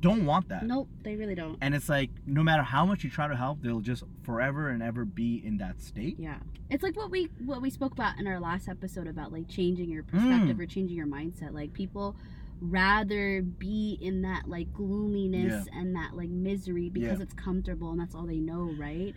don't 0.00 0.24
want 0.26 0.48
that. 0.50 0.64
Nope, 0.64 0.88
they 1.02 1.16
really 1.16 1.34
don't. 1.34 1.58
And 1.60 1.74
it's 1.74 1.88
like, 1.88 2.10
no 2.26 2.42
matter 2.42 2.62
how 2.62 2.86
much 2.86 3.02
you 3.04 3.10
try 3.10 3.26
to 3.28 3.34
help, 3.36 3.60
they'll 3.62 3.80
just 3.80 4.04
forever 4.22 4.68
and 4.68 4.82
ever 4.82 5.04
be 5.04 5.42
in 5.44 5.58
that 5.58 5.80
state. 5.80 6.16
Yeah. 6.18 6.36
It's 6.70 6.82
like 6.82 6.96
what 6.96 7.10
we 7.10 7.28
what 7.44 7.62
we 7.62 7.70
spoke 7.70 7.92
about 7.92 8.18
in 8.18 8.26
our 8.26 8.38
last 8.38 8.68
episode 8.68 9.06
about 9.08 9.32
like 9.32 9.48
changing 9.48 9.90
your 9.90 10.02
perspective 10.04 10.56
Mm. 10.56 10.60
or 10.60 10.66
changing 10.66 10.96
your 10.96 11.06
mindset. 11.06 11.52
Like 11.52 11.72
people 11.72 12.14
rather 12.60 13.42
be 13.42 13.98
in 14.00 14.22
that 14.22 14.48
like 14.48 14.72
gloominess 14.74 15.66
and 15.72 15.94
that 15.96 16.14
like 16.16 16.28
misery 16.28 16.88
because 16.90 17.18
Yeah. 17.18 17.22
it's 17.22 17.34
comfortable 17.34 17.90
and 17.90 18.00
that's 18.00 18.14
all 18.14 18.26
they 18.26 18.38
know, 18.40 18.72
right? 18.78 19.14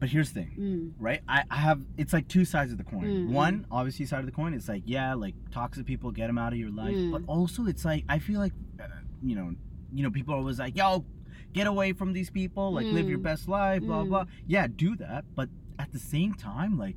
But 0.00 0.08
here's 0.10 0.32
the 0.32 0.42
thing. 0.42 0.54
Mm. 0.58 1.02
right? 1.02 1.20
I, 1.28 1.44
I 1.50 1.56
have 1.56 1.80
it's 1.96 2.12
like 2.12 2.28
two 2.28 2.44
sides 2.44 2.70
of 2.72 2.78
the 2.78 2.84
coin. 2.84 3.04
Mm, 3.04 3.30
One, 3.30 3.66
obviously, 3.70 4.06
side 4.06 4.20
of 4.20 4.26
the 4.26 4.32
coin 4.32 4.54
is 4.54 4.68
like 4.68 4.82
yeah, 4.86 5.14
like 5.14 5.34
toxic 5.50 5.86
people, 5.86 6.10
get 6.12 6.28
them 6.28 6.38
out 6.38 6.52
of 6.52 6.58
your 6.58 6.70
life. 6.70 6.94
Mm. 6.94 7.10
But 7.12 7.22
also, 7.26 7.66
it's 7.66 7.84
like 7.84 8.04
I 8.08 8.18
feel 8.20 8.38
like, 8.40 8.52
uh, 8.80 8.84
you 9.22 9.34
know, 9.34 9.54
you 9.92 10.02
know, 10.02 10.10
people 10.10 10.34
are 10.34 10.38
always 10.38 10.58
like, 10.58 10.76
yo, 10.76 11.04
get 11.52 11.66
away 11.66 11.92
from 11.92 12.12
these 12.12 12.30
people, 12.30 12.72
like 12.72 12.90
live 12.92 13.08
your 13.08 13.18
Mm. 13.18 13.22
best 13.22 13.48
life, 13.48 13.82
blah 13.82 14.04
Mm. 14.04 14.08
blah. 14.08 14.24
Yeah, 14.46 14.66
do 14.66 14.96
that, 14.96 15.24
but 15.34 15.48
at 15.78 15.92
the 15.92 15.98
same 15.98 16.34
time, 16.34 16.76
like, 16.78 16.96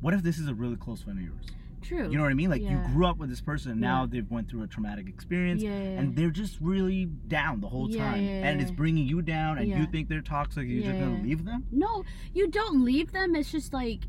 what 0.00 0.12
if 0.14 0.22
this 0.22 0.38
is 0.38 0.48
a 0.48 0.54
really 0.54 0.76
close 0.76 1.02
friend 1.02 1.18
of 1.18 1.24
yours? 1.24 1.46
True. 1.80 2.08
You 2.10 2.16
know 2.16 2.22
what 2.22 2.30
I 2.30 2.34
mean? 2.34 2.48
Like 2.50 2.62
Yeah. 2.62 2.72
you 2.72 2.92
grew 2.94 3.06
up 3.06 3.18
with 3.18 3.28
this 3.28 3.40
person, 3.40 3.72
and 3.72 3.80
now 3.80 4.06
they've 4.06 4.30
went 4.30 4.48
through 4.48 4.62
a 4.62 4.66
traumatic 4.68 5.08
experience, 5.08 5.62
yeah, 5.64 5.70
yeah, 5.70 6.00
and 6.00 6.14
they're 6.14 6.30
just 6.30 6.60
really 6.60 7.06
down 7.06 7.60
the 7.60 7.68
whole 7.68 7.88
Yeah, 7.88 7.98
time, 7.98 8.26
yeah, 8.26 8.48
and 8.50 8.60
it's 8.60 8.70
bringing 8.70 9.06
you 9.08 9.20
down, 9.22 9.58
and 9.58 9.68
you 9.68 9.86
think 9.86 10.08
they're 10.08 10.20
toxic. 10.22 10.68
You're 10.68 10.84
just 10.84 10.98
gonna 10.98 11.16
Yeah. 11.16 11.22
leave 11.22 11.44
them. 11.44 11.64
no, 11.72 12.04
you 12.34 12.48
don't 12.48 12.84
leave 12.84 13.10
them. 13.12 13.34
It's 13.34 13.50
just 13.50 13.72
like 13.72 14.06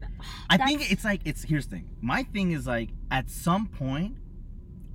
I 0.50 0.56
think 0.56 0.90
it's 0.90 1.04
like 1.04 1.20
it's 1.24 1.42
here's 1.42 1.66
the 1.66 1.76
thing. 1.76 1.88
My 2.00 2.22
thing 2.22 2.52
is 2.52 2.66
like 2.66 2.90
at 3.10 3.28
some 3.30 3.66
point 3.66 4.16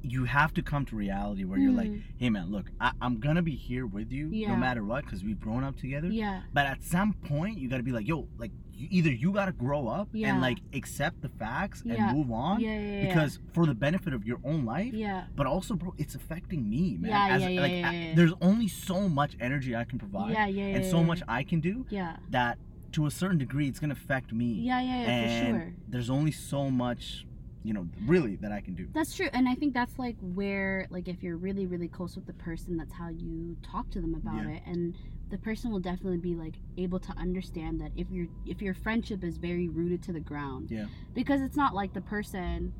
you 0.03 0.25
have 0.25 0.53
to 0.55 0.61
come 0.61 0.85
to 0.85 0.95
reality 0.95 1.43
where 1.43 1.59
you're 1.59 1.71
like, 1.71 1.89
Mhm. 1.91 2.01
hey 2.17 2.29
man, 2.29 2.51
look, 2.51 2.71
I, 2.79 2.91
I'm 3.01 3.19
gonna 3.19 3.41
be 3.41 3.55
here 3.55 3.85
with 3.85 4.11
you 4.11 4.29
Yeah. 4.29 4.49
no 4.49 4.55
matter 4.55 4.83
what 4.83 5.05
because 5.05 5.23
we've 5.23 5.39
grown 5.39 5.63
up 5.63 5.77
together. 5.77 6.07
yeah, 6.09 6.41
But 6.53 6.65
at 6.65 6.83
some 6.83 7.13
point 7.13 7.59
you 7.59 7.69
gotta 7.69 7.83
be 7.83 7.91
like, 7.91 8.07
yo, 8.07 8.27
like 8.37 8.51
you, 8.73 8.87
either 8.89 9.11
you 9.11 9.31
gotta 9.31 9.51
grow 9.51 9.87
up 9.87 10.09
Yeah. 10.11 10.31
and 10.31 10.41
like 10.41 10.59
accept 10.73 11.21
the 11.21 11.29
facts 11.29 11.83
Yeah. 11.85 12.09
and 12.09 12.17
move 12.17 12.31
on 12.31 12.61
yeah, 12.61 12.79
yeah, 12.79 13.01
yeah. 13.03 13.07
because 13.07 13.39
for 13.53 13.65
the 13.67 13.75
benefit 13.75 14.13
of 14.13 14.25
your 14.25 14.39
own 14.43 14.65
life. 14.65 14.93
yeah, 14.93 15.25
But 15.35 15.45
also, 15.45 15.75
bro, 15.75 15.93
it's 15.99 16.15
affecting 16.15 16.67
me, 16.69 16.97
man. 16.97 17.11
Yeah, 17.11 17.27
As, 17.35 17.41
yeah, 17.43 17.47
yeah, 17.49 17.61
like, 17.61 17.71
yeah, 17.71 17.89
I- 17.89 18.13
there's 18.15 18.33
only 18.41 18.67
so 18.67 19.07
much 19.07 19.35
energy 19.39 19.75
I 19.75 19.83
can 19.83 19.99
provide 19.99 20.31
yeah, 20.33 20.47
yeah, 20.47 20.67
yeah, 20.67 20.75
and 20.77 20.85
so 20.85 21.03
much 21.03 21.21
I 21.27 21.43
can 21.43 21.59
do 21.59 21.85
Yeah, 21.89 22.17
that 22.31 22.57
to 22.93 23.05
a 23.05 23.11
certain 23.11 23.37
degree 23.37 23.67
it's 23.69 23.79
gonna 23.79 23.93
affect 23.93 24.33
me 24.33 24.53
yeah, 24.53 24.81
yeah, 24.81 25.01
yeah, 25.03 25.09
and 25.11 25.55
for 25.55 25.59
sure. 25.61 25.73
there's 25.87 26.09
only 26.09 26.31
so 26.31 26.69
much 26.71 27.25
you 27.63 27.73
know 27.73 27.87
really 28.05 28.35
that 28.37 28.51
i 28.51 28.59
can 28.59 28.73
do 28.73 28.87
That's 28.93 29.13
true, 29.15 29.29
and 29.33 29.47
I 29.47 29.55
think 29.55 29.73
that's 29.73 29.97
like 29.99 30.17
where, 30.19 30.87
like, 30.89 31.07
if 31.07 31.21
you're 31.23 31.37
really, 31.37 31.65
really 31.67 31.87
close 31.87 32.15
with 32.15 32.25
the 32.25 32.33
person, 32.33 32.75
that's 32.77 32.93
how 32.93 33.09
you 33.09 33.55
talk 33.61 33.89
to 33.91 34.01
them 34.01 34.15
about 34.15 34.43
Yeah. 34.43 34.55
it, 34.55 34.63
and 34.65 34.95
the 35.29 35.37
person 35.37 35.71
will 35.71 35.79
definitely 35.79 36.17
be 36.17 36.35
like 36.35 36.55
able 36.77 36.99
to 36.99 37.11
understand 37.17 37.79
that 37.81 37.91
if 37.95 38.09
your 38.09 38.27
if 38.45 38.61
your 38.61 38.73
friendship 38.73 39.23
is 39.23 39.37
very 39.37 39.67
rooted 39.69 40.01
to 40.03 40.11
the 40.13 40.19
ground, 40.19 40.71
Yeah. 40.71 40.87
because 41.13 41.41
it's 41.41 41.55
not 41.55 41.73
like 41.75 41.93
the 41.93 42.01
person 42.01 42.73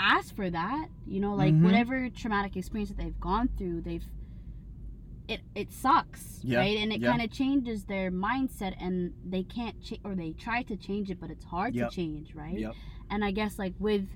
asked 0.00 0.34
for 0.36 0.48
that, 0.50 0.88
you 1.06 1.20
know, 1.20 1.34
like 1.34 1.54
Mhm. 1.54 1.62
whatever 1.62 2.08
traumatic 2.10 2.56
experience 2.56 2.88
that 2.90 2.98
they've 2.98 3.20
gone 3.20 3.48
through, 3.56 3.82
they've 3.82 4.04
it 5.28 5.40
it 5.54 5.72
sucks, 5.72 6.40
Yeah, 6.44 6.60
right? 6.60 6.78
And 6.78 6.92
it 6.92 7.00
yeah. 7.00 7.10
kind 7.10 7.20
of 7.22 7.30
changes 7.32 7.84
their 7.84 8.10
mindset, 8.12 8.74
and 8.80 9.12
they 9.28 9.42
can't 9.42 9.80
change, 9.82 10.00
or 10.04 10.14
they 10.14 10.32
try 10.32 10.62
to 10.62 10.76
change 10.76 11.10
it, 11.10 11.18
but 11.20 11.30
it's 11.30 11.44
hard 11.44 11.74
Yep. 11.74 11.90
to 11.90 11.94
change, 11.96 12.34
right? 12.34 12.58
yep 12.58 12.74
and 13.10 13.24
i 13.24 13.30
guess 13.30 13.58
like 13.58 13.74
with 13.78 14.06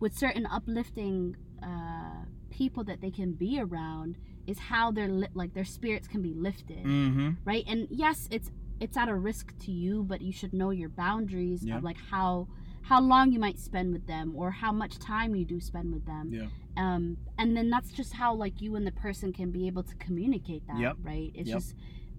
with 0.00 0.16
certain 0.16 0.46
uplifting 0.46 1.36
uh 1.62 2.24
people 2.50 2.84
that 2.84 3.00
they 3.00 3.10
can 3.10 3.32
be 3.32 3.60
around 3.60 4.16
is 4.46 4.58
how 4.58 4.90
their 4.90 5.08
li- 5.08 5.28
like 5.34 5.54
their 5.54 5.64
spirits 5.64 6.08
can 6.08 6.22
be 6.22 6.34
lifted 6.34 6.84
mm-hmm 6.84 7.30
right 7.44 7.64
and 7.68 7.86
yes 7.90 8.28
it's 8.30 8.50
it's 8.80 8.96
at 8.96 9.08
a 9.08 9.14
risk 9.14 9.52
to 9.58 9.70
you 9.70 10.02
but 10.02 10.20
you 10.20 10.32
should 10.32 10.52
know 10.52 10.70
your 10.70 10.88
boundaries 10.88 11.62
Yeah. 11.64 11.76
of 11.76 11.84
like 11.84 11.98
how 12.10 12.48
how 12.82 13.00
long 13.00 13.30
you 13.30 13.38
might 13.38 13.58
spend 13.58 13.92
with 13.92 14.06
them 14.06 14.32
or 14.34 14.50
how 14.50 14.72
much 14.72 14.98
time 14.98 15.34
you 15.36 15.44
do 15.44 15.60
spend 15.60 15.92
with 15.92 16.06
them 16.06 16.30
yeah 16.32 16.46
um 16.76 17.16
and 17.38 17.56
then 17.56 17.68
that's 17.70 17.90
just 17.92 18.14
how 18.14 18.34
like 18.34 18.60
you 18.62 18.74
and 18.76 18.86
the 18.86 18.92
person 18.92 19.32
can 19.32 19.50
be 19.50 19.66
able 19.66 19.82
to 19.82 19.94
communicate 19.96 20.66
that 20.66 20.78
Yep. 20.78 20.96
right 21.02 21.30
it's 21.34 21.48
Yep. 21.48 21.58
just 21.58 21.74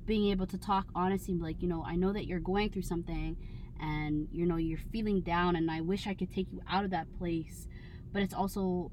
being 0.06 0.30
able 0.32 0.46
to 0.48 0.58
talk 0.58 0.88
honestly 0.96 1.36
like 1.36 1.62
you 1.62 1.68
know 1.68 1.84
i 1.86 1.96
know 1.96 2.14
that 2.14 2.26
you're 2.28 2.40
going 2.40 2.70
through 2.70 2.82
something 2.84 3.38
and 3.82 4.28
you 4.32 4.46
know 4.46 4.58
you're 4.58 4.78
feeling 4.92 5.22
down 5.22 5.56
and 5.56 5.70
i 5.72 5.82
wish 5.82 6.08
i 6.08 6.14
could 6.14 6.32
take 6.32 6.52
you 6.52 6.62
out 6.70 6.84
of 6.86 6.92
that 6.92 7.08
place 7.18 7.68
but 8.14 8.22
it's 8.22 8.34
also 8.34 8.92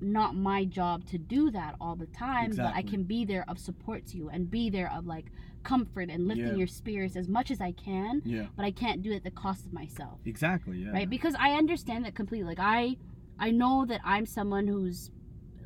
not 0.00 0.34
my 0.34 0.64
job 0.64 1.04
to 1.04 1.18
do 1.18 1.50
that 1.50 1.74
all 1.80 1.94
the 1.94 2.06
time 2.06 2.46
exactly. 2.46 2.72
but 2.72 2.78
i 2.78 2.82
can 2.90 3.02
be 3.02 3.24
there 3.24 3.44
of 3.48 3.58
support 3.58 4.06
to 4.06 4.16
you 4.16 4.28
and 4.30 4.50
be 4.50 4.70
there 4.70 4.90
of 4.92 5.06
like 5.06 5.26
comfort 5.62 6.08
and 6.08 6.26
lifting 6.26 6.46
Yeah. 6.48 6.54
your 6.54 6.66
spirits 6.66 7.16
as 7.16 7.28
much 7.28 7.50
as 7.50 7.60
i 7.60 7.72
can 7.72 8.22
yeah. 8.24 8.46
but 8.56 8.64
i 8.64 8.70
can't 8.70 9.02
do 9.02 9.12
it 9.12 9.16
at 9.16 9.24
the 9.24 9.30
cost 9.30 9.66
of 9.66 9.72
myself. 9.74 10.18
Exactly 10.24 10.78
yeah. 10.78 10.90
Right? 10.90 11.08
Because 11.10 11.34
i 11.38 11.50
understand 11.52 12.06
that 12.06 12.14
completely. 12.14 12.48
Like 12.48 12.58
i 12.60 12.96
i 13.38 13.50
know 13.50 13.84
that 13.86 14.00
i'm 14.04 14.24
someone 14.24 14.66
who's 14.66 15.10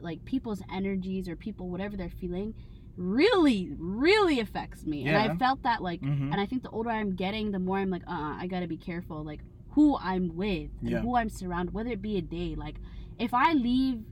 like 0.00 0.24
people's 0.24 0.62
energies 0.72 1.28
or 1.28 1.36
people 1.36 1.68
whatever 1.68 1.96
they're 1.96 2.08
feeling 2.10 2.54
really 2.96 3.70
really 3.78 4.38
affects 4.40 4.84
me 4.86 5.04
and 5.06 5.16
i 5.16 5.34
felt 5.36 5.62
that 5.64 5.82
like 5.82 6.00
Mhm. 6.00 6.30
and 6.32 6.40
i 6.40 6.46
think 6.46 6.62
the 6.62 6.70
older 6.70 6.90
i'm 6.90 7.14
getting 7.16 7.50
the 7.50 7.58
more 7.58 7.78
i'm 7.78 7.90
like 7.90 8.02
uh 8.06 8.12
uh 8.12 8.36
i 8.38 8.46
gotta 8.46 8.66
be 8.68 8.76
careful 8.76 9.24
like 9.24 9.40
who 9.70 9.96
i'm 9.98 10.36
with 10.36 10.70
and 10.80 10.90
Yeah. 10.90 11.00
who 11.00 11.16
i'm 11.16 11.28
surrounded 11.28 11.74
whether 11.74 11.90
it 11.90 12.00
be 12.02 12.16
a 12.18 12.22
day 12.22 12.54
like 12.54 12.76
if 13.18 13.34
i 13.34 13.52
leave 13.52 14.04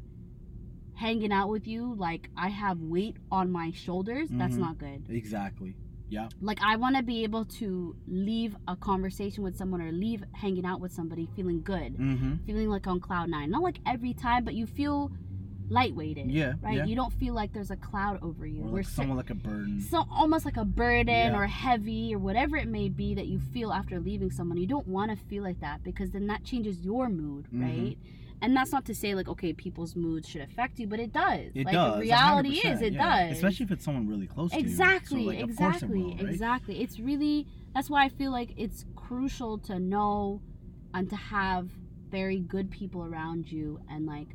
hanging 0.94 1.32
out 1.32 1.48
with 1.48 1.66
you 1.66 1.94
like 1.94 2.28
i 2.36 2.48
have 2.48 2.78
weight 2.80 3.16
on 3.30 3.50
my 3.50 3.70
shoulders 3.72 4.28
that's 4.32 4.56
Mhm. 4.56 4.60
not 4.60 4.78
good 4.78 5.02
exactly 5.08 5.74
Yeah. 6.08 6.28
like 6.40 6.58
i 6.62 6.76
want 6.76 6.96
to 6.96 7.02
be 7.02 7.22
able 7.24 7.44
to 7.60 7.96
leave 8.06 8.54
a 8.68 8.76
conversation 8.76 9.42
with 9.42 9.56
someone 9.56 9.80
or 9.80 9.90
leave 9.92 10.22
hanging 10.32 10.64
out 10.66 10.80
with 10.80 10.92
somebody 10.92 11.26
feeling 11.34 11.62
good 11.62 11.96
mm-hmm 11.96 12.34
feeling 12.46 12.68
like 12.68 12.86
on 12.86 12.98
cloud 13.00 13.30
nine. 13.30 13.50
Not 13.50 13.62
like 13.62 13.78
every 13.86 14.12
time, 14.14 14.44
but 14.44 14.54
you 14.54 14.66
feel 14.66 15.10
lightweighted. 15.72 16.26
yeah 16.28 16.52
Right? 16.62 16.76
yeah. 16.78 16.84
You 16.84 16.94
don't 16.94 17.12
feel 17.14 17.34
like 17.34 17.52
there's 17.52 17.70
a 17.70 17.76
cloud 17.76 18.18
over 18.22 18.46
you. 18.46 18.62
or 18.62 18.66
We're 18.68 18.76
like 18.78 18.86
someone 18.86 19.16
like 19.16 19.30
a 19.30 19.34
burden 19.34 19.80
so 19.80 20.04
almost 20.10 20.44
like 20.44 20.56
a 20.56 20.64
burden 20.64 21.32
Yeah. 21.32 21.36
or 21.38 21.46
heavy 21.46 22.14
or 22.14 22.18
whatever 22.18 22.56
it 22.56 22.68
may 22.68 22.88
be 22.88 23.14
that 23.14 23.26
you 23.26 23.38
feel 23.38 23.72
after 23.72 23.98
leaving 24.00 24.30
someone. 24.30 24.58
You 24.58 24.66
don't 24.66 24.86
want 24.86 25.10
to 25.10 25.16
feel 25.26 25.42
like 25.42 25.60
that 25.60 25.82
because 25.82 26.10
then 26.10 26.26
that 26.28 26.44
changes 26.44 26.80
your 26.80 27.08
mood, 27.08 27.46
Mhm. 27.52 27.62
right? 27.62 27.98
And 28.42 28.56
that's 28.56 28.72
not 28.72 28.84
to 28.86 28.94
say 28.94 29.14
like 29.14 29.28
okay, 29.28 29.52
people's 29.52 29.94
moods 29.94 30.28
should 30.28 30.42
affect 30.42 30.78
you, 30.80 30.86
but 30.88 30.98
it 31.00 31.12
does. 31.12 31.52
it 31.54 31.64
like 31.64 31.72
does 31.74 31.94
the 31.94 32.00
reality 32.00 32.56
is 32.70 32.82
it 32.82 32.92
yeah. 32.94 33.28
does. 33.28 33.36
especially 33.36 33.64
if 33.64 33.70
it's 33.72 33.84
someone 33.84 34.08
really 34.08 34.26
close 34.26 34.50
to 34.50 34.58
Exactly, 34.58 35.22
you 35.22 35.30
so 35.30 35.36
like, 35.36 35.50
of 35.50 35.56
course 35.56 35.74
it 35.82 35.84
exactly, 35.84 36.02
right? 36.04 36.20
exactly. 36.32 36.80
It's 36.82 36.98
really 37.00 37.46
that's 37.74 37.88
why 37.88 38.04
I 38.04 38.08
feel 38.10 38.32
like 38.32 38.52
it's 38.56 38.84
crucial 38.96 39.58
to 39.58 39.78
know 39.78 40.42
and 40.92 41.08
to 41.08 41.16
have 41.16 41.70
very 42.10 42.40
good 42.40 42.70
people 42.70 43.02
around 43.04 43.50
you 43.50 43.80
and 43.88 44.04
like 44.06 44.28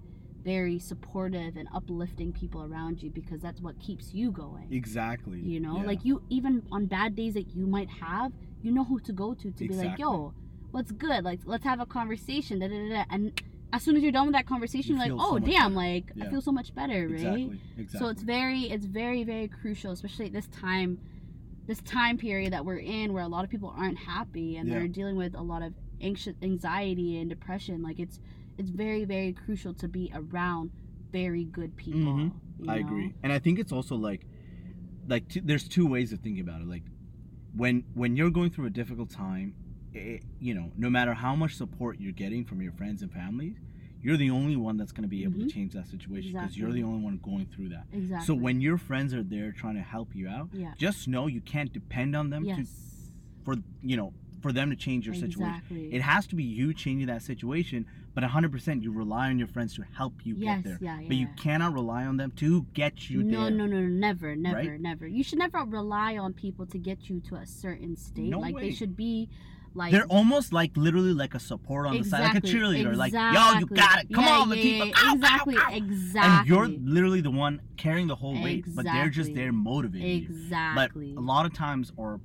very 0.47 0.79
supportive 0.79 1.57
and 1.57 1.67
uplifting 1.75 2.31
people 2.31 2.61
around 2.63 3.03
you 3.03 3.09
because 3.09 3.41
that's 3.41 3.59
what 3.59 3.77
keeps 3.87 4.13
you 4.13 4.31
going. 4.31 4.67
exactly 4.71 5.39
You 5.53 5.59
know, 5.59 5.77
yeah. 5.81 5.83
like 5.91 6.05
you 6.05 6.21
even 6.29 6.53
on 6.71 6.85
bad 6.85 7.15
days 7.21 7.33
that 7.33 7.47
you 7.55 7.65
might 7.67 7.89
have, 7.89 8.31
you 8.63 8.71
know 8.71 8.85
who 8.85 8.97
to 9.01 9.11
go 9.11 9.33
to 9.41 9.51
to 9.51 9.67
be 9.67 9.73
like, 9.83 9.99
"Yo, 9.99 10.33
what's 10.71 10.91
good? 11.05 11.21
Like 11.29 11.41
let's 11.45 11.65
have 11.65 11.79
a 11.81 11.85
conversation." 11.85 12.59
Da, 12.59 12.67
da, 12.69 12.77
da, 12.83 12.89
da. 12.95 13.03
And 13.09 13.21
as 13.73 13.83
soon 13.83 13.97
as 13.97 14.01
you're 14.03 14.13
done 14.19 14.27
with 14.27 14.35
that 14.39 14.47
conversation, 14.47 14.95
You 14.95 15.03
you're 15.03 15.15
like, 15.17 15.21
oh, 15.25 15.31
so 15.31 15.35
"Oh, 15.35 15.39
damn, 15.39 15.73
better. 15.75 15.85
like 15.85 16.05
I 16.21 16.29
feel 16.31 16.41
so 16.49 16.53
much 16.59 16.69
better, 16.73 17.01
right?" 17.09 17.13
exactly 17.15 17.59
exactly 17.77 17.99
So 17.99 18.07
it's 18.13 18.23
very 18.23 18.61
it's 18.75 18.85
very 18.85 19.23
very 19.33 19.49
crucial, 19.59 19.91
especially 19.91 20.27
at 20.31 20.33
this 20.39 20.47
time, 20.47 20.97
this 21.71 21.81
time 21.81 22.15
period 22.17 22.53
that 22.53 22.63
we're 22.67 22.83
in, 22.99 23.11
where 23.13 23.23
a 23.29 23.31
lot 23.35 23.43
of 23.43 23.49
people 23.49 23.73
aren't 23.81 23.99
happy 24.15 24.55
and 24.57 24.63
Yeah. 24.69 24.75
they're 24.75 24.87
dealing 24.99 25.17
with 25.23 25.33
a 25.35 25.41
lot 25.53 25.61
of 25.61 25.73
anxious 25.99 26.35
anxiety 26.41 27.09
and 27.19 27.29
depression. 27.29 27.81
Like 27.89 27.99
it's 27.99 28.17
it's 28.57 28.69
very 28.69 29.05
very 29.05 29.33
crucial 29.33 29.73
to 29.75 29.87
be 29.87 30.11
around 30.13 30.71
very 31.11 31.45
good 31.45 31.75
people. 31.77 31.99
Mhm. 31.99 32.31
I 32.67 32.79
know? 32.79 32.87
agree, 32.87 33.13
and 33.23 33.31
I 33.31 33.39
think 33.39 33.59
it's 33.59 33.71
also 33.71 33.95
like, 33.95 34.25
like 35.07 35.27
two, 35.29 35.41
there's 35.41 35.67
two 35.67 35.85
ways 35.87 36.11
of 36.11 36.19
thinking 36.19 36.41
about 36.41 36.61
it. 36.61 36.67
Like, 36.67 36.83
when 37.55 37.83
when 37.93 38.15
you're 38.15 38.31
going 38.31 38.49
through 38.49 38.65
a 38.65 38.69
difficult 38.71 39.09
time, 39.09 39.53
it, 39.93 40.23
you 40.39 40.53
know, 40.53 40.71
no 40.77 40.89
matter 40.89 41.13
how 41.13 41.35
much 41.35 41.55
support 41.55 41.99
you're 41.99 42.11
getting 42.11 42.43
from 42.45 42.61
your 42.61 42.71
friends 42.73 43.01
and 43.01 43.11
family, 43.11 43.55
you're 44.01 44.17
the 44.17 44.29
only 44.29 44.55
one 44.55 44.75
that's 44.77 44.91
going 44.91 45.03
to 45.03 45.07
be 45.09 45.23
able 45.23 45.39
Mhm. 45.39 45.47
to 45.47 45.49
change 45.49 45.73
that 45.73 45.87
situation 45.87 46.33
because 46.33 46.57
you're 46.57 46.71
the 46.71 46.83
only 46.83 47.03
one 47.03 47.17
going 47.17 47.45
through 47.47 47.69
that. 47.69 47.87
Exactly. 47.91 48.25
So 48.25 48.35
when 48.35 48.59
your 48.61 48.77
friends 48.77 49.13
are 49.13 49.23
there 49.23 49.51
trying 49.51 49.75
to 49.75 49.81
help 49.81 50.15
you 50.15 50.27
out, 50.27 50.49
yeah. 50.53 50.73
just 50.77 51.07
know 51.07 51.27
you 51.27 51.41
can't 51.41 51.71
depend 51.71 52.15
on 52.15 52.29
them 52.29 52.43
to 52.45 52.65
for 53.43 53.55
you 53.81 53.95
know 53.97 54.13
for 54.41 54.51
them 54.51 54.69
to 54.69 54.75
change 54.75 55.05
your 55.05 55.15
situation. 55.15 55.61
It 55.91 56.01
has 56.01 56.27
to 56.27 56.35
be 56.35 56.43
you 56.43 56.73
changing 56.73 57.07
that 57.07 57.21
situation, 57.21 57.85
but 58.13 58.23
100% 58.23 58.81
you 58.83 58.91
rely 58.91 59.29
on 59.29 59.39
your 59.39 59.47
friends 59.47 59.75
to 59.75 59.83
help 59.95 60.13
you 60.23 60.35
yes. 60.37 60.57
get 60.57 60.63
there. 60.65 60.77
Yeah. 60.81 60.99
Yeah. 61.01 61.07
But 61.07 61.17
you 61.17 61.27
cannot 61.37 61.73
rely 61.73 62.05
on 62.05 62.17
them 62.17 62.31
to 62.37 62.65
get 62.73 63.09
you 63.09 63.23
no, 63.23 63.43
there. 63.43 63.51
no, 63.51 63.65
no, 63.65 63.79
no, 63.79 63.87
never, 63.87 64.35
never, 64.35 64.55
Right? 64.55 64.81
never. 64.81 65.07
You 65.07 65.23
should 65.23 65.39
never 65.39 65.63
rely 65.63 66.17
on 66.17 66.33
people 66.33 66.65
to 66.67 66.77
get 66.77 67.09
you 67.09 67.19
to 67.29 67.35
a 67.35 67.45
certain 67.45 67.95
state. 67.95 68.29
No 68.29 68.39
like 68.39 68.55
way. 68.55 68.61
they 68.69 68.71
should 68.71 68.95
be 68.95 69.29
like 69.73 69.91
They're 69.91 70.05
almost 70.07 70.53
like 70.53 70.71
literally 70.75 71.13
like 71.13 71.35
a 71.35 71.39
support 71.39 71.85
on 71.85 71.97
the 71.97 72.03
side, 72.03 72.21
like 72.21 72.33
a 72.33 72.37
Exactly, 72.37 72.59
cheerleader. 72.83 72.95
Like, 72.95 73.13
yo, 73.13 73.59
you 73.59 73.65
got 73.67 73.99
it. 74.01 74.11
Come 74.11 74.23
Yeah, 74.23 74.39
on, 74.39 74.49
yeah, 74.49 74.55
yeah, 74.55 74.83
Ow, 74.85 74.91
ow, 74.95 75.13
exactly, 75.13 75.55
ow. 75.57 75.69
exactly. 75.73 76.31
And 76.37 76.47
you're 76.47 76.67
literally 76.67 77.21
the 77.21 77.31
one 77.31 77.61
carrying 77.77 78.07
the 78.07 78.15
whole 78.15 78.41
weight, 78.41 78.65
but 78.75 78.85
they're 78.85 79.09
just 79.09 79.29
Exactly. 79.29 79.33
there 79.33 79.51
motivating 79.53 80.07
you. 80.07 80.29
exactly. 80.29 81.13
But 81.13 81.21
a 81.21 81.23
lot 81.23 81.45
of 81.45 81.53
times, 81.53 81.91
or 81.95 82.19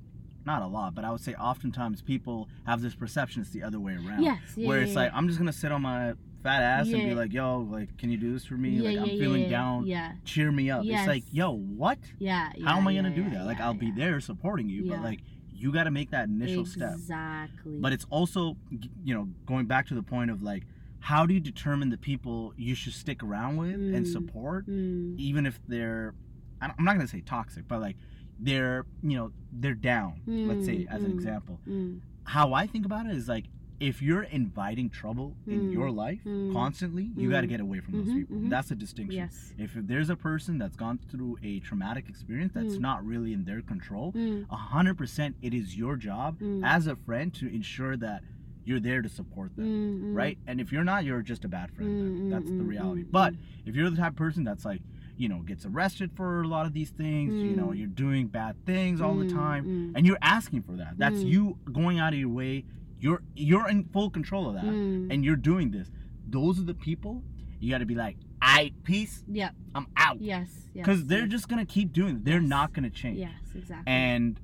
not 0.45 0.63
a 0.63 0.67
lot, 0.67 0.95
but 0.95 1.05
I 1.05 1.11
would 1.11 1.21
say 1.21 1.35
oftentimes 1.35 2.03
people 2.03 2.49
have 2.67 2.81
this 2.83 2.95
perception 2.95 3.43
it's 3.43 3.51
the 3.51 3.63
other 3.63 3.79
way 3.81 3.93
around. 3.95 4.23
yes, 4.23 4.41
yeah, 4.57 4.69
where 4.69 4.79
yeah, 4.79 4.85
it's 4.85 4.93
yeah. 4.95 5.01
like, 5.01 5.13
I'm 5.15 5.27
just 5.29 5.39
going 5.39 5.51
to 5.51 5.57
sit 5.57 5.71
on 5.73 5.83
my 5.83 6.15
fat 6.43 6.63
ass 6.63 6.87
and 6.89 7.03
be 7.09 7.15
like, 7.15 7.33
yo, 7.33 7.61
like, 7.71 7.97
can 7.99 8.11
you 8.11 8.17
do 8.17 8.33
this 8.33 8.45
for 8.45 8.55
me? 8.55 8.81
like, 8.81 8.99
I'm 8.99 9.19
feeling 9.19 9.49
down. 9.49 9.87
Yeah, 9.87 10.13
Cheer 10.25 10.51
me 10.51 10.71
up. 10.71 10.85
It's 10.85 11.07
like, 11.07 11.25
yo, 11.31 11.53
what? 11.57 11.99
yeah, 12.19 12.51
yeah. 12.57 12.67
How 12.69 12.77
am 12.79 12.89
I 12.89 12.93
going 12.93 13.05
to 13.05 13.11
do 13.11 13.29
that? 13.31 13.45
Like, 13.47 13.61
I'll 13.61 13.75
be 13.75 13.91
there 13.93 14.21
supporting 14.21 14.69
you, 14.69 14.89
but 14.89 15.03
like, 15.03 15.21
you 15.55 15.71
got 15.73 15.85
to 15.85 15.93
make 15.93 16.11
that 16.11 16.29
initial 16.29 16.67
step. 16.67 16.95
Exactly. 16.95 17.79
But 17.79 17.93
it's 17.93 18.05
also, 18.11 18.57
you 19.05 19.15
know, 19.15 19.29
going 19.47 19.67
back 19.67 19.87
to 19.89 19.95
the 19.95 20.03
point 20.03 20.31
of 20.33 20.43
like, 20.43 20.65
how 20.99 21.25
do 21.27 21.35
you 21.35 21.41
determine 21.41 21.91
the 21.91 21.99
people 21.99 22.53
you 22.57 22.75
should 22.75 22.93
stick 22.95 23.23
around 23.23 23.57
with 23.59 23.75
and 23.75 24.05
Mm. 24.05 24.13
support, 24.13 24.67
Mm, 24.69 25.17
even 25.19 25.47
if 25.47 25.61
they're, 25.69 26.15
I'm 26.61 26.73
not 26.85 26.97
gonna 26.97 27.07
say 27.09 27.21
toxic, 27.21 27.67
but 27.69 27.81
like, 27.81 27.97
they're 28.43 28.85
you 29.03 29.17
know 29.17 29.33
they're 29.53 29.75
down. 29.75 30.21
let's 30.27 30.65
say 30.67 30.79
Mm, 30.79 30.95
as 30.95 31.03
an 31.05 31.11
mm. 31.11 31.15
example. 31.15 31.61
Mm, 31.69 32.01
How 32.25 32.53
I 32.55 32.67
think 32.67 32.85
about 32.87 33.07
it 33.07 33.17
is 33.17 33.29
like 33.29 33.45
if 33.81 34.01
you're 34.01 34.23
inviting 34.23 34.89
trouble 34.91 35.35
in 35.49 35.63
Mm, 35.69 35.73
your 35.73 35.91
life 35.91 36.21
mm, 36.25 36.53
constantly, 36.53 37.11
you 37.17 37.29
got 37.31 37.41
to 37.41 37.47
mm. 37.49 37.51
get 37.51 37.61
away 37.61 37.81
from 37.81 37.95
those 37.99 38.07
Mhm, 38.13 38.15
people. 38.19 38.37
mhm. 38.37 38.49
That's 38.49 38.71
a 38.71 38.77
distinction. 38.77 39.17
yes. 39.25 39.53
If 39.59 39.73
there's 39.75 40.09
a 40.09 40.15
person 40.15 40.57
that's 40.57 40.77
gone 40.77 40.99
through 41.11 41.39
a 41.43 41.59
traumatic 41.61 42.09
experience 42.09 42.53
that's 42.55 42.77
Mm. 42.77 42.81
not 42.89 43.05
really 43.05 43.33
in 43.33 43.45
their 43.45 43.61
control, 43.61 44.13
Mm, 44.13 44.47
a 44.51 44.57
hundred 44.57 44.97
percent, 44.99 45.35
it 45.43 45.53
is 45.53 45.77
your 45.77 45.97
job 45.97 46.39
Mm. 46.39 46.61
as 46.63 46.87
a 46.87 46.95
friend 46.95 47.35
to 47.35 47.49
ensure 47.53 47.97
that 47.97 48.23
you're 48.65 48.79
there 48.79 49.03
to 49.03 49.09
support 49.09 49.57
them, 49.57 49.67
mm, 49.67 50.01
mm. 50.05 50.15
right? 50.15 50.39
And 50.47 50.61
if 50.61 50.71
you're 50.71 50.85
not, 50.85 51.05
you're 51.05 51.21
just 51.23 51.45
a 51.45 51.49
bad 51.49 51.73
friend. 51.73 51.91
then. 52.01 52.13
Mm, 52.15 52.21
mm, 52.27 52.31
That's 52.31 52.51
the 52.51 52.63
mm, 52.63 52.69
reality. 52.69 53.03
mm, 53.03 53.11
But 53.11 53.33
mm. 53.35 53.39
if 53.67 53.75
you're 53.75 53.91
the 53.91 53.97
type 53.97 54.13
of 54.13 54.17
person 54.17 54.45
that's 54.45 54.65
like, 54.65 54.83
you 55.17 55.29
know, 55.29 55.41
gets 55.43 55.65
arrested 55.67 56.11
for 56.15 56.43
a 56.43 56.49
lot 56.49 56.67
of 56.67 56.73
these 56.73 56.91
things, 56.91 57.35
you 57.35 57.55
know, 57.55 57.69
Mm. 57.69 57.79
you're 57.79 57.87
doing 57.87 58.27
bad 58.29 58.57
things 58.67 59.01
all 59.01 59.15
the 59.17 59.27
Mm, 59.27 59.33
time, 59.35 59.65
mm. 59.67 59.93
and 59.97 60.07
you're 60.07 60.19
asking 60.23 60.63
for 60.63 60.73
that. 60.77 60.97
That's 60.99 61.19
Mm. 61.23 61.29
you 61.31 61.59
going 61.73 61.99
out 61.99 62.13
of 62.13 62.19
your 62.19 62.29
way. 62.31 62.65
You're 62.99 63.23
you're 63.35 63.69
in 63.69 63.85
full 63.85 64.11
control 64.11 64.49
of 64.49 64.55
that, 64.55 64.65
Mm. 64.65 65.13
and 65.13 65.25
you're 65.25 65.37
doing 65.37 65.71
this. 65.71 65.91
Those 66.29 66.59
are 66.61 66.65
the 66.65 66.75
people 66.75 67.23
you 67.61 67.71
got 67.71 67.79
to 67.79 67.87
be 67.87 67.95
like, 67.95 68.17
I 68.41 68.73
peace, 68.83 69.23
Yeah. 69.29 69.51
I'm 69.75 69.87
out, 69.97 70.21
Yes. 70.21 70.69
yes, 70.75 70.85
because 70.85 71.07
they're 71.07 71.21
yes. 71.21 71.31
just 71.31 71.49
gonna 71.49 71.65
keep 71.67 71.93
doing 71.93 72.17
it. 72.17 72.25
They're 72.25 72.41
Yes. 72.41 72.49
not 72.49 72.73
gonna 72.73 72.91
change, 72.91 73.19
Yes. 73.19 73.31
Exactly. 73.55 73.85
and 73.93 74.41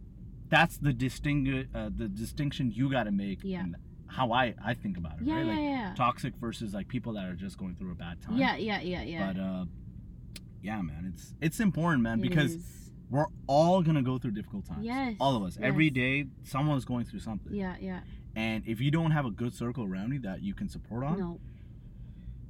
that's 0.49 0.77
the 0.79 0.93
distingu- 0.95 1.67
uh, 1.75 1.91
the 1.95 2.09
distinction 2.09 2.71
you 2.71 2.89
got 2.91 3.05
to 3.05 3.11
make. 3.13 3.41
Yeah. 3.43 3.67
how 4.11 4.33
I 4.33 4.55
I 4.65 4.73
think 4.73 4.97
about 4.97 5.21
it, 5.21 5.25
yeah, 5.27 5.35
right? 5.35 5.45
yeah, 5.47 5.53
like 5.53 5.61
yeah. 5.61 5.95
toxic 5.95 6.35
versus 6.37 6.73
like 6.73 6.89
people 6.89 7.13
that 7.13 7.27
are 7.27 7.35
just 7.35 7.59
going 7.59 7.75
through 7.75 7.91
a 7.93 7.95
bad 7.95 8.19
time. 8.23 8.39
Yeah, 8.39 8.57
yeah, 8.57 8.81
yeah, 8.81 9.03
yeah. 9.03 9.33
But 9.33 9.39
uh, 9.41 9.65
yeah, 10.63 10.81
man, 10.83 11.13
it's 11.15 11.35
it's 11.41 11.61
important, 11.61 12.03
man, 12.03 12.21
because 12.21 12.57
we're 13.11 13.27
all 13.47 13.83
gonna 13.83 14.03
go 14.03 14.19
through 14.19 14.33
difficult 14.33 14.67
times. 14.67 14.85
Yes, 14.85 15.15
All 15.21 15.35
of 15.37 15.43
us. 15.43 15.59
Every 15.63 15.87
yes. 15.87 15.95
day, 15.95 16.27
someone's 16.45 16.85
going 16.85 17.05
through 17.07 17.21
something. 17.21 17.55
Yeah, 17.55 17.77
yeah. 17.81 18.01
And 18.37 18.63
if 18.67 18.81
you 18.81 18.91
don't 18.91 19.11
have 19.13 19.25
a 19.27 19.31
good 19.31 19.55
circle 19.55 19.85
around 19.85 20.13
you 20.13 20.21
that 20.21 20.43
you 20.43 20.55
can 20.55 20.69
support 20.69 21.05
on, 21.05 21.19
No, 21.19 21.41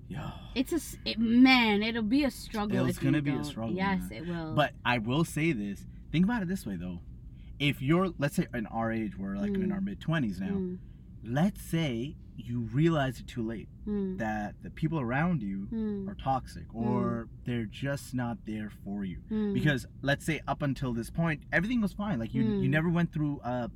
yeah. 0.08 0.30
it's 0.54 0.72
a 0.72 0.80
it, 1.08 1.18
man. 1.18 1.82
It'll 1.82 2.02
be 2.02 2.24
a 2.24 2.30
struggle. 2.30 2.86
It's 2.86 2.98
gonna 2.98 3.22
be 3.22 3.30
a 3.30 3.34
don't. 3.34 3.44
struggle, 3.44 3.74
Yes, 3.74 4.00
man. 4.10 4.12
it 4.22 4.26
will. 4.28 4.54
But 4.54 4.72
I 4.84 4.98
will 4.98 5.24
say 5.24 5.52
this. 5.52 5.86
Think 6.10 6.24
about 6.24 6.42
it 6.42 6.48
this 6.48 6.66
way, 6.66 6.76
though. 6.76 7.00
If 7.58 7.82
you're, 7.82 8.10
let's 8.18 8.36
say, 8.36 8.46
in 8.54 8.66
our 8.66 8.90
age, 8.92 9.16
we're 9.18 9.36
like 9.36 9.54
in 9.54 9.68
Mm. 9.68 9.72
our 9.72 9.80
mid 9.80 10.00
twenties 10.00 10.40
now. 10.40 10.48
Mm, 10.48 10.78
Let's 11.24 11.60
say 11.60 12.16
you 12.38 12.60
realize 12.72 13.18
it 13.20 13.26
too 13.26 13.42
late 13.42 13.68
mm, 13.86 14.16
that 14.18 14.54
the 14.62 14.70
people 14.70 15.00
around 15.00 15.42
you 15.42 15.66
mm, 15.72 16.08
are 16.08 16.14
toxic 16.14 16.64
or 16.72 17.26
they're 17.44 17.64
just 17.64 18.14
not 18.14 18.38
there 18.46 18.70
for 18.84 19.04
you. 19.04 19.18
mm. 19.30 19.52
because 19.52 19.86
let's 20.02 20.24
say 20.24 20.40
up 20.46 20.62
until 20.62 20.92
this 20.92 21.10
point 21.10 21.42
everything 21.52 21.80
was 21.80 21.92
fine 21.92 22.18
like 22.18 22.32
you 22.32 22.42
you 22.44 22.68
Mm. 22.68 22.70
never 22.70 22.88
went 22.88 23.12
through 23.12 23.40
a 23.44 23.68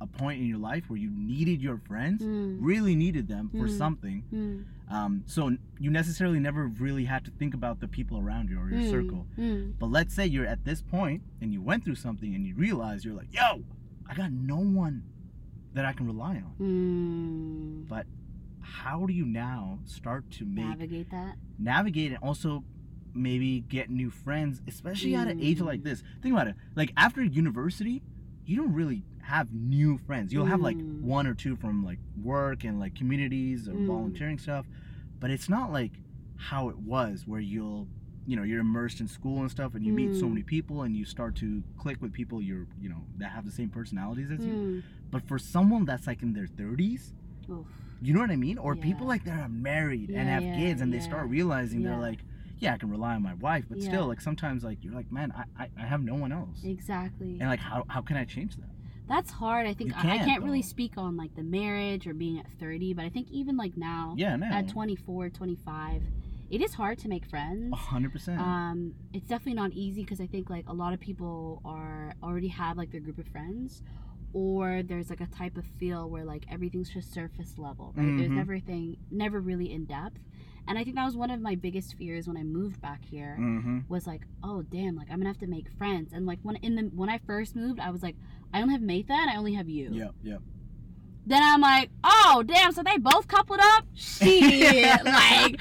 a 0.00 0.06
point 0.06 0.40
in 0.40 0.46
your 0.46 0.58
life 0.58 0.84
where 0.88 0.98
you 0.98 1.10
needed 1.10 1.60
your 1.62 1.78
friends 1.78 2.22
Mm, 2.22 2.56
really 2.60 2.94
needed 2.94 3.26
them 3.28 3.50
for 3.50 3.66
Mm. 3.66 3.78
something 3.78 4.24
mm, 4.32 4.64
um, 4.94 5.22
so 5.26 5.56
you 5.78 5.90
necessarily 5.90 6.38
never 6.38 6.66
really 6.66 7.04
had 7.04 7.24
to 7.24 7.30
think 7.30 7.54
about 7.54 7.80
the 7.80 7.88
people 7.88 8.18
around 8.18 8.50
you 8.50 8.58
or 8.60 8.68
your 8.70 8.80
mm, 8.80 8.90
circle 8.90 9.26
mm. 9.38 9.72
but 9.78 9.86
let's 9.86 10.14
say 10.14 10.26
you're 10.26 10.46
at 10.46 10.64
this 10.64 10.82
point 10.82 11.22
and 11.40 11.52
you 11.52 11.62
went 11.62 11.84
through 11.84 11.94
something 11.94 12.34
and 12.34 12.46
you 12.46 12.54
realize 12.54 13.04
you're 13.04 13.14
like 13.14 13.32
yo 13.32 13.62
i 14.08 14.14
got 14.14 14.30
no 14.32 14.56
one 14.56 15.02
that 15.74 15.84
i 15.84 15.92
can 15.92 16.06
rely 16.06 16.36
on 16.36 16.54
Mm. 16.60 17.88
but 17.88 18.06
how 18.60 19.06
do 19.06 19.12
you 19.12 19.24
now 19.26 19.78
start 19.84 20.30
to 20.32 20.44
make 20.44 20.64
Navigate 20.66 21.10
that. 21.10 21.36
navigate 21.58 22.12
and 22.12 22.18
also 22.22 22.64
maybe 23.14 23.60
get 23.60 23.90
new 23.90 24.08
friends, 24.08 24.62
especially 24.66 25.14
at 25.14 25.28
an 25.28 25.38
age 25.38 25.58
Mm. 25.58 25.66
like 25.66 25.82
this. 25.82 26.02
Think 26.22 26.32
about 26.32 26.46
it. 26.48 26.54
Like 26.74 26.92
after 26.96 27.22
university, 27.22 28.02
you 28.46 28.56
don't 28.56 28.72
really 28.72 29.04
have 29.24 29.52
new 29.52 29.98
friends. 29.98 30.32
You'll 30.32 30.46
have 30.46 30.62
like 30.62 30.78
Mm. 30.78 31.02
one 31.02 31.26
or 31.26 31.34
two 31.34 31.54
from 31.56 31.84
like 31.84 31.98
work 32.22 32.64
and 32.64 32.80
like 32.80 32.94
communities 32.94 33.68
or 33.68 33.74
Mm. 33.74 33.86
volunteering 33.86 34.38
stuff, 34.38 34.66
but 35.20 35.30
it's 35.30 35.48
not 35.50 35.70
like 35.70 35.92
how 36.36 36.70
it 36.70 36.78
was 36.78 37.26
where 37.26 37.40
you'll 37.40 37.86
you 38.26 38.36
know 38.36 38.42
you're 38.42 38.60
immersed 38.60 39.00
in 39.00 39.08
school 39.08 39.40
and 39.40 39.50
stuff 39.50 39.74
and 39.74 39.84
you 39.84 39.92
meet 39.92 40.14
so 40.14 40.26
Mm. 40.26 40.30
many 40.30 40.42
people 40.42 40.82
and 40.82 40.96
you 40.96 41.04
start 41.04 41.34
to 41.36 41.62
click 41.78 42.00
with 42.00 42.12
people 42.12 42.40
you're 42.40 42.66
you 42.80 42.88
know 42.88 43.02
that 43.18 43.30
have 43.30 43.44
the 43.44 43.50
same 43.50 43.68
personalities 43.68 44.30
as 44.30 44.44
you 44.46 44.52
Mm. 44.52 44.82
but 45.10 45.26
for 45.26 45.38
someone 45.38 45.84
that's 45.84 46.06
like 46.06 46.22
in 46.22 46.32
their 46.32 46.46
30s 46.46 47.12
Oof. 47.50 47.66
you 48.00 48.12
know 48.14 48.20
what 48.20 48.30
I 48.30 48.36
mean? 48.36 48.58
Or 48.58 48.74
people 48.74 49.06
like 49.06 49.24
that 49.24 49.38
are 49.40 49.48
married 49.48 50.10
and 50.10 50.28
have 50.28 50.44
yeah, 50.44 50.54
kids 50.56 50.80
and 50.80 50.92
they 50.92 50.98
start 51.00 51.28
realizing 51.28 51.82
Yeah. 51.82 51.90
they're 51.90 51.98
like, 51.98 52.20
yeah, 52.58 52.74
I 52.74 52.76
can 52.76 52.90
rely 52.90 53.14
on 53.14 53.22
my 53.22 53.34
wife, 53.34 53.64
but 53.68 53.80
Yeah. 53.80 53.88
still, 53.88 54.06
like 54.06 54.20
sometimes, 54.20 54.64
like 54.64 54.78
you're 54.82 54.94
like, 54.94 55.10
man, 55.12 55.32
I, 55.36 55.64
I, 55.64 55.68
I 55.78 55.86
have 55.86 56.02
no 56.02 56.14
one 56.14 56.32
else, 56.32 56.58
Exactly. 56.64 57.36
and 57.40 57.48
like, 57.48 57.60
how, 57.60 57.84
how 57.88 58.00
can 58.00 58.16
I 58.16 58.24
change 58.24 58.56
that? 58.56 58.68
That's 59.08 59.30
hard. 59.30 59.66
I 59.66 59.74
think 59.74 59.90
You 59.90 59.96
I, 59.96 60.00
I 60.00 60.02
can't, 60.02 60.24
can't 60.24 60.42
really 60.42 60.62
speak 60.62 60.94
on 60.96 61.16
like 61.16 61.34
the 61.36 61.42
marriage 61.42 62.06
or 62.06 62.14
being 62.14 62.38
at 62.38 62.46
30, 62.58 62.94
but 62.94 63.04
I 63.04 63.08
think 63.08 63.30
even 63.30 63.56
like 63.56 63.76
now 63.76 64.14
Yeah, 64.16 64.36
no, 64.36 64.46
at 64.46 64.68
24, 64.68 65.28
25, 65.30 66.02
it 66.52 66.60
is 66.62 66.74
hard 66.74 66.98
to 67.00 67.08
make 67.08 67.24
friends. 67.26 67.74
hundred 67.76 68.12
percent. 68.12 68.38
Um, 68.40 68.94
it's 69.12 69.26
definitely 69.28 69.54
not 69.54 69.72
easy 69.72 70.02
because 70.02 70.20
I 70.20 70.26
think 70.26 70.48
like 70.50 70.66
a 70.68 70.72
lot 70.74 70.92
of 70.94 71.00
people 71.00 71.60
are 71.64 72.14
already 72.22 72.48
have 72.48 72.76
like 72.76 72.90
their 72.92 73.00
group 73.00 73.18
of 73.18 73.26
friends, 73.28 73.82
or 74.32 74.82
there's 74.82 75.10
like 75.10 75.20
a 75.20 75.26
type 75.26 75.56
of 75.56 75.64
feel 75.78 76.08
where 76.08 76.24
like 76.24 76.44
everything's 76.50 76.90
just 76.90 77.12
surface 77.12 77.58
level, 77.58 77.92
right? 77.96 78.16
There's 78.16 78.30
Mhm. 78.30 78.36
never 78.36 78.58
thing, 78.60 78.96
never 79.10 79.40
really 79.40 79.72
in 79.72 79.84
depth, 79.86 80.20
and 80.68 80.78
I 80.78 80.84
think 80.84 80.96
that 80.96 81.04
was 81.04 81.16
one 81.16 81.30
of 81.30 81.40
my 81.40 81.54
biggest 81.54 81.94
fears 81.96 82.28
when 82.28 82.36
I 82.36 82.42
moved 82.42 82.80
back 82.80 83.04
here. 83.04 83.36
Mm-hmm. 83.40 83.80
Was 83.88 84.06
like, 84.06 84.22
oh 84.42 84.62
damn, 84.62 84.94
like 84.96 85.08
I'm 85.10 85.18
gonna 85.18 85.30
have 85.30 85.38
to 85.38 85.46
make 85.46 85.68
friends, 85.78 86.12
and 86.12 86.26
like 86.26 86.38
when 86.42 86.56
in 86.56 86.74
the 86.76 86.82
when 86.94 87.08
I 87.08 87.18
first 87.18 87.56
moved, 87.56 87.80
I 87.80 87.90
was 87.90 88.02
like, 88.02 88.16
I 88.54 88.60
only 88.62 88.74
have 88.74 88.82
Matha 88.82 89.14
and 89.14 89.30
I 89.30 89.36
only 89.36 89.54
have 89.54 89.68
you. 89.68 89.88
Yep, 89.92 90.14
yep. 90.22 90.42
Then 91.24 91.40
I'm 91.42 91.60
like, 91.60 91.90
oh 92.02 92.42
damn, 92.46 92.72
so 92.72 92.82
they 92.82 92.98
both 92.98 93.28
coupled 93.28 93.60
up? 93.62 93.84
Shit, 93.94 95.04
like 95.04 95.56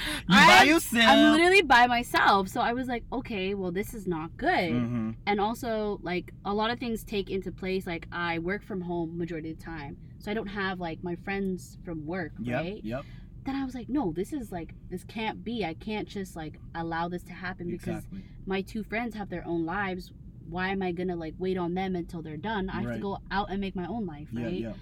yourself. 0.68 1.06
I'm 1.08 1.32
literally 1.34 1.62
by 1.62 1.88
myself. 1.88 2.48
So 2.48 2.62
I 2.62 2.74
was 2.74 2.88
like, 2.88 3.04
okay, 3.14 3.54
well, 3.54 3.72
this 3.72 3.94
is 3.94 4.08
not 4.08 4.36
good. 4.38 4.72
Mhm. 4.72 5.16
And 5.28 5.40
also, 5.40 6.00
like, 6.02 6.34
a 6.46 6.54
lot 6.54 6.72
of 6.72 6.80
things 6.80 7.04
take 7.04 7.30
into 7.30 7.52
place. 7.52 7.86
Like, 7.86 8.08
I 8.12 8.40
work 8.40 8.64
from 8.64 8.82
home 8.82 9.18
majority 9.18 9.52
of 9.52 9.60
the 9.60 9.64
time. 9.64 9.98
So 10.20 10.32
I 10.32 10.34
don't 10.34 10.48
have, 10.48 10.80
like, 10.80 11.04
my 11.04 11.16
friends 11.18 11.78
from 11.84 12.06
work, 12.06 12.32
Yep, 12.40 12.62
right? 12.62 12.82
yep. 12.84 13.06
Then 13.44 13.56
I 13.56 13.66
was 13.66 13.74
like, 13.74 13.90
no, 13.90 14.12
this 14.12 14.34
is, 14.34 14.52
like, 14.52 14.74
this 14.90 15.04
can't 15.04 15.44
be. 15.44 15.66
I 15.66 15.74
can't 15.76 16.08
just, 16.08 16.36
like, 16.36 16.60
allow 16.76 17.08
this 17.08 17.24
to 17.24 17.34
happen 17.34 17.70
because 17.72 17.98
Exactly. 18.04 18.24
my 18.46 18.62
two 18.62 18.84
friends 18.84 19.16
have 19.16 19.30
their 19.30 19.46
own 19.48 19.66
lives. 19.66 20.12
Why 20.48 20.70
am 20.70 20.82
I 20.84 20.92
gonna, 20.92 21.16
like, 21.16 21.34
wait 21.40 21.58
on 21.58 21.74
them 21.74 21.96
until 21.96 22.22
they're 22.22 22.38
done? 22.38 22.70
I 22.70 22.78
have 22.82 22.86
Right. 22.86 22.96
to 22.96 23.00
go 23.02 23.20
out 23.32 23.50
and 23.52 23.60
make 23.62 23.76
my 23.76 23.86
own 23.88 24.06
life, 24.06 24.28
Yeah, 24.32 24.44
right? 24.44 24.54
yeah. 24.54 24.74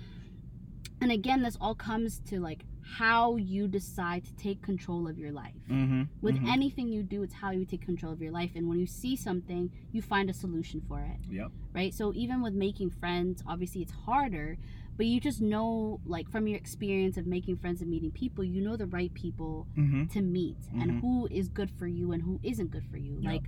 And 1.01 1.11
again, 1.11 1.41
this 1.43 1.57
all 1.61 1.75
comes 1.75 2.19
to, 2.29 2.39
like, 2.39 2.65
how 2.97 3.35
you 3.35 3.67
decide 3.67 4.25
to 4.25 4.33
take 4.35 4.61
control 4.61 5.07
of 5.07 5.17
your 5.19 5.31
life 5.31 5.53
Mm-hmm. 5.69 6.03
with 6.21 6.35
mm-hmm. 6.35 6.49
anything 6.49 6.89
you 6.89 7.03
do 7.03 7.21
it's 7.21 7.35
how 7.35 7.51
you 7.51 7.63
take 7.63 7.85
control 7.85 8.11
of 8.11 8.19
your 8.19 8.31
life 8.31 8.51
and 8.55 8.67
when 8.67 8.79
you 8.79 8.87
see 8.87 9.15
something 9.15 9.71
you 9.91 10.01
find 10.01 10.27
a 10.27 10.33
solution 10.33 10.81
for 10.87 10.99
it 10.99 11.19
Yep. 11.29 11.51
right 11.73 11.93
so 11.93 12.11
even 12.15 12.41
with 12.41 12.53
making 12.55 12.89
friends 12.89 13.43
obviously 13.45 13.81
it's 13.83 13.91
harder 13.91 14.57
but 14.97 15.05
you 15.05 15.19
just 15.19 15.39
know 15.39 15.99
like 16.07 16.31
from 16.31 16.47
your 16.47 16.57
experience 16.57 17.15
of 17.17 17.27
making 17.27 17.57
friends 17.57 17.81
and 17.81 17.91
meeting 17.91 18.09
people 18.09 18.43
you 18.43 18.59
know 18.61 18.75
the 18.75 18.87
right 18.87 19.13
people 19.13 19.67
Mm-hmm. 19.77 20.05
to 20.07 20.21
meet 20.23 20.57
and 20.81 20.99
who 21.01 21.27
is 21.29 21.47
good 21.49 21.69
for 21.69 21.85
you 21.85 22.11
and 22.13 22.23
who 22.23 22.39
isn't 22.41 22.71
good 22.71 22.85
for 22.89 22.97
you 22.97 23.17
Yep. 23.21 23.31
like 23.33 23.43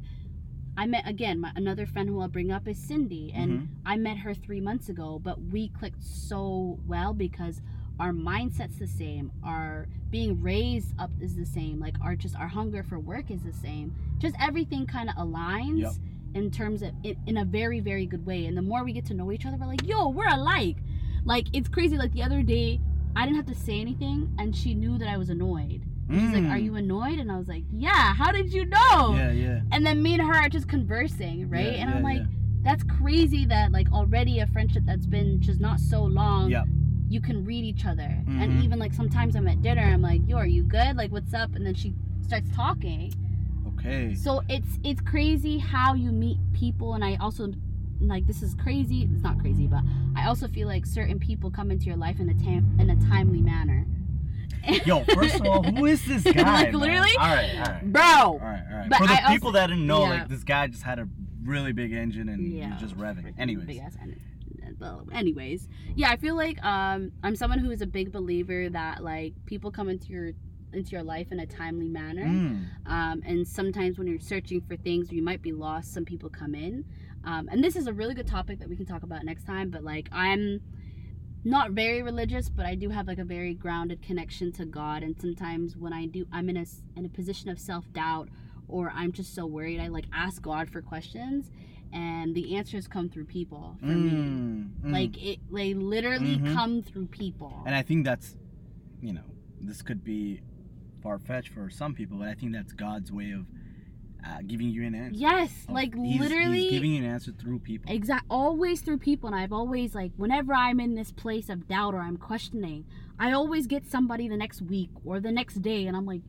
I 0.81 0.87
met 0.87 1.07
again 1.07 1.39
my, 1.41 1.51
another 1.55 1.85
friend 1.85 2.09
who 2.09 2.19
I'll 2.21 2.27
bring 2.27 2.51
up 2.51 2.67
is 2.67 2.75
Cindy 2.79 3.31
and 3.35 3.51
Mhm. 3.51 3.67
I 3.85 3.97
met 3.97 4.17
her 4.17 4.33
3 4.33 4.59
months 4.61 4.89
ago 4.89 5.19
but 5.23 5.39
we 5.51 5.67
clicked 5.67 6.01
so 6.03 6.79
well 6.87 7.13
because 7.13 7.61
our 7.99 8.11
mindset's 8.11 8.79
the 8.79 8.87
same 8.87 9.31
our 9.43 9.87
being 10.09 10.41
raised 10.41 10.95
up 10.97 11.11
is 11.19 11.35
the 11.35 11.45
same 11.45 11.79
like 11.79 11.95
our 12.01 12.15
just 12.15 12.35
our 12.35 12.47
hunger 12.47 12.81
for 12.81 12.97
work 12.99 13.29
is 13.29 13.43
the 13.43 13.53
same 13.53 13.93
just 14.17 14.35
everything 14.39 14.87
kind 14.87 15.07
of 15.07 15.15
aligns 15.17 15.81
Yep. 15.81 15.93
in 16.33 16.49
terms 16.49 16.81
of 16.81 16.93
in, 17.03 17.15
in 17.27 17.37
a 17.37 17.45
very 17.45 17.79
very 17.79 18.07
good 18.07 18.25
way 18.25 18.47
and 18.47 18.57
the 18.57 18.63
more 18.63 18.83
we 18.83 18.91
get 18.91 19.05
to 19.05 19.13
know 19.13 19.31
each 19.31 19.45
other 19.45 19.57
we're 19.57 19.67
like 19.67 19.85
yo 19.87 20.09
we're 20.09 20.33
alike 20.33 20.77
like 21.25 21.45
it's 21.53 21.69
crazy 21.69 21.95
like 21.95 22.11
the 22.13 22.23
other 22.23 22.41
day 22.41 22.81
I 23.15 23.25
didn't 23.25 23.35
have 23.37 23.45
to 23.55 23.61
say 23.67 23.79
anything 23.79 24.33
and 24.39 24.55
she 24.55 24.73
knew 24.73 24.97
that 24.97 25.07
I 25.07 25.17
was 25.17 25.29
annoyed 25.29 25.85
She's 26.11 26.31
like, 26.33 26.45
"Are 26.45 26.57
you 26.57 26.75
annoyed?" 26.75 27.19
And 27.19 27.31
I 27.31 27.37
was 27.37 27.47
like, 27.47 27.63
"Yeah." 27.71 28.13
How 28.13 28.31
did 28.31 28.51
you 28.53 28.65
know? 28.65 28.77
Mm. 29.11 29.17
Yeah, 29.17 29.31
yeah. 29.31 29.59
And 29.71 29.85
then 29.85 30.01
me 30.03 30.13
and 30.13 30.21
her 30.21 30.33
are 30.33 30.49
just 30.49 30.67
conversing, 30.67 31.49
right? 31.49 31.65
Yeah, 31.65 31.81
and 31.81 31.89
yeah, 31.89 31.95
I'm 31.97 32.03
like, 32.03 32.19
yeah. 32.19 32.25
"That's 32.63 32.83
crazy 32.83 33.45
that 33.45 33.71
like 33.71 33.91
already 33.91 34.39
a 34.39 34.47
friendship 34.47 34.83
that's 34.85 35.05
been 35.05 35.39
just 35.41 35.59
not 35.59 35.79
so 35.79 36.03
long, 36.03 36.49
Yep. 36.49 36.65
you 37.09 37.21
can 37.21 37.43
read 37.45 37.63
each 37.63 37.85
other. 37.85 38.09
Mhm. 38.27 38.41
And 38.41 38.63
even 38.63 38.79
like 38.79 38.93
sometimes 38.93 39.35
I'm 39.35 39.47
at 39.47 39.61
dinner, 39.61 39.81
I'm 39.83 40.01
like, 40.01 40.27
"Yo, 40.27 40.37
are 40.37 40.45
you 40.47 40.63
good? 40.63 40.95
Like, 40.97 41.11
what's 41.11 41.33
up?" 41.33 41.55
And 41.55 41.65
then 41.65 41.73
she 41.75 41.93
starts 42.21 42.49
talking. 42.55 43.13
Okay. 43.67 44.13
So 44.15 44.41
it's 44.49 44.79
it's 44.83 45.01
crazy 45.01 45.57
how 45.57 45.93
you 45.95 46.11
meet 46.11 46.37
people, 46.53 46.93
and 46.93 47.03
I 47.03 47.15
also 47.15 47.51
like 47.99 48.25
this 48.27 48.41
is 48.41 48.53
crazy. 48.55 49.07
It's 49.13 49.23
not 49.23 49.39
crazy, 49.39 49.67
but 49.67 49.81
I 50.15 50.27
also 50.27 50.47
feel 50.47 50.67
like 50.67 50.85
certain 50.85 51.19
people 51.19 51.49
come 51.51 51.69
into 51.71 51.85
your 51.85 51.97
life 51.97 52.19
in 52.19 52.29
a 52.29 52.33
tam- 52.33 52.75
in 52.79 52.89
a 52.89 52.95
timely 52.95 53.41
manner. 53.41 53.85
Yo, 54.85 55.03
first 55.13 55.35
of 55.35 55.45
all, 55.45 55.63
who 55.63 55.85
is 55.85 56.03
this 56.05 56.23
guy? 56.23 56.63
Like, 56.65 56.73
literally? 56.73 57.11
All 57.19 57.27
right, 57.27 57.55
all 57.55 57.61
right. 57.73 57.91
Bro, 57.91 58.03
All 58.03 58.37
right, 58.39 58.63
all 58.71 58.77
right. 58.79 58.89
But 58.89 58.97
For 58.99 59.07
the 59.07 59.13
I 59.13 59.21
also- 59.23 59.33
people 59.33 59.51
that 59.53 59.67
didn't 59.67 59.87
know, 59.87 60.03
yeah. 60.03 60.09
like 60.09 60.27
this 60.29 60.43
guy 60.43 60.67
just 60.67 60.83
had 60.83 60.99
a 60.99 61.07
really 61.43 61.71
big 61.71 61.91
engine 61.93 62.29
and 62.29 62.51
yeah, 62.53 62.69
you're 62.69 62.77
just 62.77 62.97
revving. 62.97 63.33
Anyways, 63.37 63.65
big 63.65 63.77
ass 63.79 63.95
en- 64.01 64.19
well, 64.79 65.05
anyways, 65.11 65.67
yeah, 65.95 66.09
I 66.09 66.15
feel 66.17 66.35
like 66.35 66.63
um, 66.63 67.11
I'm 67.23 67.35
someone 67.35 67.59
who 67.59 67.69
is 67.71 67.81
a 67.81 67.85
big 67.87 68.11
believer 68.11 68.67
that 68.69 69.03
like 69.03 69.33
people 69.45 69.69
come 69.71 69.89
into 69.89 70.07
your 70.07 70.31
into 70.73 70.91
your 70.91 71.03
life 71.03 71.27
in 71.31 71.39
a 71.39 71.45
timely 71.45 71.89
manner. 71.89 72.25
Mm, 72.25 72.65
Um, 72.87 73.21
and 73.25 73.45
sometimes 73.47 73.97
when 73.97 74.07
you're 74.07 74.19
searching 74.19 74.61
for 74.61 74.77
things, 74.77 75.11
you 75.11 75.21
might 75.21 75.41
be 75.41 75.51
lost. 75.51 75.93
Some 75.93 76.05
people 76.05 76.29
come 76.29 76.55
in, 76.55 76.85
um, 77.25 77.47
and 77.51 77.63
this 77.63 77.75
is 77.75 77.87
a 77.87 77.93
really 77.93 78.13
good 78.15 78.25
topic 78.27 78.57
that 78.59 78.69
we 78.69 78.75
can 78.77 78.85
talk 78.85 79.03
about 79.03 79.23
next 79.25 79.43
time. 79.45 79.69
But 79.69 79.83
like, 79.83 80.07
I'm 80.11 80.61
not 81.43 81.71
very 81.71 82.01
religious, 82.03 82.49
but 82.49 82.65
I 82.65 82.75
do 82.75 82.89
have 82.89 83.07
like 83.07 83.17
a 83.17 83.23
very 83.23 83.53
grounded 83.53 84.01
connection 84.01 84.51
to 84.53 84.65
God. 84.65 85.03
And 85.03 85.19
sometimes 85.19 85.75
when 85.75 85.93
I 85.93 86.05
do, 86.05 86.25
I'm 86.31 86.49
in 86.49 86.57
a 86.57 86.65
in 86.95 87.05
a 87.05 87.09
position 87.09 87.49
of 87.49 87.59
self 87.59 87.91
doubt, 87.93 88.29
or 88.67 88.91
I'm 88.95 89.11
just 89.11 89.33
so 89.33 89.45
worried. 89.45 89.79
I 89.79 89.87
like 89.87 90.05
ask 90.13 90.41
God 90.41 90.69
for 90.69 90.81
questions, 90.81 91.51
and 91.91 92.35
the 92.35 92.55
answers 92.55 92.87
come 92.87 93.09
through 93.09 93.25
people 93.25 93.77
for 93.79 93.87
me. 93.87 94.11
mm, 94.11 94.69
mm. 94.83 94.91
Like 94.91 95.21
it, 95.21 95.39
they 95.51 95.73
literally 95.73 96.37
Mhm. 96.37 96.53
come 96.53 96.81
through 96.83 97.07
people. 97.07 97.63
and 97.65 97.75
I 97.75 97.81
think 97.81 98.05
that's, 98.05 98.37
you 99.01 99.13
know, 99.13 99.23
this 99.59 99.81
could 99.81 100.03
be 100.03 100.41
far 101.01 101.17
fetched 101.17 101.49
for 101.49 101.69
some 101.69 101.93
people, 101.95 102.17
but 102.19 102.27
I 102.27 102.35
think 102.35 102.53
that's 102.53 102.73
God's 102.73 103.11
way 103.11 103.31
of 103.31 103.45
uh, 104.25 104.37
giving 104.45 104.69
you 104.69 104.83
an 104.85 104.93
answer. 104.95 105.17
yes, 105.19 105.51
Of- 105.67 105.73
like 105.73 105.95
he's, 105.95 106.19
literally. 106.19 106.61
he's 106.63 106.71
giving 106.71 106.91
you 106.93 107.03
an 107.03 107.09
answer 107.09 107.31
through 107.31 107.59
people. 107.59 107.91
exact 107.93 108.25
always 108.29 108.81
through 108.81 108.99
people 108.99 109.27
and 109.27 109.35
i've 109.35 109.51
always 109.53 109.95
like 109.95 110.11
whenever 110.17 110.53
i'm 110.53 110.79
in 110.79 110.95
this 110.95 111.11
place 111.11 111.49
of 111.49 111.67
doubt 111.67 111.93
or 111.93 111.99
i'm 112.01 112.17
questioning 112.17 112.85
i 113.19 113.31
always 113.31 113.65
get 113.67 113.85
somebody 113.89 114.27
the 114.27 114.37
next 114.37 114.61
week 114.61 114.89
or 115.05 115.19
the 115.19 115.31
next 115.31 115.61
day 115.61 115.87
and 115.87 115.97
i'm 115.97 116.05
like 116.05 116.21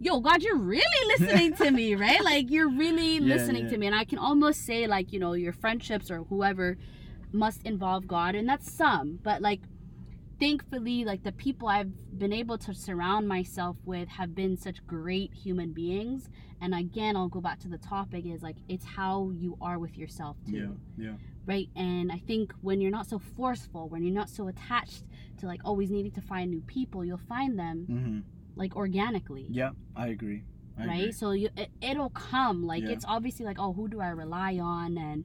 yo 0.00 0.20
god 0.20 0.42
you're 0.42 0.56
really 0.56 0.82
listening 1.18 1.52
to 1.54 1.70
me 1.70 1.94
right 2.06 2.22
like 2.24 2.50
you're 2.50 2.68
really 2.70 3.18
Yeah, 3.18 3.34
listening 3.36 3.64
yeah. 3.64 3.70
to 3.70 3.78
me 3.78 3.86
and 3.86 3.94
i 3.96 4.04
can 4.04 4.18
almost 4.18 4.64
say 4.66 4.86
like 4.86 5.12
you 5.12 5.18
know 5.20 5.32
your 5.34 5.52
friendships 5.52 6.10
or 6.10 6.24
whoever 6.24 6.76
must 7.32 7.62
involve 7.64 8.06
god 8.08 8.34
and 8.34 8.48
that's 8.48 8.70
some 8.70 9.18
but 9.22 9.42
like 9.42 9.60
thankfully 10.40 11.04
like 11.04 11.22
the 11.24 11.32
people 11.32 11.68
i've 11.68 11.90
been 12.18 12.32
able 12.32 12.56
to 12.58 12.74
surround 12.74 13.26
myself 13.28 13.76
with 13.84 14.08
have 14.08 14.34
been 14.34 14.56
such 14.56 14.84
great 14.86 15.32
human 15.34 15.72
beings 15.72 16.28
and 16.60 16.74
again 16.74 17.16
i'll 17.16 17.28
go 17.28 17.40
back 17.40 17.58
to 17.58 17.68
the 17.68 17.78
topic 17.78 18.24
is 18.26 18.42
like 18.42 18.56
it's 18.68 18.84
how 18.84 19.30
you 19.34 19.56
are 19.60 19.78
with 19.78 19.96
yourself 19.96 20.36
too 20.46 20.76
Yeah, 20.96 21.06
yeah. 21.06 21.12
right 21.46 21.68
and 21.76 22.12
i 22.12 22.18
think 22.18 22.52
when 22.60 22.80
you're 22.80 22.90
not 22.90 23.06
so 23.06 23.18
forceful 23.36 23.88
when 23.88 24.02
you're 24.04 24.14
not 24.14 24.28
so 24.28 24.48
attached 24.48 25.04
to 25.38 25.46
like 25.46 25.60
always 25.64 25.90
needing 25.90 26.12
to 26.12 26.20
find 26.20 26.50
new 26.50 26.60
people 26.62 27.04
you'll 27.04 27.18
find 27.28 27.58
them 27.58 27.86
Mm-hmm. 27.90 28.18
like 28.56 28.76
organically 28.76 29.46
Yeah, 29.50 29.70
I 29.96 30.08
agree. 30.08 30.42
I 30.78 30.86
right 30.86 30.98
agree. 31.00 31.12
so 31.12 31.32
you 31.32 31.48
it, 31.56 31.70
it'll 31.80 32.10
come 32.10 32.64
like 32.66 32.82
Yeah. 32.84 32.90
it's 32.90 33.04
obviously 33.08 33.44
like 33.44 33.58
oh 33.58 33.72
who 33.72 33.88
do 33.88 34.00
i 34.00 34.08
rely 34.08 34.58
on 34.58 34.96
and 34.98 35.24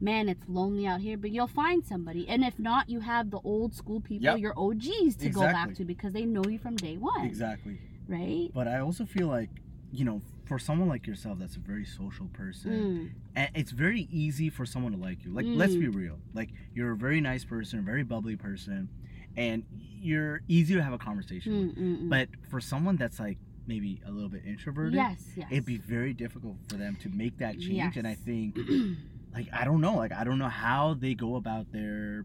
man 0.00 0.28
it's 0.28 0.42
lonely 0.48 0.86
out 0.86 1.00
here 1.00 1.16
but 1.16 1.30
you'll 1.30 1.46
find 1.46 1.84
somebody 1.84 2.28
and 2.28 2.44
if 2.44 2.58
not 2.58 2.88
you 2.88 3.00
have 3.00 3.30
the 3.30 3.40
old 3.44 3.74
school 3.74 4.00
people 4.00 4.24
Yep. 4.24 4.38
your 4.38 4.54
og's 4.58 5.16
to 5.16 5.28
go 5.30 5.40
back 5.42 5.74
to 5.74 5.84
because 5.84 6.12
they 6.12 6.24
know 6.24 6.44
you 6.48 6.58
from 6.58 6.76
day 6.76 6.96
one 6.96 7.24
Exactly. 7.24 7.78
right 8.08 8.50
But 8.54 8.68
I 8.68 8.78
also 8.80 9.04
feel 9.06 9.28
like, 9.28 9.50
you 9.92 10.04
know, 10.04 10.20
for 10.44 10.58
someone 10.58 10.88
like 10.88 11.06
yourself 11.06 11.38
that's 11.38 11.56
a 11.56 11.60
very 11.60 11.84
social 11.84 12.26
person, 12.28 12.70
Mm, 12.72 13.10
and 13.34 13.50
it's 13.54 13.70
very 13.72 14.06
easy 14.10 14.48
for 14.50 14.64
someone 14.66 14.92
to 14.92 14.98
like 14.98 15.24
you. 15.24 15.32
Like, 15.32 15.46
let's 15.54 15.74
Mm. 15.74 15.80
be 15.80 15.88
real. 15.88 16.18
Like, 16.34 16.50
you're 16.74 16.92
a 16.92 16.96
very 16.96 17.20
nice 17.20 17.44
person, 17.44 17.78
a 17.80 17.82
very 17.82 18.02
bubbly 18.04 18.36
person, 18.36 18.88
and 19.36 19.64
you're 20.00 20.40
easy 20.48 20.74
to 20.74 20.82
have 20.82 20.92
a 20.92 20.98
conversation 20.98 21.52
mm, 21.52 21.60
with. 21.66 21.76
mm, 21.76 21.98
mm. 22.04 22.08
But 22.08 22.28
for 22.50 22.60
someone 22.60 22.96
that's 22.96 23.18
like 23.18 23.38
maybe 23.66 24.00
a 24.06 24.10
little 24.12 24.28
bit 24.28 24.44
introverted, 24.46 24.94
yes 24.94 25.18
yes 25.36 25.48
it'd 25.50 25.64
be 25.64 25.78
very 25.78 26.12
difficult 26.14 26.56
for 26.68 26.76
them 26.76 26.96
to 27.02 27.08
make 27.08 27.38
that 27.38 27.58
change. 27.58 27.96
And 27.96 28.06
I 28.06 28.14
think, 28.14 28.56
like, 29.36 29.48
I 29.52 29.64
don't 29.64 29.80
know, 29.80 29.94
like, 29.96 30.12
I 30.12 30.24
don't 30.24 30.38
know 30.38 30.48
how 30.48 30.94
they 30.94 31.14
go 31.14 31.36
about 31.36 31.70
their 31.72 32.24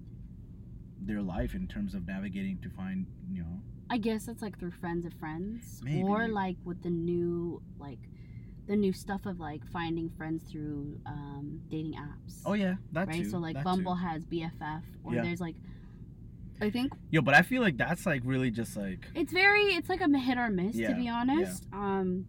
their 1.04 1.22
life 1.22 1.56
in 1.56 1.68
terms 1.68 1.96
of 1.96 2.06
navigating 2.08 2.60
to 2.62 2.70
find, 2.70 3.08
you 3.32 3.42
know, 3.42 3.60
I 3.90 3.98
guess 3.98 4.28
it's 4.28 4.42
like 4.42 4.58
through 4.60 4.72
friends 4.72 5.06
of 5.06 5.14
friends, 5.16 5.82
Maybe. 5.84 6.04
or 6.04 6.28
like 6.28 6.58
with 6.64 6.82
the 6.84 6.90
new 6.90 7.62
like 7.80 8.00
the 8.68 8.76
new 8.76 8.94
stuff 8.94 9.26
of 9.26 9.40
like 9.40 9.66
finding 9.68 10.10
friends 10.12 10.44
through 10.50 11.00
um, 11.06 11.60
dating 11.70 11.96
apps. 11.96 12.42
oh 12.46 12.54
yeah, 12.54 12.76
that 12.94 13.08
right. 13.08 13.24
too. 13.24 13.30
so 13.30 13.38
like 13.40 13.62
Bumble 13.64 13.96
too. 13.96 14.02
has 14.06 14.24
BFF, 14.26 14.84
or 15.04 15.16
Yeah. 15.16 15.24
there's 15.24 15.42
like 15.42 15.56
I 16.62 16.70
think 16.70 16.94
Yo, 17.10 17.22
but 17.22 17.34
I 17.34 17.42
feel 17.42 17.62
like 17.64 17.76
that's 17.78 18.06
like 18.06 18.22
really 18.24 18.52
just 18.52 18.78
like 18.78 19.08
it's 19.16 19.34
very 19.34 19.74
it's 19.76 19.90
like 19.90 20.00
a 20.02 20.18
hit 20.18 20.38
or 20.38 20.50
miss 20.50 20.76
Yeah, 20.76 20.90
to 20.90 20.96
be 20.96 21.10
honest. 21.10 21.66
Um, 21.74 22.28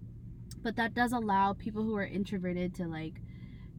but 0.62 0.76
that 0.76 0.94
does 0.94 1.12
allow 1.12 1.52
people 1.52 1.82
who 1.84 1.94
are 1.96 2.06
introverted 2.06 2.74
to 2.76 2.86
like 2.88 3.20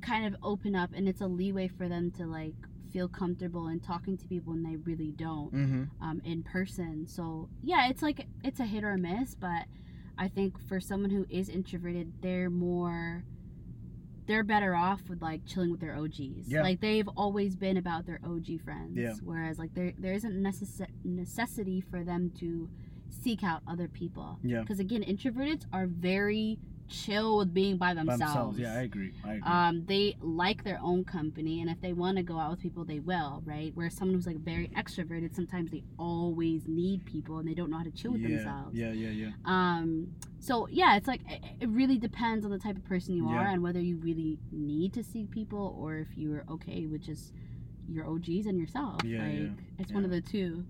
kind 0.04 0.26
of 0.26 0.36
open 0.44 0.76
up, 0.76 0.92
and 0.96 1.08
it's 1.08 1.22
a 1.22 1.28
leeway 1.28 1.68
for 1.68 1.88
them 1.88 2.12
to 2.12 2.26
like 2.26 2.56
feel 2.92 3.08
comfortable 3.08 3.68
in 3.68 3.80
talking 3.80 4.16
to 4.18 4.28
people 4.28 4.54
when 4.54 4.64
they 4.64 4.76
really 4.76 5.12
don't 5.12 5.54
mm-hmm. 5.54 5.84
um, 6.02 6.22
in 6.24 6.44
person. 6.44 7.08
So 7.08 7.50
yeah, 7.64 7.88
it's 7.88 8.02
like 8.02 8.28
it's 8.44 8.60
a 8.60 8.66
hit 8.66 8.84
or 8.84 8.98
miss, 8.98 9.36
but 9.36 9.66
I 10.18 10.28
think 10.28 10.60
for 10.68 10.80
someone 10.80 11.10
who 11.10 11.26
is 11.30 11.50
introverted, 11.50 12.14
they're 12.22 12.52
more 12.52 13.24
they're 14.26 14.44
better 14.44 14.74
off 14.76 15.02
with 15.10 15.22
like 15.22 15.46
chilling 15.46 15.72
with 15.72 15.82
their 15.82 15.96
OGs. 15.96 16.48
Yeah. 16.48 16.62
Like 16.62 16.80
they've 16.80 17.08
always 17.18 17.56
been 17.56 17.78
about 17.78 18.06
their 18.06 18.20
OG 18.24 18.62
friends. 18.64 18.96
Yeah. 18.96 19.16
Whereas 19.24 19.58
like 19.58 19.74
there 19.74 19.94
there 19.98 20.14
isn't 20.14 20.34
necess- 20.34 20.88
necessity 21.04 21.82
for 21.82 22.04
them 22.04 22.32
to 22.40 22.70
seek 23.10 23.44
out 23.44 23.62
other 23.68 23.88
people. 23.88 24.40
Yeah. 24.44 24.62
Because 24.62 24.80
again, 24.80 25.04
introverts 25.04 25.66
are 25.74 25.88
very 25.88 26.60
chill 26.88 27.38
with 27.38 27.54
being 27.54 27.78
by 27.78 27.94
by 27.94 28.04
themselves. 28.04 28.20
themselves. 28.20 28.60
Yeah, 28.60 28.74
I 28.74 28.82
agree. 28.84 29.14
I 29.26 29.34
agree. 29.34 29.42
Um, 29.52 29.86
they 29.86 30.16
like 30.22 30.64
their 30.64 30.80
own 30.82 31.04
company, 31.04 31.62
and 31.62 31.70
if 31.70 31.80
they 31.82 31.94
want 31.94 32.18
to 32.18 32.24
go 32.24 32.38
out 32.38 32.52
with 32.52 32.60
people, 32.60 32.84
they 32.86 33.00
will, 33.00 33.42
right? 33.46 33.72
Whereas 33.74 33.94
someone 33.96 34.16
who's 34.16 34.28
like 34.28 34.38
very 34.40 34.70
extroverted, 34.76 35.36
sometimes 35.36 35.72
they 35.72 35.84
always 35.98 36.68
need 36.68 37.06
people, 37.06 37.40
and 37.40 37.48
they 37.48 37.54
don't 37.54 37.70
know 37.70 37.78
how 37.78 37.84
to 37.84 37.92
chill 37.92 38.12
with 38.14 38.22
yeah, 38.22 38.30
themselves. 38.38 38.76
yeah, 38.76 38.92
yeah, 38.92 39.10
yeah. 39.10 39.30
Um, 39.46 40.08
so 40.40 40.68
yeah, 40.70 40.96
it's 40.98 41.08
like 41.08 41.22
it, 41.30 41.42
it 41.62 41.70
really 41.70 41.98
depends 41.98 42.46
on 42.46 42.52
the 42.52 42.60
type 42.60 42.76
of 42.76 42.84
person 42.86 43.16
you 43.16 43.28
are, 43.28 43.48
and 43.48 43.64
whether 43.64 43.80
you 43.80 43.98
really 43.98 44.38
need 44.52 44.94
to 44.94 45.04
see 45.04 45.26
people, 45.26 45.76
or 45.80 45.98
if 45.98 46.08
you're 46.16 46.44
okay 46.52 46.86
with 46.86 47.02
just 47.02 47.34
your 47.90 48.06
OGs 48.08 48.46
and 48.46 48.60
yourself. 48.60 49.04
Yeah, 49.04 49.20
like 49.24 49.34
yeah, 49.40 49.48
it's 49.80 49.92
one 49.92 50.06
of 50.06 50.12
the 50.12 50.22
two. 50.22 50.64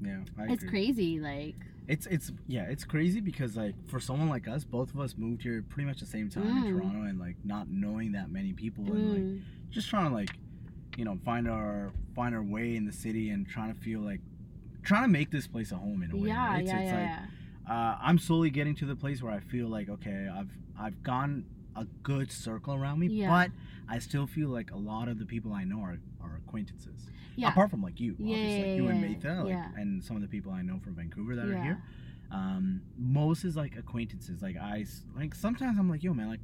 Yeah, 0.00 0.18
I 0.38 0.44
It's 0.52 0.62
agree. 0.62 0.68
crazy, 0.68 1.20
like 1.20 1.56
It's 1.88 2.06
it's 2.06 2.30
yeah, 2.46 2.64
it's 2.64 2.84
crazy 2.84 3.20
because 3.20 3.56
like 3.56 3.74
for 3.88 3.98
someone 3.98 4.28
like 4.28 4.46
us, 4.46 4.62
both 4.64 4.92
of 4.94 5.00
us 5.00 5.14
moved 5.16 5.42
here 5.42 5.64
pretty 5.68 5.86
much 5.86 6.00
the 6.00 6.06
same 6.06 6.28
time 6.28 6.46
in 6.46 6.64
Mm. 6.64 6.68
Toronto, 6.78 7.02
and 7.08 7.18
like 7.18 7.36
not 7.44 7.68
knowing 7.70 8.12
that 8.12 8.30
many 8.30 8.52
people, 8.52 8.84
and 8.92 9.10
like 9.12 9.22
mm, 9.22 9.40
just 9.70 9.88
trying 9.88 10.08
to 10.08 10.14
like, 10.14 10.30
you 10.98 11.04
know, 11.06 11.18
find 11.24 11.48
our 11.48 11.92
find 12.14 12.34
our 12.34 12.42
way 12.42 12.76
in 12.76 12.84
the 12.84 12.92
city, 12.92 13.30
and 13.30 13.48
trying 13.48 13.72
to 13.74 13.80
feel 13.80 14.00
like 14.00 14.20
trying 14.82 15.02
to 15.02 15.08
make 15.08 15.30
this 15.30 15.46
place 15.46 15.72
a 15.72 15.76
home 15.76 16.02
in 16.02 16.10
a 16.12 16.16
way. 16.16 16.28
yeah, 16.28 16.48
right? 16.48 16.64
yeah, 16.64 16.78
it's 16.78 16.90
yeah, 16.92 17.00
like 17.00 17.10
yeah. 17.68 17.74
uh, 17.74 17.98
I'm 18.02 18.18
slowly 18.18 18.50
getting 18.50 18.74
to 18.76 18.84
the 18.86 18.96
place 18.96 19.22
where 19.22 19.32
I 19.32 19.40
feel 19.40 19.68
like 19.68 19.88
okay, 19.88 20.28
I've 20.32 20.50
I've 20.78 21.02
gone 21.02 21.46
a 21.74 21.86
good 22.02 22.30
circle 22.30 22.74
around 22.74 22.98
me, 22.98 23.06
Yeah. 23.06 23.30
but 23.30 23.50
I 23.88 23.98
still 23.98 24.26
feel 24.26 24.50
like 24.50 24.72
a 24.72 24.76
lot 24.76 25.08
of 25.08 25.18
the 25.18 25.24
people 25.24 25.52
I 25.54 25.64
know 25.64 25.80
are, 25.80 25.96
are 26.20 26.36
acquaintances. 26.44 27.06
Yeah. 27.38 27.50
Apart 27.50 27.70
from 27.70 27.82
like 27.82 28.00
you, 28.00 28.16
Yeah, 28.18 28.36
obviously, 28.36 28.68
like 28.68 28.76
you 28.76 28.88
and 28.88 29.00
yeah, 29.00 29.08
Maytha, 29.08 29.44
like, 29.44 29.78
and 29.80 30.02
some 30.04 30.16
of 30.16 30.22
the 30.22 30.28
people 30.28 30.52
I 30.52 30.62
know 30.62 30.78
from 30.82 30.94
Vancouver 30.96 31.36
that 31.36 31.46
are 31.46 31.62
here. 31.62 31.82
Um, 32.30 32.82
most 32.98 33.44
is 33.44 33.56
like 33.56 33.76
acquaintances. 33.76 34.42
Like 34.42 34.56
I, 34.56 34.84
like 35.16 35.34
sometimes 35.34 35.78
I'm 35.78 35.88
like, 35.88 36.02
yo 36.02 36.12
man, 36.12 36.28
like 36.28 36.40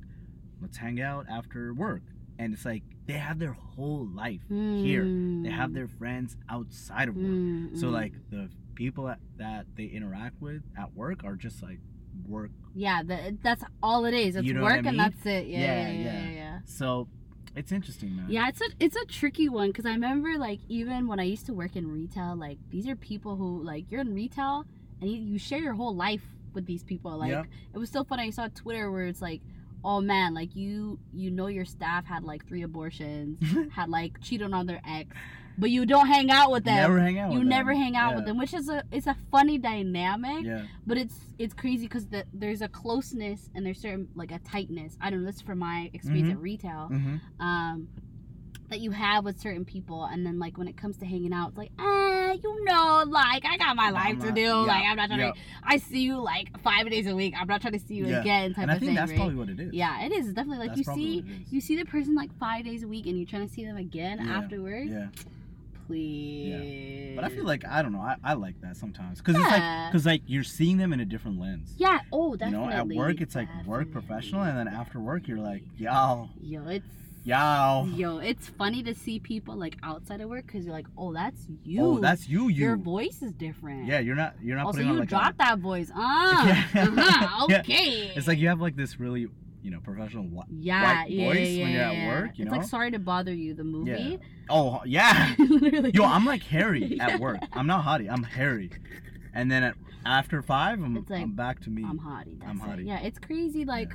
let's 0.62 0.76
hang 0.76 1.00
out 1.00 1.26
after 1.28 1.74
work, 1.74 2.02
and 2.38 2.54
it's 2.54 2.64
like 2.64 2.82
they 3.06 3.14
have 3.14 3.38
their 3.38 3.52
whole 3.52 4.06
life 4.14 4.40
here. 4.48 5.04
They 5.04 5.50
have 5.50 5.70
Mm. 5.70 5.74
their 5.74 5.88
friends 5.88 6.36
outside 6.48 7.08
of 7.08 7.16
work. 7.16 7.26
Mm, 7.26 7.78
So 7.78 7.88
mm. 7.88 7.92
like 7.92 8.12
the 8.30 8.48
people 8.74 9.04
that, 9.06 9.18
that 9.36 9.66
they 9.76 9.84
interact 9.84 10.40
with 10.40 10.62
at 10.78 10.94
work 10.94 11.22
are 11.24 11.36
just 11.36 11.62
like 11.62 11.80
work. 12.26 12.50
Yeah, 12.74 13.02
the, 13.02 13.36
that's 13.42 13.62
all 13.82 14.04
it 14.06 14.14
is. 14.14 14.36
It's 14.36 14.46
You 14.46 14.54
know 14.54 14.62
what 14.62 14.72
I 14.72 14.76
work 14.76 14.86
and 14.86 14.96
mean? 14.96 15.10
that's 15.12 15.26
it. 15.26 15.46
Yeah, 15.48 15.58
yeah, 15.58 15.88
yeah, 15.90 15.92
yeah. 15.92 16.22
yeah. 16.24 16.30
yeah. 16.32 16.58
So 16.64 17.08
it's 17.56 17.72
interesting, 17.72 18.16
man. 18.16 18.26
Yeah, 18.28 18.48
it's 18.48 18.60
a 18.60 18.66
it's 18.80 18.96
a 18.96 19.04
tricky 19.06 19.48
one 19.48 19.68
because 19.68 19.86
I 19.86 19.90
remember 19.90 20.36
like 20.38 20.60
even 20.68 21.06
when 21.06 21.20
I 21.20 21.24
used 21.24 21.46
to 21.46 21.54
work 21.54 21.76
in 21.76 21.90
retail, 21.90 22.36
like 22.36 22.58
these 22.70 22.88
are 22.88 22.96
people 22.96 23.36
who 23.36 23.62
like 23.62 23.90
you're 23.90 24.00
in 24.00 24.14
retail 24.14 24.64
and 25.00 25.10
you, 25.10 25.16
you 25.16 25.38
share 25.38 25.58
your 25.60 25.74
whole 25.74 25.94
life 25.94 26.22
with 26.54 26.66
these 26.66 26.82
people. 26.82 27.16
Like 27.18 27.30
Yeah. 27.30 27.44
it 27.74 27.78
was 27.78 27.90
so 27.90 28.04
funny. 28.04 28.24
I 28.24 28.30
saw 28.30 28.48
Twitter 28.48 28.90
where 28.90 29.06
it's 29.06 29.22
like, 29.22 29.40
oh 29.84 30.00
man, 30.00 30.34
like 30.34 30.54
you 30.56 30.98
you 31.12 31.30
know 31.30 31.46
your 31.48 31.64
staff 31.64 32.04
had 32.06 32.24
like 32.24 32.46
three 32.46 32.62
abortions, 32.62 33.38
had 33.72 33.88
like 33.88 34.20
cheated 34.20 34.52
on 34.52 34.66
their 34.66 34.80
ex, 34.86 35.14
but 35.58 35.70
you 35.70 35.86
don't 35.86 36.06
hang 36.06 36.30
out 36.30 36.50
with 36.50 36.64
them. 36.64 36.76
never 36.76 36.98
hang 37.00 37.18
out. 37.18 37.32
you 37.32 37.44
never 37.44 37.72
them. 37.72 37.82
hang 37.82 37.96
out 37.96 38.10
Yeah. 38.10 38.16
with 38.16 38.26
them, 38.26 38.38
which 38.38 38.54
is 38.54 38.68
a 38.68 38.82
it's 38.92 39.06
a 39.06 39.16
funny 39.30 39.58
dynamic 39.58 40.44
Yeah. 40.44 40.62
but 40.86 40.98
it's 40.98 41.16
it's 41.38 41.54
crazy 41.54 41.86
because 41.86 42.06
the, 42.06 42.24
there's 42.32 42.62
a 42.62 42.68
closeness 42.68 43.50
and 43.54 43.64
there's 43.66 43.80
certain 43.80 44.08
like 44.14 44.30
a 44.30 44.38
tightness 44.40 44.96
i 45.00 45.10
don't 45.10 45.20
know 45.20 45.26
this 45.26 45.36
is 45.36 45.42
from 45.42 45.58
my 45.58 45.90
experience 45.92 46.28
Mhm. 46.28 46.32
at 46.32 46.38
retail 46.38 46.88
Mm-hmm. 46.92 47.16
um 47.44 47.88
that 48.70 48.80
you 48.80 48.92
have 48.92 49.26
with 49.26 49.38
certain 49.38 49.64
people, 49.66 50.04
and 50.04 50.24
then 50.24 50.38
like 50.38 50.56
when 50.56 50.66
it 50.68 50.76
comes 50.76 50.96
to 50.96 51.04
hanging 51.04 51.34
out, 51.34 51.50
it's 51.50 51.58
like, 51.58 51.70
ah, 51.78 52.32
you 52.32 52.64
know, 52.64 53.04
like 53.06 53.44
I 53.44 53.58
got 53.58 53.76
my 53.76 53.90
life 53.90 54.06
I'm 54.14 54.20
to 54.20 54.26
not- 54.28 54.34
do. 54.34 54.40
yeah, 54.40 54.54
Like 54.54 54.84
I'm 54.88 54.96
not 54.96 55.06
trying 55.08 55.20
yeah. 55.20 55.32
to. 55.32 55.38
I 55.62 55.76
see 55.76 56.00
you 56.00 56.18
like 56.18 56.58
five 56.62 56.88
days 56.88 57.06
a 57.06 57.14
week. 57.14 57.34
I'm 57.38 57.46
not 57.46 57.60
trying 57.60 57.74
to 57.74 57.78
see 57.78 57.94
you 57.96 58.06
Yeah. 58.06 58.22
again. 58.22 58.54
Type 58.54 58.62
and 58.62 58.70
I 58.70 58.74
of 58.74 58.80
think 58.80 58.88
thing, 58.88 58.96
that's 58.96 59.10
right? 59.10 59.16
probably 59.18 59.34
what 59.34 59.50
it 59.50 59.60
is. 59.60 59.74
Yeah, 59.74 60.06
it 60.06 60.12
is 60.12 60.32
definitely 60.32 60.66
like 60.66 60.74
That's 60.76 60.88
you 60.88 60.94
see 60.94 61.20
what 61.20 61.30
it 61.30 61.42
is. 61.42 61.52
you 61.52 61.60
see 61.60 61.76
the 61.76 61.84
person 61.84 62.14
like 62.14 62.32
five 62.38 62.64
days 62.64 62.82
a 62.82 62.88
week, 62.88 63.04
and 63.06 63.18
you're 63.18 63.26
trying 63.28 63.46
to 63.46 63.52
see 63.52 63.66
them 63.66 63.76
again 63.76 64.18
afterwards. 64.18 64.90
Yeah, 64.90 65.08
Yeah. 65.88 67.14
But 67.16 67.24
I 67.24 67.28
feel 67.28 67.44
like 67.44 67.64
I 67.66 67.82
don't 67.82 67.92
know. 67.92 68.00
I, 68.00 68.16
I 68.24 68.34
like 68.34 68.60
that 68.62 68.76
sometimes 68.76 69.18
because 69.18 69.36
it's 69.36 69.50
like 69.50 69.90
because 69.92 70.06
like 70.06 70.22
you're 70.26 70.44
seeing 70.44 70.76
them 70.78 70.92
in 70.92 71.00
a 71.00 71.04
different 71.04 71.40
lens. 71.40 71.74
Yeah. 71.76 72.00
Oh, 72.12 72.36
definitely. 72.36 72.66
You 72.66 72.70
know, 72.70 72.76
at 72.76 72.86
work 72.88 73.20
it's 73.20 73.34
like 73.34 73.48
work 73.66 73.90
professional, 73.92 74.42
and 74.42 74.56
then 74.56 74.68
after 74.68 74.98
work 75.00 75.28
you're 75.28 75.38
like, 75.38 75.62
yo, 75.76 76.28
Yo, 76.40 76.66
it's 76.68 76.86
yo, 77.24 77.88
yo, 77.94 78.18
it's 78.18 78.48
funny 78.48 78.82
to 78.82 78.94
see 78.94 79.18
people 79.18 79.56
like 79.56 79.76
outside 79.82 80.20
of 80.20 80.28
work 80.28 80.46
because 80.46 80.64
you're 80.64 80.74
like, 80.74 80.86
oh, 80.98 81.12
that's 81.12 81.46
you. 81.64 81.82
oh, 81.82 81.98
that's 81.98 82.28
you, 82.28 82.48
you. 82.48 82.64
your 82.66 82.76
voice 82.76 83.22
is 83.22 83.32
different. 83.32 83.86
yeah, 83.86 83.98
you're 83.98 84.16
not 84.16 84.34
you're 84.42 84.56
not 84.56 84.66
Also, 84.66 84.76
putting 84.78 84.88
you 84.88 84.94
on 84.94 85.00
like 85.00 85.08
dropped 85.08 85.34
a, 85.36 85.38
that 85.38 85.58
voice. 85.58 85.90
Ah. 85.94 86.44
Yeah. 86.74 86.82
uh-huh, 86.84 87.46
Yeah. 87.50 87.60
Okay. 87.60 88.12
It's 88.14 88.26
like 88.26 88.38
you 88.38 88.48
have 88.48 88.60
like 88.60 88.76
this 88.76 88.98
really 89.00 89.28
you 89.64 89.70
know 89.70 89.80
professional. 89.80 90.28
Wa- 90.28 90.44
yeah, 90.50 91.00
white 91.00 91.10
yeah, 91.10 91.26
voice 91.26 91.48
yeah, 91.48 91.62
when 91.64 91.72
you're 91.72 91.82
at 91.82 92.08
work, 92.08 92.38
you 92.38 92.44
it's 92.44 92.52
like 92.52 92.64
sorry 92.64 92.90
to 92.90 92.98
bother 92.98 93.32
you. 93.32 93.54
The 93.54 93.64
movie. 93.64 94.20
oh 94.50 94.82
yeah, 94.84 95.34
Literally. 95.38 95.90
yo, 95.94 96.04
I'm 96.04 96.26
like 96.26 96.42
Harry 96.44 97.00
at 97.00 97.18
work. 97.18 97.40
I'm 97.54 97.66
not 97.66 97.84
Hottie, 97.84 98.10
I'm 98.10 98.22
Harry. 98.22 98.70
And 99.32 99.50
then 99.50 99.64
at, 99.64 99.74
after 100.06 100.42
five, 100.42 100.80
I'm, 100.80 100.94
like, 100.94 101.10
I'm 101.10 101.34
back 101.34 101.60
to 101.62 101.70
me. 101.70 101.82
I'm 101.82 101.98
hottie. 101.98 102.38
I'm 102.46 102.60
it. 102.78 102.86
Yeah, 102.86 103.00
it's 103.00 103.18
crazy. 103.18 103.64
Like 103.64 103.92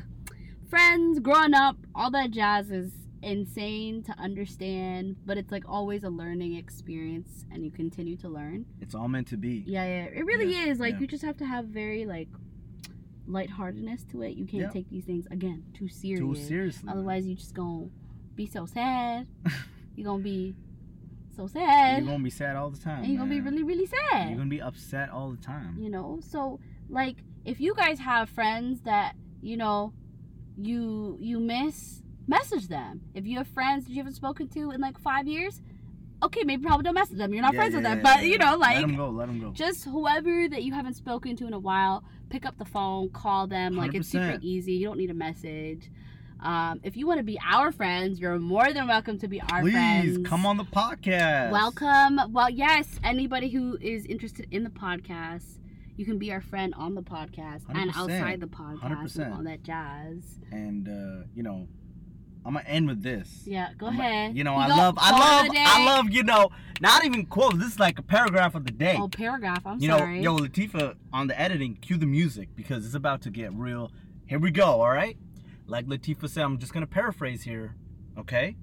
friends, 0.70 1.20
growing 1.20 1.53
up, 1.53 1.78
all 1.95 2.11
that 2.11 2.32
jazz 2.32 2.72
is 2.72 2.91
insane 3.22 4.01
to 4.03 4.13
understand, 4.20 5.17
but 5.26 5.38
it's 5.38 5.51
like 5.51 5.63
always 5.67 6.03
a 6.03 6.09
learning 6.09 6.55
experience, 6.55 7.45
and 7.51 7.63
you 7.63 7.72
continue 7.72 8.17
to 8.17 8.28
learn. 8.28 8.65
It's 8.82 8.95
all 8.95 9.07
meant 9.07 9.28
to 9.28 9.38
be. 9.38 9.63
Yeah, 9.67 9.84
yeah, 9.86 10.03
it 10.05 10.26
really 10.26 10.51
Yeah, 10.51 10.65
is. 10.65 10.80
Like 10.80 10.95
yeah. 10.95 10.99
you 11.01 11.07
just 11.07 11.24
have 11.24 11.38
to 11.38 11.45
have 11.45 11.65
very 11.65 12.05
like 12.05 12.28
lightheartedness 13.30 14.03
to 14.11 14.21
it. 14.23 14.36
You 14.36 14.45
can't 14.45 14.63
Yeah. 14.63 14.69
take 14.69 14.89
these 14.89 15.05
things 15.05 15.27
again 15.32 15.63
too 15.73 15.88
serious. 15.88 16.19
Too 16.19 16.36
seriously. 16.36 16.89
Otherwise, 16.89 17.27
you 17.27 17.36
just 17.36 17.53
gonna 17.53 17.88
be 18.36 18.45
so 18.45 18.65
sad. 18.65 19.27
you're 19.95 20.05
gonna 20.05 20.23
be 20.23 20.55
so 21.36 21.47
sad, 21.47 21.99
you're 22.03 22.11
gonna 22.11 22.23
be 22.23 22.30
sad 22.30 22.55
all 22.57 22.69
the 22.69 22.77
time. 22.80 23.03
and 23.03 23.07
you're 23.13 23.19
gonna 23.19 23.30
be 23.30 23.39
really, 23.39 23.63
really 23.63 23.86
sad. 23.86 24.27
You're 24.30 24.38
gonna 24.38 24.49
be 24.49 24.61
upset 24.61 25.09
all 25.09 25.32
the 25.32 25.38
time. 25.38 25.77
you 25.80 25.89
know 25.89 26.19
so 26.21 26.59
like 26.89 27.17
if 27.45 27.61
you 27.61 27.73
guys 27.75 27.99
have 27.99 28.30
friends 28.30 28.82
that 28.82 29.15
you 29.41 29.55
know 29.55 29.93
you 30.57 31.17
you 31.21 31.39
miss 31.39 32.01
message 32.27 32.67
them 32.67 33.01
if 33.13 33.25
you 33.25 33.38
have 33.38 33.47
friends 33.47 33.86
that 33.86 33.91
you 33.91 33.97
haven't 33.97 34.13
spoken 34.15 34.47
to 34.49 34.71
in 34.71 34.82
like 34.82 34.97
five 34.99 35.27
years 35.27 35.61
okay 36.22 36.43
maybe 36.43 36.63
probably 36.63 36.84
don't 36.84 36.93
message 36.95 37.17
them 37.17 37.34
you're 37.34 37.41
not 37.41 37.53
Yeah, 37.53 37.59
friends 37.59 37.76
with 37.76 37.84
yeah, 37.84 37.95
them 37.95 38.05
yeah, 38.05 38.15
but 38.15 38.24
you 38.26 38.38
know 38.38 38.55
let 38.55 38.76
them 38.82 38.89
like 38.89 38.97
go. 38.97 39.09
Let 39.09 39.28
them 39.28 39.39
go. 39.39 39.51
just 39.51 39.86
whoever 39.86 40.47
that 40.49 40.63
you 40.63 40.74
haven't 40.74 40.95
spoken 40.95 41.36
to 41.38 41.47
in 41.47 41.53
a 41.53 41.59
while 41.59 42.03
pick 42.30 42.45
up 42.45 42.57
the 42.57 42.65
phone 42.65 43.09
call 43.09 43.47
them 43.47 43.76
like 43.76 43.93
it's 43.95 44.09
super 44.09 44.38
easy 44.41 44.74
you 44.74 44.86
don't 44.88 44.97
need 44.97 45.09
a 45.11 45.13
message 45.13 45.89
um, 46.41 46.80
if 46.84 46.95
you 46.95 47.05
want 47.05 47.17
to 47.20 47.24
be 47.24 47.38
our 47.45 47.72
friends 47.72 48.20
you're 48.20 48.39
more 48.39 48.72
than 48.72 48.88
welcome 48.88 49.17
to 49.20 49.28
be 49.28 49.41
our 49.51 49.61
Please 49.61 49.74
friends 49.74 50.17
Please 50.20 50.28
come 50.28 50.45
on 50.45 50.55
the 50.57 50.63
podcast. 50.63 51.51
Welcome. 51.51 52.32
Well, 52.32 52.49
yes, 52.49 52.88
anybody 53.03 53.49
who 53.49 53.78
is 53.82 54.05
interested 54.05 54.47
in 54.49 54.63
the 54.63 54.70
podcast, 54.70 55.57
you 55.97 56.05
can 56.05 56.17
be 56.17 56.32
our 56.32 56.39
friend 56.39 56.74
on 56.78 56.95
the 56.95 57.01
podcast 57.01 57.63
and 57.67 57.91
outside 57.93 58.39
the 58.39 58.47
podcast 58.47 58.84
and 58.84 59.09
100%. 59.09 59.36
all 59.38 59.43
that 59.43 59.63
jazz. 59.63 60.39
And 60.53 60.88
uh, 60.88 61.26
you 61.36 61.43
know, 61.43 61.67
I'm 62.49 62.55
gonna 62.55 62.67
end 62.67 62.87
with 62.87 63.03
this. 63.03 63.43
Yeah, 63.45 63.69
go 63.77 63.85
I'm 63.85 63.97
a- 63.99 63.99
ahead. 63.99 64.35
You 64.35 64.43
know, 64.43 64.55
You 64.55 64.61
I 64.61 64.67
love, 64.69 64.95
I 64.97 65.11
love. 65.11 65.47
I 65.55 65.85
love. 65.85 66.09
You 66.09 66.23
know, 66.23 66.49
not 66.81 67.05
even 67.05 67.27
quote. 67.27 67.59
This 67.59 67.73
is 67.73 67.79
like 67.79 67.99
a 67.99 68.01
paragraph 68.01 68.55
of 68.55 68.65
the 68.65 68.71
day. 68.71 68.97
Oh, 68.99 69.07
paragraph. 69.07 69.61
I'm 69.67 69.79
you 69.79 69.87
know, 69.87 69.99
sorry. 69.99 70.21
yo, 70.23 70.35
Latifa 70.35 70.95
on 71.13 71.27
the 71.27 71.39
editing, 71.39 71.75
cue 71.75 71.95
the 71.95 72.07
music 72.07 72.49
because 72.55 72.87
it's 72.87 72.95
about 72.95 73.21
to 73.21 73.29
get 73.29 73.53
real. 73.53 73.91
Here 74.25 74.39
we 74.39 74.49
go. 74.49 74.65
All 74.81 74.89
right. 74.89 75.15
Like 75.67 75.85
Latifa 75.85 76.27
said, 76.27 76.43
I'm 76.43 76.57
just 76.57 76.73
gonna 76.73 76.87
paraphrase 76.87 77.43
here. 77.43 77.75
Okay. 78.17 78.55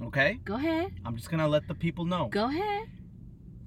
Okay. 0.00 0.38
Go 0.46 0.54
ahead. 0.54 0.94
I'm 1.04 1.14
just 1.14 1.30
gonna 1.30 1.48
let 1.48 1.68
the 1.68 1.74
people 1.74 2.06
know. 2.06 2.28
Go 2.28 2.46
ahead. 2.48 2.88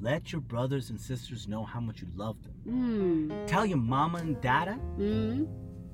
Let 0.02 0.32
your 0.32 0.42
brothers 0.42 0.90
and 0.90 1.00
sisters 1.00 1.48
know 1.48 1.64
how 1.66 1.80
much 1.80 2.02
you 2.02 2.08
love 2.16 2.38
them. 2.42 2.54
Mm. 2.68 3.46
Tell 3.48 3.64
your 3.64 3.78
mama 3.78 4.18
and 4.18 4.42
dada 4.42 4.80
Mm. 4.98 5.48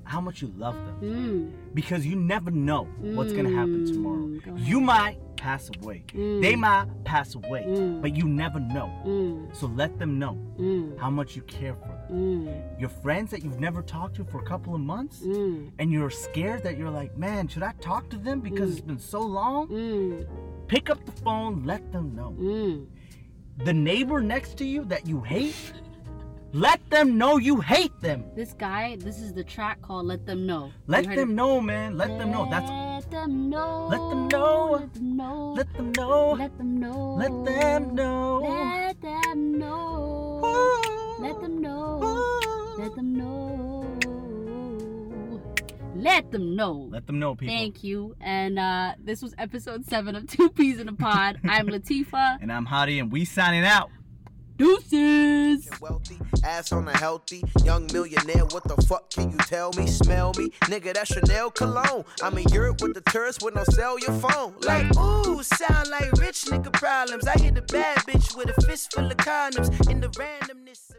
How 0.03 0.21
much 0.21 0.41
you 0.41 0.51
love 0.57 0.75
them. 0.75 0.99
Mm. 1.01 1.73
Because 1.73 2.05
you 2.05 2.15
never 2.15 2.51
know 2.51 2.83
what's 2.99 3.33
gonna 3.33 3.49
happen 3.49 3.85
tomorrow. 3.85 4.17
Mm. 4.27 4.43
Go. 4.45 4.55
You 4.57 4.81
might 4.81 5.17
pass 5.37 5.69
away. 5.81 6.03
Mm. 6.13 6.41
They 6.41 6.55
might 6.55 6.85
pass 7.03 7.33
away. 7.35 7.63
Mm. 7.67 8.01
But 8.01 8.15
you 8.15 8.25
never 8.27 8.59
know. 8.59 8.91
Mm. 9.05 9.55
So 9.55 9.67
let 9.67 9.97
them 9.97 10.19
know 10.19 10.37
Mm. 10.59 10.97
how 10.99 11.09
much 11.09 11.35
you 11.35 11.41
care 11.43 11.73
for 11.75 11.87
them. 11.87 12.45
Mm. 12.47 12.79
Your 12.79 12.89
friends 12.89 13.31
that 13.31 13.43
you've 13.43 13.59
never 13.59 13.81
talked 13.81 14.15
to 14.17 14.23
for 14.25 14.39
a 14.39 14.43
couple 14.43 14.75
of 14.75 14.81
months 14.81 15.21
Mm. 15.21 15.71
and 15.79 15.91
you're 15.91 16.09
scared 16.11 16.63
that 16.63 16.77
you're 16.77 16.91
like, 16.91 17.17
man, 17.17 17.47
should 17.47 17.63
I 17.63 17.71
talk 17.79 18.09
to 18.09 18.17
them 18.17 18.39
because 18.41 18.69
Mm. 18.69 18.77
it's 18.77 18.85
been 18.85 18.99
so 18.99 19.21
long? 19.21 19.67
Mm. 19.69 20.25
Pick 20.67 20.89
up 20.89 21.05
the 21.05 21.11
phone, 21.11 21.63
let 21.65 21.91
them 21.91 22.15
know. 22.15 22.35
Mm. 22.39 22.85
The 23.65 23.73
neighbor 23.73 24.21
next 24.21 24.57
to 24.57 24.65
you 24.65 24.85
that 24.85 25.05
you 25.07 25.21
hate, 25.21 25.73
let 26.53 26.81
them 26.89 27.17
know 27.17 27.37
you 27.37 27.61
hate 27.61 27.97
them. 28.01 28.25
This 28.35 28.53
guy, 28.53 28.97
this 28.99 29.19
is 29.19 29.33
the 29.33 29.43
track 29.43 29.81
called 29.81 30.05
"Let 30.05 30.25
Them 30.25 30.45
Know." 30.45 30.71
Let 30.87 31.05
them 31.05 31.31
it? 31.31 31.33
know, 31.33 31.61
man. 31.61 31.97
Let 31.97 32.17
them 32.17 32.31
know. 32.31 32.47
That's 32.49 32.69
Let 32.69 33.11
them 33.11 33.49
know. 33.49 33.87
Let 33.87 33.99
them 34.09 34.27
know. 34.27 34.71
Let 34.71 34.93
them 34.93 35.11
know. 35.13 35.53
let 35.53 35.73
them 35.73 35.91
know. 35.93 36.33
Let 36.33 36.57
them 36.57 36.75
know. 36.75 37.15
Let 37.17 37.41
them 37.41 37.95
know. 37.95 38.37
Let 38.81 39.01
them 39.01 39.59
know. 39.59 41.17
Let 41.19 41.41
them 41.41 41.61
know. 41.61 41.97
Let 42.77 42.95
them 42.95 43.17
know. 43.17 43.51
Let 45.95 46.31
them 46.31 46.55
know. 46.55 46.87
Let 46.89 47.05
them 47.05 47.19
know, 47.19 47.35
people. 47.35 47.55
Thank 47.55 47.83
you. 47.83 48.15
And 48.19 48.57
uh, 48.57 48.93
this 49.03 49.21
was 49.21 49.35
episode 49.37 49.85
seven 49.85 50.15
of 50.15 50.25
Two 50.25 50.49
Peas 50.49 50.79
in 50.79 50.87
a 50.89 50.93
Pod. 50.93 51.39
I'm 51.43 51.67
Latifa. 51.67 52.37
And 52.41 52.51
I'm 52.51 52.65
Hottie, 52.65 52.99
and 52.99 53.11
we 53.11 53.23
signing 53.23 53.63
out. 53.65 53.91
Deuces. 54.61 55.67
Wealthy, 55.81 56.19
ass 56.43 56.71
on 56.71 56.87
a 56.87 56.95
healthy 56.95 57.43
young 57.63 57.87
millionaire. 57.91 58.45
What 58.45 58.63
the 58.65 58.79
fuck 58.87 59.09
can 59.09 59.31
you 59.31 59.37
tell 59.39 59.73
me? 59.73 59.87
Smell 59.87 60.33
me, 60.37 60.51
nigga. 60.69 60.93
That's 60.93 61.11
Chanel 61.11 61.49
cologne. 61.49 62.05
I'm 62.21 62.37
in 62.37 62.47
Europe 62.49 62.79
with 62.79 62.93
the 62.93 63.01
tourists 63.09 63.43
with 63.43 63.55
no 63.55 63.63
cell 63.71 63.97
your 63.97 64.13
phone. 64.19 64.53
Like, 64.61 64.95
ooh, 64.99 65.41
sound 65.41 65.89
like 65.89 66.11
rich 66.11 66.45
nigga 66.45 66.71
problems. 66.73 67.25
I 67.25 67.39
hit 67.39 67.57
a 67.57 67.63
bad 67.63 67.97
bitch 68.05 68.37
with 68.37 68.55
a 68.55 68.61
fist 68.67 68.93
full 68.93 69.07
of 69.07 69.17
condoms 69.17 69.89
in 69.89 69.99
the 69.99 70.09
randomness 70.09 70.90